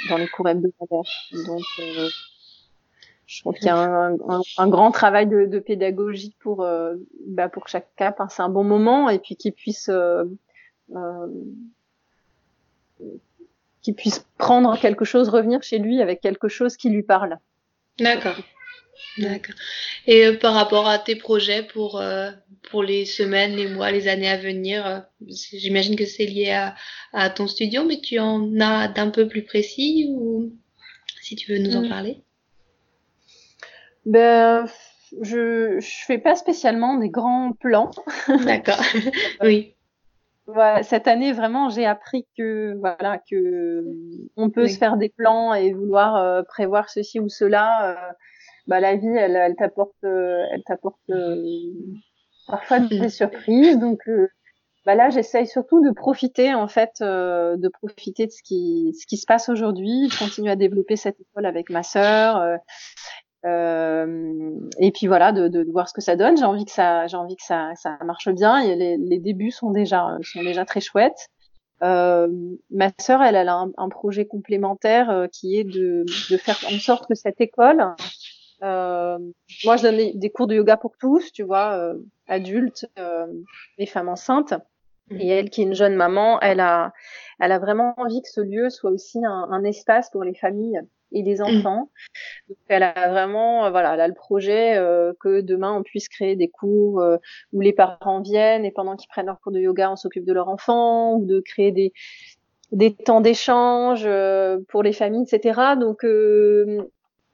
dans 0.10 0.18
les 0.18 0.28
cours 0.28 0.50
hebdomadaires. 0.50 1.12
Donc, 1.46 1.62
je 3.28 3.42
trouve 3.42 3.54
qu'il 3.54 3.68
y 3.68 3.70
a 3.70 3.78
un, 3.78 4.18
un, 4.58 4.68
grand 4.68 4.90
travail 4.90 5.28
de, 5.28 5.46
de 5.46 5.60
pédagogie 5.60 6.36
pour 6.40 6.66
bah 7.28 7.48
pour 7.48 7.68
chaque 7.68 7.94
cas 7.96 8.16
c'est 8.30 8.42
un 8.42 8.50
bon 8.50 8.64
moment 8.64 9.08
et 9.08 9.20
puis 9.20 9.36
qu'il 9.36 9.54
puisse 9.54 9.92
euh, 10.96 11.28
qu'il 13.84 13.94
puisse 13.94 14.26
prendre 14.38 14.78
quelque 14.80 15.06
chose, 15.06 15.30
revenir 15.30 15.62
chez 15.62 15.78
lui 15.78 16.02
avec 16.02 16.22
quelque 16.22 16.48
chose 16.48 16.76
qui 16.76 16.90
lui 16.90 17.04
parle. 17.04 17.38
D'accord. 18.00 18.36
D'accord. 19.18 19.56
Et 20.06 20.26
euh, 20.26 20.38
par 20.38 20.54
rapport 20.54 20.88
à 20.88 21.00
tes 21.00 21.16
projets 21.16 21.64
pour, 21.64 22.00
euh, 22.00 22.30
pour 22.70 22.84
les 22.84 23.06
semaines, 23.06 23.56
les 23.56 23.68
mois, 23.68 23.92
les 23.92 24.08
années 24.08 24.30
à 24.30 24.38
venir, 24.38 24.86
euh, 24.86 25.00
j'imagine 25.54 25.96
que 25.96 26.06
c'est 26.06 26.26
lié 26.26 26.52
à, 26.52 26.76
à 27.14 27.30
ton 27.30 27.48
studio, 27.48 27.84
mais 27.84 28.00
tu 28.00 28.20
en 28.20 28.60
as 28.60 28.88
d'un 28.88 29.10
peu 29.10 29.28
plus 29.28 29.44
précis 29.44 30.08
ou 30.10 30.54
si 31.22 31.36
tu 31.36 31.52
veux 31.52 31.60
nous 31.60 31.76
en 31.76 31.84
mm. 31.84 31.90
parler 31.90 32.22
Ben, 34.06 34.66
je, 35.22 35.80
je 35.80 36.06
fais 36.06 36.20
pas 36.20 36.36
spécialement 36.36 36.98
des 36.98 37.10
grands 37.10 37.54
plans. 37.54 37.92
D'accord. 38.46 38.82
oui. 39.42 39.74
Voilà, 40.50 40.82
cette 40.82 41.10
année 41.10 41.34
vraiment 41.34 41.68
j'ai 41.68 41.86
appris 41.86 42.26
que 42.38 42.74
voilà 42.80 43.22
que 43.30 43.84
on 44.38 44.50
peut 44.50 44.70
se 44.70 44.78
faire 44.78 44.96
des 44.96 45.10
plans 45.10 45.54
et 45.54 45.74
vouloir 45.74 46.46
prévoir 46.46 46.90
ceci 46.90 47.20
ou 47.20 47.28
cela 47.28 48.16
bah 48.68 48.80
la 48.80 48.96
vie 48.96 49.08
elle, 49.08 49.36
elle 49.36 49.56
t'apporte 49.56 49.96
euh, 50.04 50.44
elle 50.52 50.64
t'apporte 50.64 51.00
euh, 51.10 51.42
parfois 52.48 52.80
des 52.80 53.10
surprises. 53.10 53.80
Donc 53.80 54.08
euh, 54.08 54.28
bah 54.86 54.96
là 54.96 55.10
j'essaye 55.10 55.48
surtout 55.48 55.84
de 55.84 55.92
profiter 55.92 56.54
en 56.54 56.68
fait 56.68 56.92
de 57.02 57.70
profiter 57.70 58.28
de 58.28 58.32
ce 58.32 58.44
qui 58.44 58.94
ce 59.00 59.06
qui 59.08 59.18
se 59.18 59.26
passe 59.26 59.50
aujourd'hui. 59.50 60.10
Je 60.12 60.20
continue 60.20 60.50
à 60.50 60.56
développer 60.56 60.96
cette 60.96 61.20
école 61.20 61.46
avec 61.46 61.70
ma 61.70 61.84
sœur 61.84 62.60
et 63.46 64.92
puis 64.92 65.08
voilà 65.08 65.32
de, 65.32 65.48
de, 65.48 65.72
voir 65.72 65.88
ce 65.88 65.94
que 65.94 66.02
ça 66.02 66.16
donne. 66.18 66.38
J'ai 66.38 66.46
envie 66.46 66.66
que 66.66 66.72
ça 66.72 67.08
j'ai 67.08 67.18
envie 67.18 67.36
que 67.36 67.44
ça 67.44 67.72
ça 67.76 67.98
marche 68.06 68.30
bien. 68.30 68.60
Et 68.60 68.76
les, 68.76 68.98
les 68.98 69.20
débuts 69.20 69.52
sont 69.52 69.72
déjà 69.72 70.18
sont 70.22 70.44
déjà 70.44 70.66
très 70.66 70.82
chouettes. 70.82 71.28
Euh, 71.84 72.28
ma 72.72 72.90
sœur, 73.00 73.22
elle, 73.22 73.36
elle 73.36 73.50
a 73.50 73.56
un, 73.56 73.72
un 73.78 73.90
projet 73.90 74.26
complémentaire 74.26 75.28
qui 75.32 75.60
est 75.60 75.64
de, 75.64 76.06
de, 76.32 76.38
faire 76.38 76.58
en 76.74 76.80
sorte 76.80 77.08
que 77.08 77.14
cette 77.14 77.40
école 77.40 77.94
euh, 78.64 79.18
moi, 79.66 79.78
je 79.78 79.84
donne 79.84 80.20
des 80.20 80.30
cours 80.30 80.48
de 80.48 80.56
yoga 80.56 80.78
pour 80.78 80.98
tous, 80.98 81.32
tu 81.32 81.44
vois, 81.44 81.74
euh, 81.74 81.96
adultes, 82.28 82.88
euh, 82.98 83.28
les 83.78 83.86
femmes 83.86 84.10
enceintes. 84.10 84.54
Mhm. 85.10 85.22
Et 85.22 85.28
elle, 85.28 85.50
qui 85.50 85.62
est 85.62 85.66
une 85.66 85.76
jeune 85.76 85.96
maman, 85.96 86.40
elle 86.42 86.60
a, 86.60 86.94
elle 87.40 87.52
a 87.52 87.60
vraiment 87.60 87.94
envie 87.98 88.22
que 88.22 88.30
ce 88.30 88.42
lieu 88.42 88.70
soit 88.70 88.92
aussi 88.92 89.24
un, 89.24 89.48
un 89.52 89.64
espace 89.64 90.10
pour 90.10 90.24
les 90.24 90.34
familles 90.34 90.82
et 91.14 91.24
les 91.24 91.38
mhm. 91.38 91.58
enfants. 91.60 91.90
Donc, 92.50 92.58
elle 92.68 92.84
a 92.84 93.10
vraiment, 93.10 93.70
voilà, 93.72 93.94
elle 93.94 94.02
a 94.02 94.08
le 94.08 94.14
projet 94.14 94.76
que 95.22 95.40
demain 95.40 95.72
on 95.74 95.84
puisse 95.84 96.10
créer 96.10 96.36
des 96.36 96.50
cours 96.50 97.02
où 97.54 97.62
les 97.62 97.72
parents 97.72 98.22
viennent 98.22 98.66
et 98.66 98.72
pendant 98.72 98.98
qu'ils 98.98 99.08
prennent 99.08 99.28
leur 99.28 99.40
cours 99.40 99.54
de 99.54 99.62
yoga, 99.62 99.90
on 99.90 99.96
s'occupe 99.96 100.26
de 100.26 100.34
leur 100.34 100.50
enfant, 100.50 101.16
ou 101.16 101.26
de 101.26 101.40
créer 101.40 101.72
des 101.72 101.94
des 102.74 102.94
temps 102.94 103.22
d'échange 103.22 104.06
pour 104.68 104.84
les 104.84 104.92
familles, 104.92 105.24
etc. 105.24 105.62
Donc, 105.80 106.04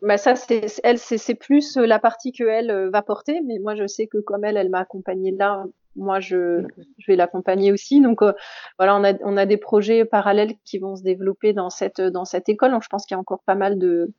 bah 0.03 0.17
ça 0.17 0.35
c'est 0.35 0.65
elle 0.83 0.99
c'est 0.99 1.35
plus 1.35 1.77
euh, 1.77 1.85
la 1.85 1.97
partie 1.97 2.31
que 2.31 2.43
elle 2.43 2.71
euh, 2.71 2.89
va 2.89 3.01
porter 3.01 3.41
mais 3.45 3.57
moi 3.59 3.75
je 3.75 3.87
sais 3.87 4.07
que 4.07 4.19
comme 4.19 4.43
elle 4.43 4.57
elle 4.57 4.69
m'a 4.69 4.79
accompagnée 4.79 5.31
là 5.31 5.63
moi 5.95 6.19
je 6.19 6.65
je 6.97 7.11
vais 7.11 7.15
l'accompagner 7.15 7.71
aussi. 7.71 8.01
Donc 8.01 8.21
euh, 8.21 8.33
voilà 8.77 8.95
on 8.95 9.03
a 9.03 9.13
on 9.23 9.37
a 9.37 9.45
des 9.45 9.57
projets 9.57 10.05
parallèles 10.05 10.53
qui 10.65 10.79
vont 10.79 10.95
se 10.95 11.03
développer 11.03 11.53
dans 11.53 11.69
cette 11.69 12.01
dans 12.01 12.25
cette 12.25 12.49
école. 12.49 12.71
Donc 12.71 12.83
je 12.83 12.89
pense 12.89 13.05
qu'il 13.05 13.15
y 13.15 13.17
a 13.17 13.19
encore 13.19 13.43
pas 13.45 13.55
mal 13.55 13.77
de 13.77 14.11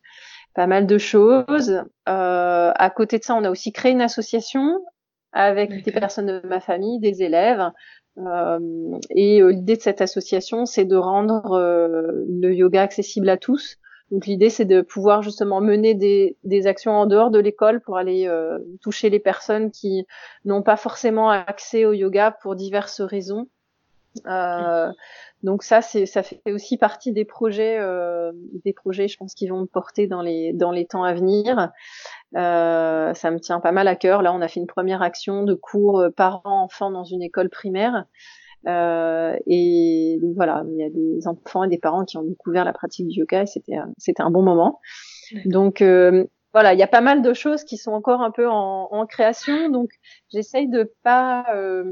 pas 0.54 0.66
mal 0.66 0.86
de 0.86 0.98
choses. 0.98 1.82
Euh, 2.08 2.72
à 2.74 2.90
côté 2.90 3.18
de 3.18 3.24
ça 3.24 3.34
on 3.34 3.44
a 3.44 3.50
aussi 3.50 3.72
créé 3.72 3.92
une 3.92 4.02
association 4.02 4.80
avec 5.32 5.82
des 5.82 5.92
personnes 5.92 6.26
de 6.26 6.46
ma 6.46 6.60
famille 6.60 7.00
des 7.00 7.22
élèves. 7.22 7.70
Euh, 8.18 8.60
et 9.10 9.42
l'idée 9.42 9.76
de 9.76 9.82
cette 9.82 10.00
association 10.00 10.66
c'est 10.66 10.84
de 10.84 10.96
rendre 10.96 11.58
le 11.58 12.54
yoga 12.54 12.82
accessible 12.82 13.28
à 13.28 13.36
tous 13.36 13.78
donc 14.10 14.26
l'idée 14.26 14.50
c'est 14.50 14.64
de 14.64 14.80
pouvoir 14.80 15.22
justement 15.22 15.60
mener 15.60 15.94
des, 15.94 16.66
actions 16.66 16.92
en 16.92 17.06
dehors 17.06 17.30
de 17.30 17.38
l'école 17.38 17.80
pour 17.80 17.96
aller 17.96 18.26
euh, 18.28 18.58
toucher 18.80 19.10
les 19.10 19.18
personnes 19.18 19.70
qui 19.70 20.06
n'ont 20.44 20.62
pas 20.62 20.76
forcément 20.76 21.30
accès 21.30 21.84
au 21.84 21.92
yoga 21.92 22.30
pour 22.30 22.54
diverses 22.54 23.00
raisons. 23.00 23.48
Euh, 24.26 24.92
donc 25.42 25.64
ça 25.64 25.82
c'est 25.82 26.06
ça 26.06 26.22
fait 26.22 26.40
aussi 26.46 26.76
partie 26.76 27.10
des 27.10 27.24
projets 27.24 27.78
euh, 27.80 28.30
des 28.64 28.72
projets 28.72 29.08
je 29.08 29.16
pense 29.16 29.34
qui 29.34 29.48
vont 29.48 29.62
me 29.62 29.66
porter 29.66 30.06
dans 30.06 30.22
les 30.22 30.52
dans 30.52 30.70
les 30.70 30.86
temps 30.86 31.02
à 31.02 31.14
venir. 31.14 31.72
Ça 32.34 33.30
me 33.30 33.38
tient 33.38 33.58
pas 33.58 33.72
mal 33.72 33.88
à 33.88 33.96
cœur. 33.96 34.22
Là 34.22 34.32
on 34.32 34.40
a 34.42 34.48
fait 34.48 34.60
une 34.60 34.66
première 34.66 35.02
action 35.02 35.42
de 35.42 35.54
cours 35.54 36.04
parents 36.14 36.62
enfants 36.62 36.90
dans 36.90 37.04
une 37.04 37.22
école 37.22 37.48
primaire. 37.48 38.04
Euh, 38.66 39.37
et 39.46 40.18
donc 40.22 40.35
voilà, 40.37 40.64
il 40.70 40.77
y 40.77 40.83
a 40.83 40.90
des 40.90 41.27
enfants 41.29 41.64
et 41.64 41.68
des 41.68 41.79
parents 41.79 42.05
qui 42.05 42.16
ont 42.16 42.22
découvert 42.22 42.64
la 42.64 42.72
pratique 42.72 43.09
du 43.09 43.20
yoga 43.20 43.42
et 43.42 43.46
c'était 43.46 43.77
c'était 43.98 44.22
un 44.22 44.31
bon 44.31 44.42
moment. 44.42 44.81
Donc 45.44 45.83
euh, 45.83 46.24
voilà, 46.55 46.72
il 46.72 46.79
y 46.79 46.85
a 46.85 46.88
pas 46.88 47.00
mal 47.00 47.20
de 47.20 47.35
choses 47.35 47.64
qui 47.64 47.77
sont 47.77 47.90
encore 47.90 48.20
un 48.22 48.31
peu 48.31 48.48
en, 48.48 48.88
en 48.90 49.07
création, 49.07 49.68
donc 49.70 49.90
j'essaye 50.33 50.68
de 50.68 50.94
pas 51.03 51.44
euh, 51.53 51.85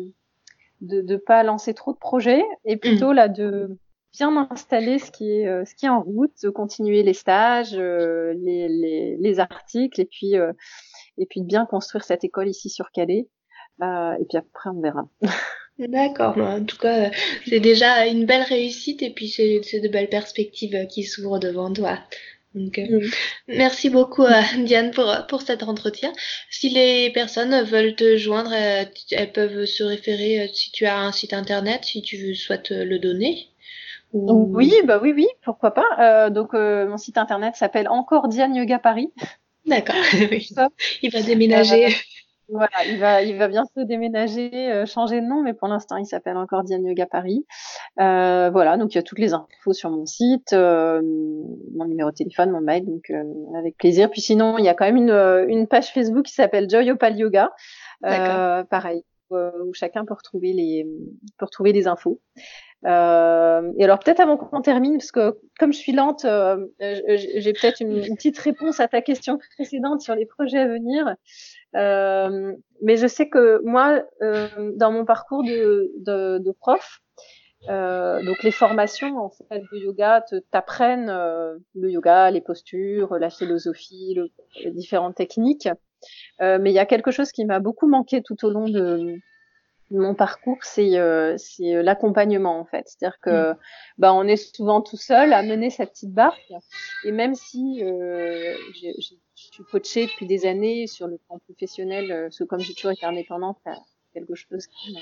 de, 0.81 1.01
de 1.01 1.17
pas 1.17 1.43
lancer 1.43 1.75
trop 1.75 1.93
de 1.93 1.99
projets 1.99 2.45
et 2.65 2.77
plutôt 2.77 3.13
là 3.13 3.29
de 3.29 3.77
bien 4.13 4.49
installer 4.51 5.01
ce 5.01 5.11
qui 5.11 5.33
est 5.33 5.49
euh, 5.49 5.65
ce 5.65 5.75
qui 5.75 5.87
est 5.87 5.89
en 5.89 6.01
route, 6.01 6.33
de 6.45 6.49
continuer 6.49 7.03
les 7.03 7.13
stages, 7.13 7.75
euh, 7.75 8.35
les, 8.37 8.69
les, 8.69 9.17
les, 9.19 9.41
articles 9.41 10.01
et 10.01 10.05
puis 10.05 10.35
et 11.19 11.27
puis 11.27 11.41
de 11.41 11.47
bien 11.47 11.67
construire 11.67 12.05
cette 12.05 12.23
école 12.23 12.49
ici 12.49 12.71
sur 12.71 12.93
Calais. 12.93 13.29
et 13.81 14.25
puis 14.29 14.39
après 14.39 14.71
on 14.71 14.81
verra. 14.81 15.09
D'accord. 15.79 16.37
En 16.39 16.65
tout 16.65 16.77
cas, 16.77 17.11
c'est 17.47 17.61
déjà 17.61 18.07
une 18.07 18.27
belle 18.27 18.43
réussite 18.43 19.03
et 19.03 19.11
puis 19.11 19.29
c'est 19.29 19.81
de 19.81 19.89
belles 19.89 20.09
perspectives 20.09 20.87
qui 20.89 21.05
s'ouvrent 21.05 21.39
devant 21.39 21.73
toi. 21.73 21.99
Donc, 22.55 22.79
euh, 22.79 23.01
mm. 23.01 23.11
Merci 23.49 23.91
beaucoup 23.91 24.25
euh, 24.25 24.41
Diane 24.59 24.91
pour, 24.91 25.11
pour 25.29 25.43
cet 25.43 25.63
entretien. 25.63 26.13
Si 26.51 26.69
les 26.69 27.11
personnes 27.11 27.63
veulent 27.63 27.95
te 27.95 28.17
joindre, 28.17 28.53
euh, 28.55 28.85
elles 29.11 29.33
peuvent 29.33 29.65
se 29.65 29.83
référer 29.83 30.51
si 30.53 30.71
tu 30.71 30.85
as 30.87 30.99
un 30.99 31.13
site 31.13 31.33
internet, 31.33 31.85
si 31.85 32.03
tu 32.03 32.35
souhaites 32.35 32.71
le 32.71 32.99
donner. 32.99 33.49
Oui, 34.13 34.75
bah 34.85 35.01
oui, 35.03 35.15
oui, 35.17 35.27
pourquoi 35.43 35.73
pas. 35.73 36.29
donc 36.29 36.53
mon 36.53 36.99
site 36.99 37.17
internet 37.17 37.57
s'appelle 37.57 37.89
encore 37.89 38.29
Diane 38.29 38.55
Yoga 38.55 38.79
Paris. 38.79 39.11
D'accord. 39.65 39.97
Il 41.03 41.11
va 41.11 41.23
déménager. 41.23 41.97
Voilà, 42.53 42.85
il 42.87 42.99
va, 42.99 43.23
il 43.23 43.39
va 43.39 43.49
bientôt 43.49 43.85
déménager, 43.85 44.71
euh, 44.71 44.85
changer 44.85 45.23
de 45.23 45.27
nom, 45.27 45.43
mais 45.43 45.55
pour 45.55 45.69
l'instant, 45.69 45.97
il 45.97 46.05
s'appelle 46.05 46.37
encore 46.37 46.65
Diane 46.65 46.85
Yoga 46.85 47.07
Paris. 47.07 47.47
Euh, 47.99 48.51
voilà, 48.51 48.77
donc 48.77 48.93
il 48.93 48.97
y 48.97 48.99
a 48.99 49.03
toutes 49.03 49.21
les 49.21 49.33
infos 49.33 49.73
sur 49.73 49.89
mon 49.89 50.05
site, 50.05 50.53
euh, 50.53 51.01
mon 51.75 51.87
numéro 51.87 52.11
de 52.11 52.15
téléphone, 52.15 52.51
mon 52.51 52.61
mail, 52.61 52.85
donc 52.85 53.11
avec 53.57 53.79
plaisir. 53.79 54.11
Puis 54.11 54.21
sinon, 54.21 54.59
il 54.59 54.67
y 54.67 54.69
a 54.69 54.75
quand 54.75 54.85
même 54.85 54.99
une, 54.99 55.11
une 55.49 55.67
page 55.67 55.93
Facebook 55.93 56.27
qui 56.27 56.35
s'appelle 56.35 56.69
Joy 56.69 56.91
Opal 56.91 57.17
Yoga, 57.17 57.53
pareil, 58.03 59.03
où 59.31 59.73
chacun 59.73 60.05
peut 60.05 60.15
retrouver 60.15 60.53
les, 60.53 60.87
peut 61.39 61.47
retrouver 61.47 61.73
des 61.73 61.87
infos. 61.87 62.21
Euh, 62.85 63.73
et 63.79 63.85
alors 63.85 63.99
peut-être 64.01 64.21
avant 64.21 64.37
qu'on 64.37 64.61
termine, 64.61 64.99
parce 64.99 65.13
que 65.13 65.39
comme 65.59 65.73
je 65.73 65.79
suis 65.79 65.93
lente, 65.93 66.27
j'ai 66.81 67.53
peut-être 67.53 67.81
une, 67.81 68.01
petite 68.17 68.39
réponse 68.39 68.81
à 68.81 68.89
ta 68.89 69.03
question 69.03 69.39
précédente 69.57 70.01
sur 70.01 70.15
les 70.15 70.27
projets 70.27 70.59
à 70.59 70.67
venir. 70.67 71.15
Euh, 71.77 72.53
mais 72.83 72.97
je 72.97 73.07
sais 73.07 73.29
que 73.29 73.61
moi, 73.65 74.03
euh, 74.21 74.49
dans 74.77 74.91
mon 74.91 75.05
parcours 75.05 75.45
de, 75.45 75.93
de, 75.99 76.39
de 76.39 76.53
prof, 76.53 77.01
Euh, 77.69 78.25
donc 78.25 78.43
les 78.43 78.51
formations 78.51 79.19
en 79.19 79.31
fait 79.31 79.63
de 79.73 79.79
yoga 79.79 80.25
t'apprennent 80.51 81.09
euh, 81.09 81.57
le 81.75 81.91
yoga, 81.91 82.31
les 82.31 82.41
postures, 82.41 83.15
la 83.19 83.31
philosophie, 83.31 84.19
les 84.65 84.71
différentes 84.73 85.15
techniques. 85.15 85.69
Euh, 86.41 86.59
mais 86.61 86.71
il 86.73 86.75
y 86.75 86.81
a 86.81 86.87
quelque 86.87 87.13
chose 87.13 87.31
qui 87.31 87.45
m'a 87.45 87.61
beaucoup 87.61 87.87
manqué 87.87 88.23
tout 88.23 88.45
au 88.45 88.51
long 88.51 88.69
de, 88.69 89.17
mon 89.93 90.15
parcours, 90.15 90.59
c'est 90.63 90.97
euh, 90.99 91.37
l'accompagnement 91.59 92.59
en 92.59 92.65
fait. 92.65 92.85
C'est-à-dire 92.87 93.19
que 93.21 93.53
mm. 93.53 93.57
bah, 93.99 94.15
on 94.15 94.25
est 94.25 94.37
souvent 94.37 94.81
tout 94.81 94.97
seul 94.97 95.33
à 95.33 95.43
mener 95.43 95.71
sa 95.71 95.87
petite 95.87 96.13
barque. 96.13 96.53
Et 97.05 97.13
même 97.13 97.35
si 97.35 97.81
je 97.81 99.15
suis 99.35 99.65
coachée 99.71 100.07
depuis 100.07 100.27
des 100.27 100.47
années 100.47 100.87
sur 100.87 101.07
le 101.07 101.19
plan 101.19 101.39
professionnel, 101.39 102.09
parce 102.25 102.39
que 102.39 102.45
comme 102.45 102.61
j'ai 102.61 102.75
toujours 102.75 102.93
été 102.93 103.07
indépendante, 103.07 103.59
quelque 104.13 104.35
chose 104.35 104.67
qui 104.67 104.97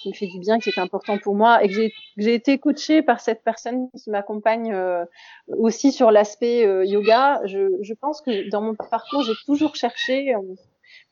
qui 0.00 0.08
me 0.08 0.14
fait 0.14 0.26
du 0.26 0.38
bien, 0.38 0.58
qui 0.58 0.70
est 0.70 0.78
important 0.78 1.18
pour 1.18 1.34
moi, 1.34 1.62
et 1.62 1.68
que 1.68 1.74
j'ai 2.16 2.34
été 2.34 2.58
coachée 2.58 3.02
par 3.02 3.20
cette 3.20 3.42
personne 3.44 3.88
qui 3.96 4.10
m'accompagne 4.10 4.72
euh, 4.72 5.04
aussi 5.48 5.92
sur 5.92 6.10
l'aspect 6.10 6.66
euh, 6.66 6.84
yoga. 6.84 7.40
Je, 7.44 7.68
je, 7.82 7.94
pense 7.94 8.20
que 8.22 8.48
dans 8.50 8.62
mon 8.62 8.74
parcours, 8.74 9.22
j'ai 9.22 9.34
toujours 9.44 9.76
cherché 9.76 10.34
euh, 10.34 10.40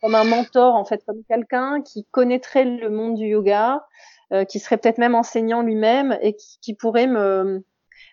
comme 0.02 0.14
un 0.14 0.24
mentor, 0.24 0.74
en 0.74 0.84
fait, 0.84 1.02
comme 1.06 1.22
quelqu'un 1.28 1.82
qui 1.82 2.06
connaîtrait 2.10 2.64
le 2.64 2.90
monde 2.90 3.14
du 3.14 3.26
yoga, 3.26 3.84
qui 4.48 4.58
serait 4.58 4.76
peut-être 4.76 4.98
même 4.98 5.14
enseignant 5.14 5.62
lui-même 5.62 6.18
et 6.20 6.36
qui, 6.36 6.58
qui, 6.60 6.74
pourrait 6.74 7.06
me 7.06 7.64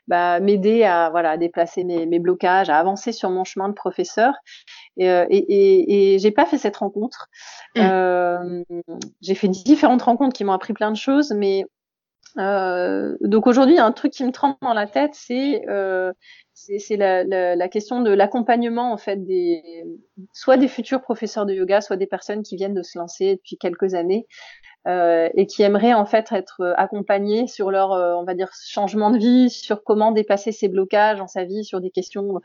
bah, 0.07 0.39
m'aider 0.39 0.85
à 0.85 1.09
voilà 1.09 1.35
déplacer 1.35 1.83
mes, 1.83 2.05
mes, 2.05 2.19
blocages, 2.19 2.69
à 2.69 2.77
avancer 2.77 3.11
sur 3.11 3.29
mon 3.29 3.43
chemin 3.43 3.67
de 3.67 3.73
professeur. 3.73 4.33
Et, 4.97 5.07
et, 5.07 5.37
et, 5.37 6.13
et 6.13 6.19
j'ai 6.19 6.31
pas 6.31 6.45
fait 6.45 6.57
cette 6.57 6.77
rencontre. 6.77 7.27
Mmh. 7.75 7.79
Euh, 7.81 8.63
j'ai 9.21 9.35
fait 9.35 9.47
différentes 9.47 10.03
rencontres 10.03 10.33
qui 10.33 10.43
m'ont 10.43 10.53
appris 10.53 10.73
plein 10.73 10.91
de 10.91 10.97
choses, 10.97 11.33
mais 11.35 11.65
euh, 12.37 13.15
donc 13.21 13.47
aujourd'hui, 13.47 13.77
un 13.79 13.91
truc 13.91 14.11
qui 14.11 14.23
me 14.25 14.31
trempe 14.31 14.57
dans 14.61 14.73
la 14.73 14.87
tête, 14.87 15.11
c'est 15.13 15.67
euh, 15.69 16.11
c'est 16.53 16.97
la, 16.97 17.23
la, 17.23 17.55
la, 17.55 17.67
question 17.67 18.01
de 18.01 18.11
l'accompagnement 18.11 18.91
en 18.91 18.97
fait 18.97 19.25
des 19.25 19.85
soit 20.33 20.57
des 20.57 20.67
futurs 20.67 21.01
professeurs 21.01 21.45
de 21.45 21.53
yoga, 21.53 21.81
soit 21.81 21.97
des 21.97 22.07
personnes 22.07 22.43
qui 22.43 22.55
viennent 22.55 22.73
de 22.73 22.83
se 22.83 22.97
lancer 22.97 23.35
depuis 23.35 23.57
quelques 23.57 23.93
années 23.93 24.25
euh, 24.87 25.29
et 25.35 25.47
qui 25.47 25.63
aimeraient 25.63 25.93
en 25.93 26.05
fait 26.05 26.31
être 26.31 26.73
accompagnés 26.77 27.47
sur 27.47 27.71
leur, 27.71 27.91
on 27.91 28.23
va 28.23 28.33
dire, 28.33 28.49
changement 28.65 29.11
de 29.11 29.17
vie, 29.17 29.49
sur 29.49 29.83
comment 29.83 30.11
dépasser 30.11 30.51
ces 30.51 30.67
blocages 30.67 31.19
dans 31.19 31.27
sa 31.27 31.43
vie, 31.43 31.63
sur 31.63 31.81
des 31.81 31.91
questions 31.91 32.41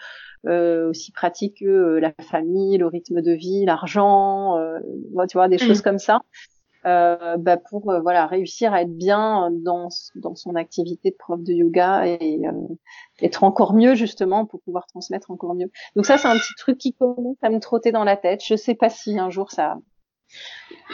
euh, 0.47 0.91
aussi 0.91 1.13
pratiques 1.13 1.59
que 1.61 1.99
la 2.01 2.13
famille, 2.21 2.79
le 2.79 2.87
rythme 2.87 3.23
de 3.23 3.33
vie, 3.33 3.65
l'argent, 3.65 4.57
tu 5.29 5.37
vois, 5.37 5.49
des 5.49 5.57
mmh. 5.57 5.61
choses 5.61 5.83
comme 5.83 5.99
ça. 5.99 6.21
Euh, 6.87 7.37
bah 7.37 7.59
pour 7.59 7.91
euh, 7.91 8.01
voilà 8.01 8.27
réussir 8.27 8.73
à 8.73 8.81
être 8.81 8.97
bien 8.97 9.51
dans 9.53 9.89
dans 10.15 10.35
son 10.35 10.55
activité 10.55 11.11
de 11.11 11.17
prof 11.17 11.39
de 11.43 11.53
yoga 11.53 12.07
et 12.07 12.41
euh, 12.47 12.53
être 13.21 13.45
encore 13.45 13.75
mieux 13.75 13.95
justement 13.95 14.47
pour 14.47 14.63
pouvoir 14.63 14.87
transmettre 14.87 15.31
encore 15.31 15.55
mieux. 15.55 15.71
Donc 15.95 16.07
ça 16.07 16.17
c'est 16.17 16.29
un 16.29 16.39
petit 16.39 16.55
truc 16.57 16.79
qui 16.79 16.95
commence 16.95 17.37
à 17.43 17.51
me 17.51 17.61
trotter 17.61 17.93
dans 17.93 18.05
la 18.05 18.17
tête. 18.17 18.43
Je 18.43 18.55
sais 18.55 18.75
pas 18.75 18.89
si 18.89 19.19
un 19.19 19.29
jour 19.29 19.51
ça 19.51 19.77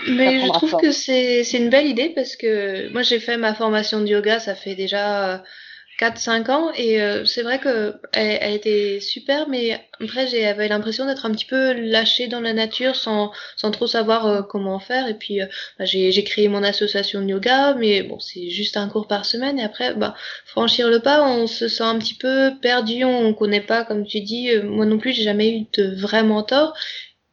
mais 0.09 0.41
je 0.41 0.49
trouve 0.51 0.76
que 0.76 0.91
c'est 0.91 1.45
c'est 1.45 1.59
une 1.59 1.70
belle 1.70 1.87
idée 1.87 2.09
parce 2.09 2.34
que 2.34 2.91
moi 2.93 3.03
j'ai 3.03 3.20
fait 3.20 3.37
ma 3.37 3.55
formation 3.55 4.01
de 4.01 4.07
yoga, 4.07 4.41
ça 4.41 4.57
fait 4.57 4.74
déjà 4.74 5.45
4-5 5.99 6.51
ans 6.51 6.72
et 6.74 7.01
euh, 7.01 7.24
c'est 7.24 7.42
vrai 7.42 7.59
que 7.59 7.94
elle, 8.12 8.38
elle, 8.40 8.55
était 8.55 9.01
super 9.01 9.49
mais 9.49 9.80
après 9.99 10.26
j'avais 10.26 10.68
l'impression 10.68 11.07
d'être 11.07 11.24
un 11.24 11.32
petit 11.32 11.47
peu 11.47 11.72
lâchée 11.72 12.28
dans 12.28 12.40
la 12.40 12.53
nature 12.53 12.97
sans, 12.97 13.32
sans 13.57 13.70
trop 13.70 13.86
savoir 13.86 14.26
euh, 14.26 14.42
comment 14.42 14.78
faire 14.78 15.09
et 15.09 15.14
puis 15.14 15.40
euh, 15.40 15.47
bah, 15.78 15.86
j'ai 15.86 16.24
créé 16.24 16.49
mon 16.49 16.62
association 16.62 17.22
de 17.22 17.28
yoga 17.28 17.74
mais 17.74 18.03
bon 18.03 18.18
c'est 18.20 18.51
juste 18.51 18.76
un 18.76 18.88
cours 18.88 19.09
par 19.09 19.24
semaine 19.24 19.59
et 19.59 19.64
après 19.64 19.94
bah 19.94 20.14
franchir 20.44 20.88
le 20.88 21.01
pas 21.01 21.26
on 21.26 21.47
se 21.47 21.66
sent 21.66 21.84
un 21.84 21.99
petit 21.99 22.14
peu 22.14 22.53
perdu 22.61 23.05
on, 23.05 23.26
on 23.26 23.34
connaît 23.34 23.61
pas 23.62 23.84
comme 23.84 24.07
tu 24.07 24.20
dis 24.20 24.51
moi 24.64 24.84
non 24.84 24.99
plus 24.99 25.12
j'ai 25.12 25.22
jamais 25.22 25.51
eu 25.51 25.66
de 25.78 25.94
vrai 25.99 26.22
mentor 26.22 26.74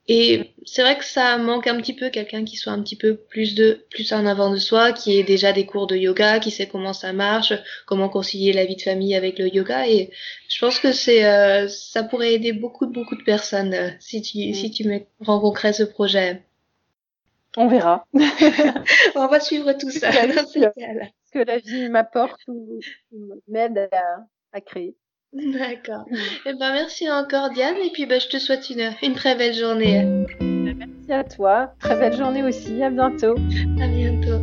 et 0.07 0.53
c'est 0.65 0.81
vrai 0.81 0.97
que 0.97 1.05
ça 1.05 1.37
manque 1.37 1.65
un 1.67 1.77
petit 1.77 1.93
peu 1.93 2.09
quelqu'un 2.09 2.43
qui 2.43 2.57
soit 2.57 2.73
un 2.73 2.83
petit 2.83 2.97
peu 2.97 3.15
plus 3.15 3.55
de 3.55 3.85
plus 3.89 4.11
en 4.11 4.25
avant 4.25 4.51
de 4.51 4.57
soi, 4.57 4.91
qui 4.91 5.17
ait 5.17 5.23
déjà 5.23 5.53
des 5.53 5.65
cours 5.65 5.87
de 5.87 5.95
yoga, 5.95 6.39
qui 6.39 6.51
sait 6.51 6.67
comment 6.67 6.91
ça 6.91 7.13
marche, 7.13 7.53
comment 7.85 8.09
concilier 8.09 8.51
la 8.51 8.65
vie 8.65 8.75
de 8.75 8.81
famille 8.81 9.15
avec 9.15 9.39
le 9.39 9.47
yoga. 9.47 9.87
Et 9.87 10.11
je 10.49 10.59
pense 10.59 10.79
que 10.79 10.91
c'est 10.91 11.25
euh, 11.25 11.69
ça 11.69 12.03
pourrait 12.03 12.33
aider 12.33 12.51
beaucoup 12.51 12.85
de 12.85 12.91
beaucoup 12.91 13.15
de 13.15 13.23
personnes 13.23 13.73
euh, 13.73 13.89
si 13.99 14.21
tu 14.21 14.49
mm. 14.49 14.53
si 14.53 14.71
tu 14.71 15.05
rencontrais 15.21 15.71
ce 15.71 15.83
projet. 15.83 16.43
On 17.55 17.67
verra. 17.67 18.05
On 19.15 19.27
va 19.27 19.39
suivre 19.39 19.71
tout 19.73 19.91
ça. 19.91 20.11
Ce 20.11 21.31
que 21.31 21.39
la 21.39 21.59
vie 21.59 21.87
m'apporte 21.87 22.41
ou 22.47 22.79
m'aide 23.47 23.89
à, 23.91 24.25
à 24.51 24.59
créer. 24.59 24.95
D'accord. 25.33 26.05
Eh 26.45 26.53
ben, 26.53 26.73
merci 26.73 27.09
encore 27.09 27.49
Diane 27.49 27.75
et 27.83 27.89
puis 27.91 28.05
ben, 28.05 28.21
je 28.21 28.27
te 28.27 28.37
souhaite 28.37 28.69
une, 28.69 28.91
une 29.01 29.13
très 29.13 29.35
belle 29.35 29.53
journée. 29.53 30.05
Merci 30.39 31.11
à 31.11 31.23
toi. 31.23 31.73
Très 31.79 31.97
belle 31.97 32.15
journée 32.15 32.43
aussi. 32.43 32.81
À 32.83 32.89
bientôt. 32.89 33.35
À 33.81 33.87
bientôt. 33.87 34.41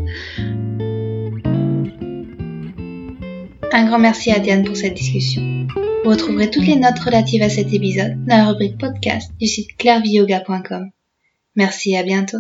Un 3.73 3.87
grand 3.87 4.01
merci 4.01 4.33
à 4.33 4.41
Diane 4.41 4.65
pour 4.65 4.77
cette 4.77 4.95
discussion. 4.95 5.69
Vous 6.03 6.11
retrouverez 6.11 6.51
toutes 6.51 6.67
les 6.67 6.77
notes 6.77 6.99
relatives 6.99 7.43
à 7.43 7.49
cet 7.49 7.73
épisode 7.73 8.25
dans 8.25 8.37
la 8.39 8.49
rubrique 8.49 8.79
podcast 8.79 9.31
du 9.39 9.47
site 9.47 9.77
clairviyoga.com. 9.77 10.91
Merci 11.55 11.93
et 11.93 11.99
à 11.99 12.03
bientôt. 12.03 12.39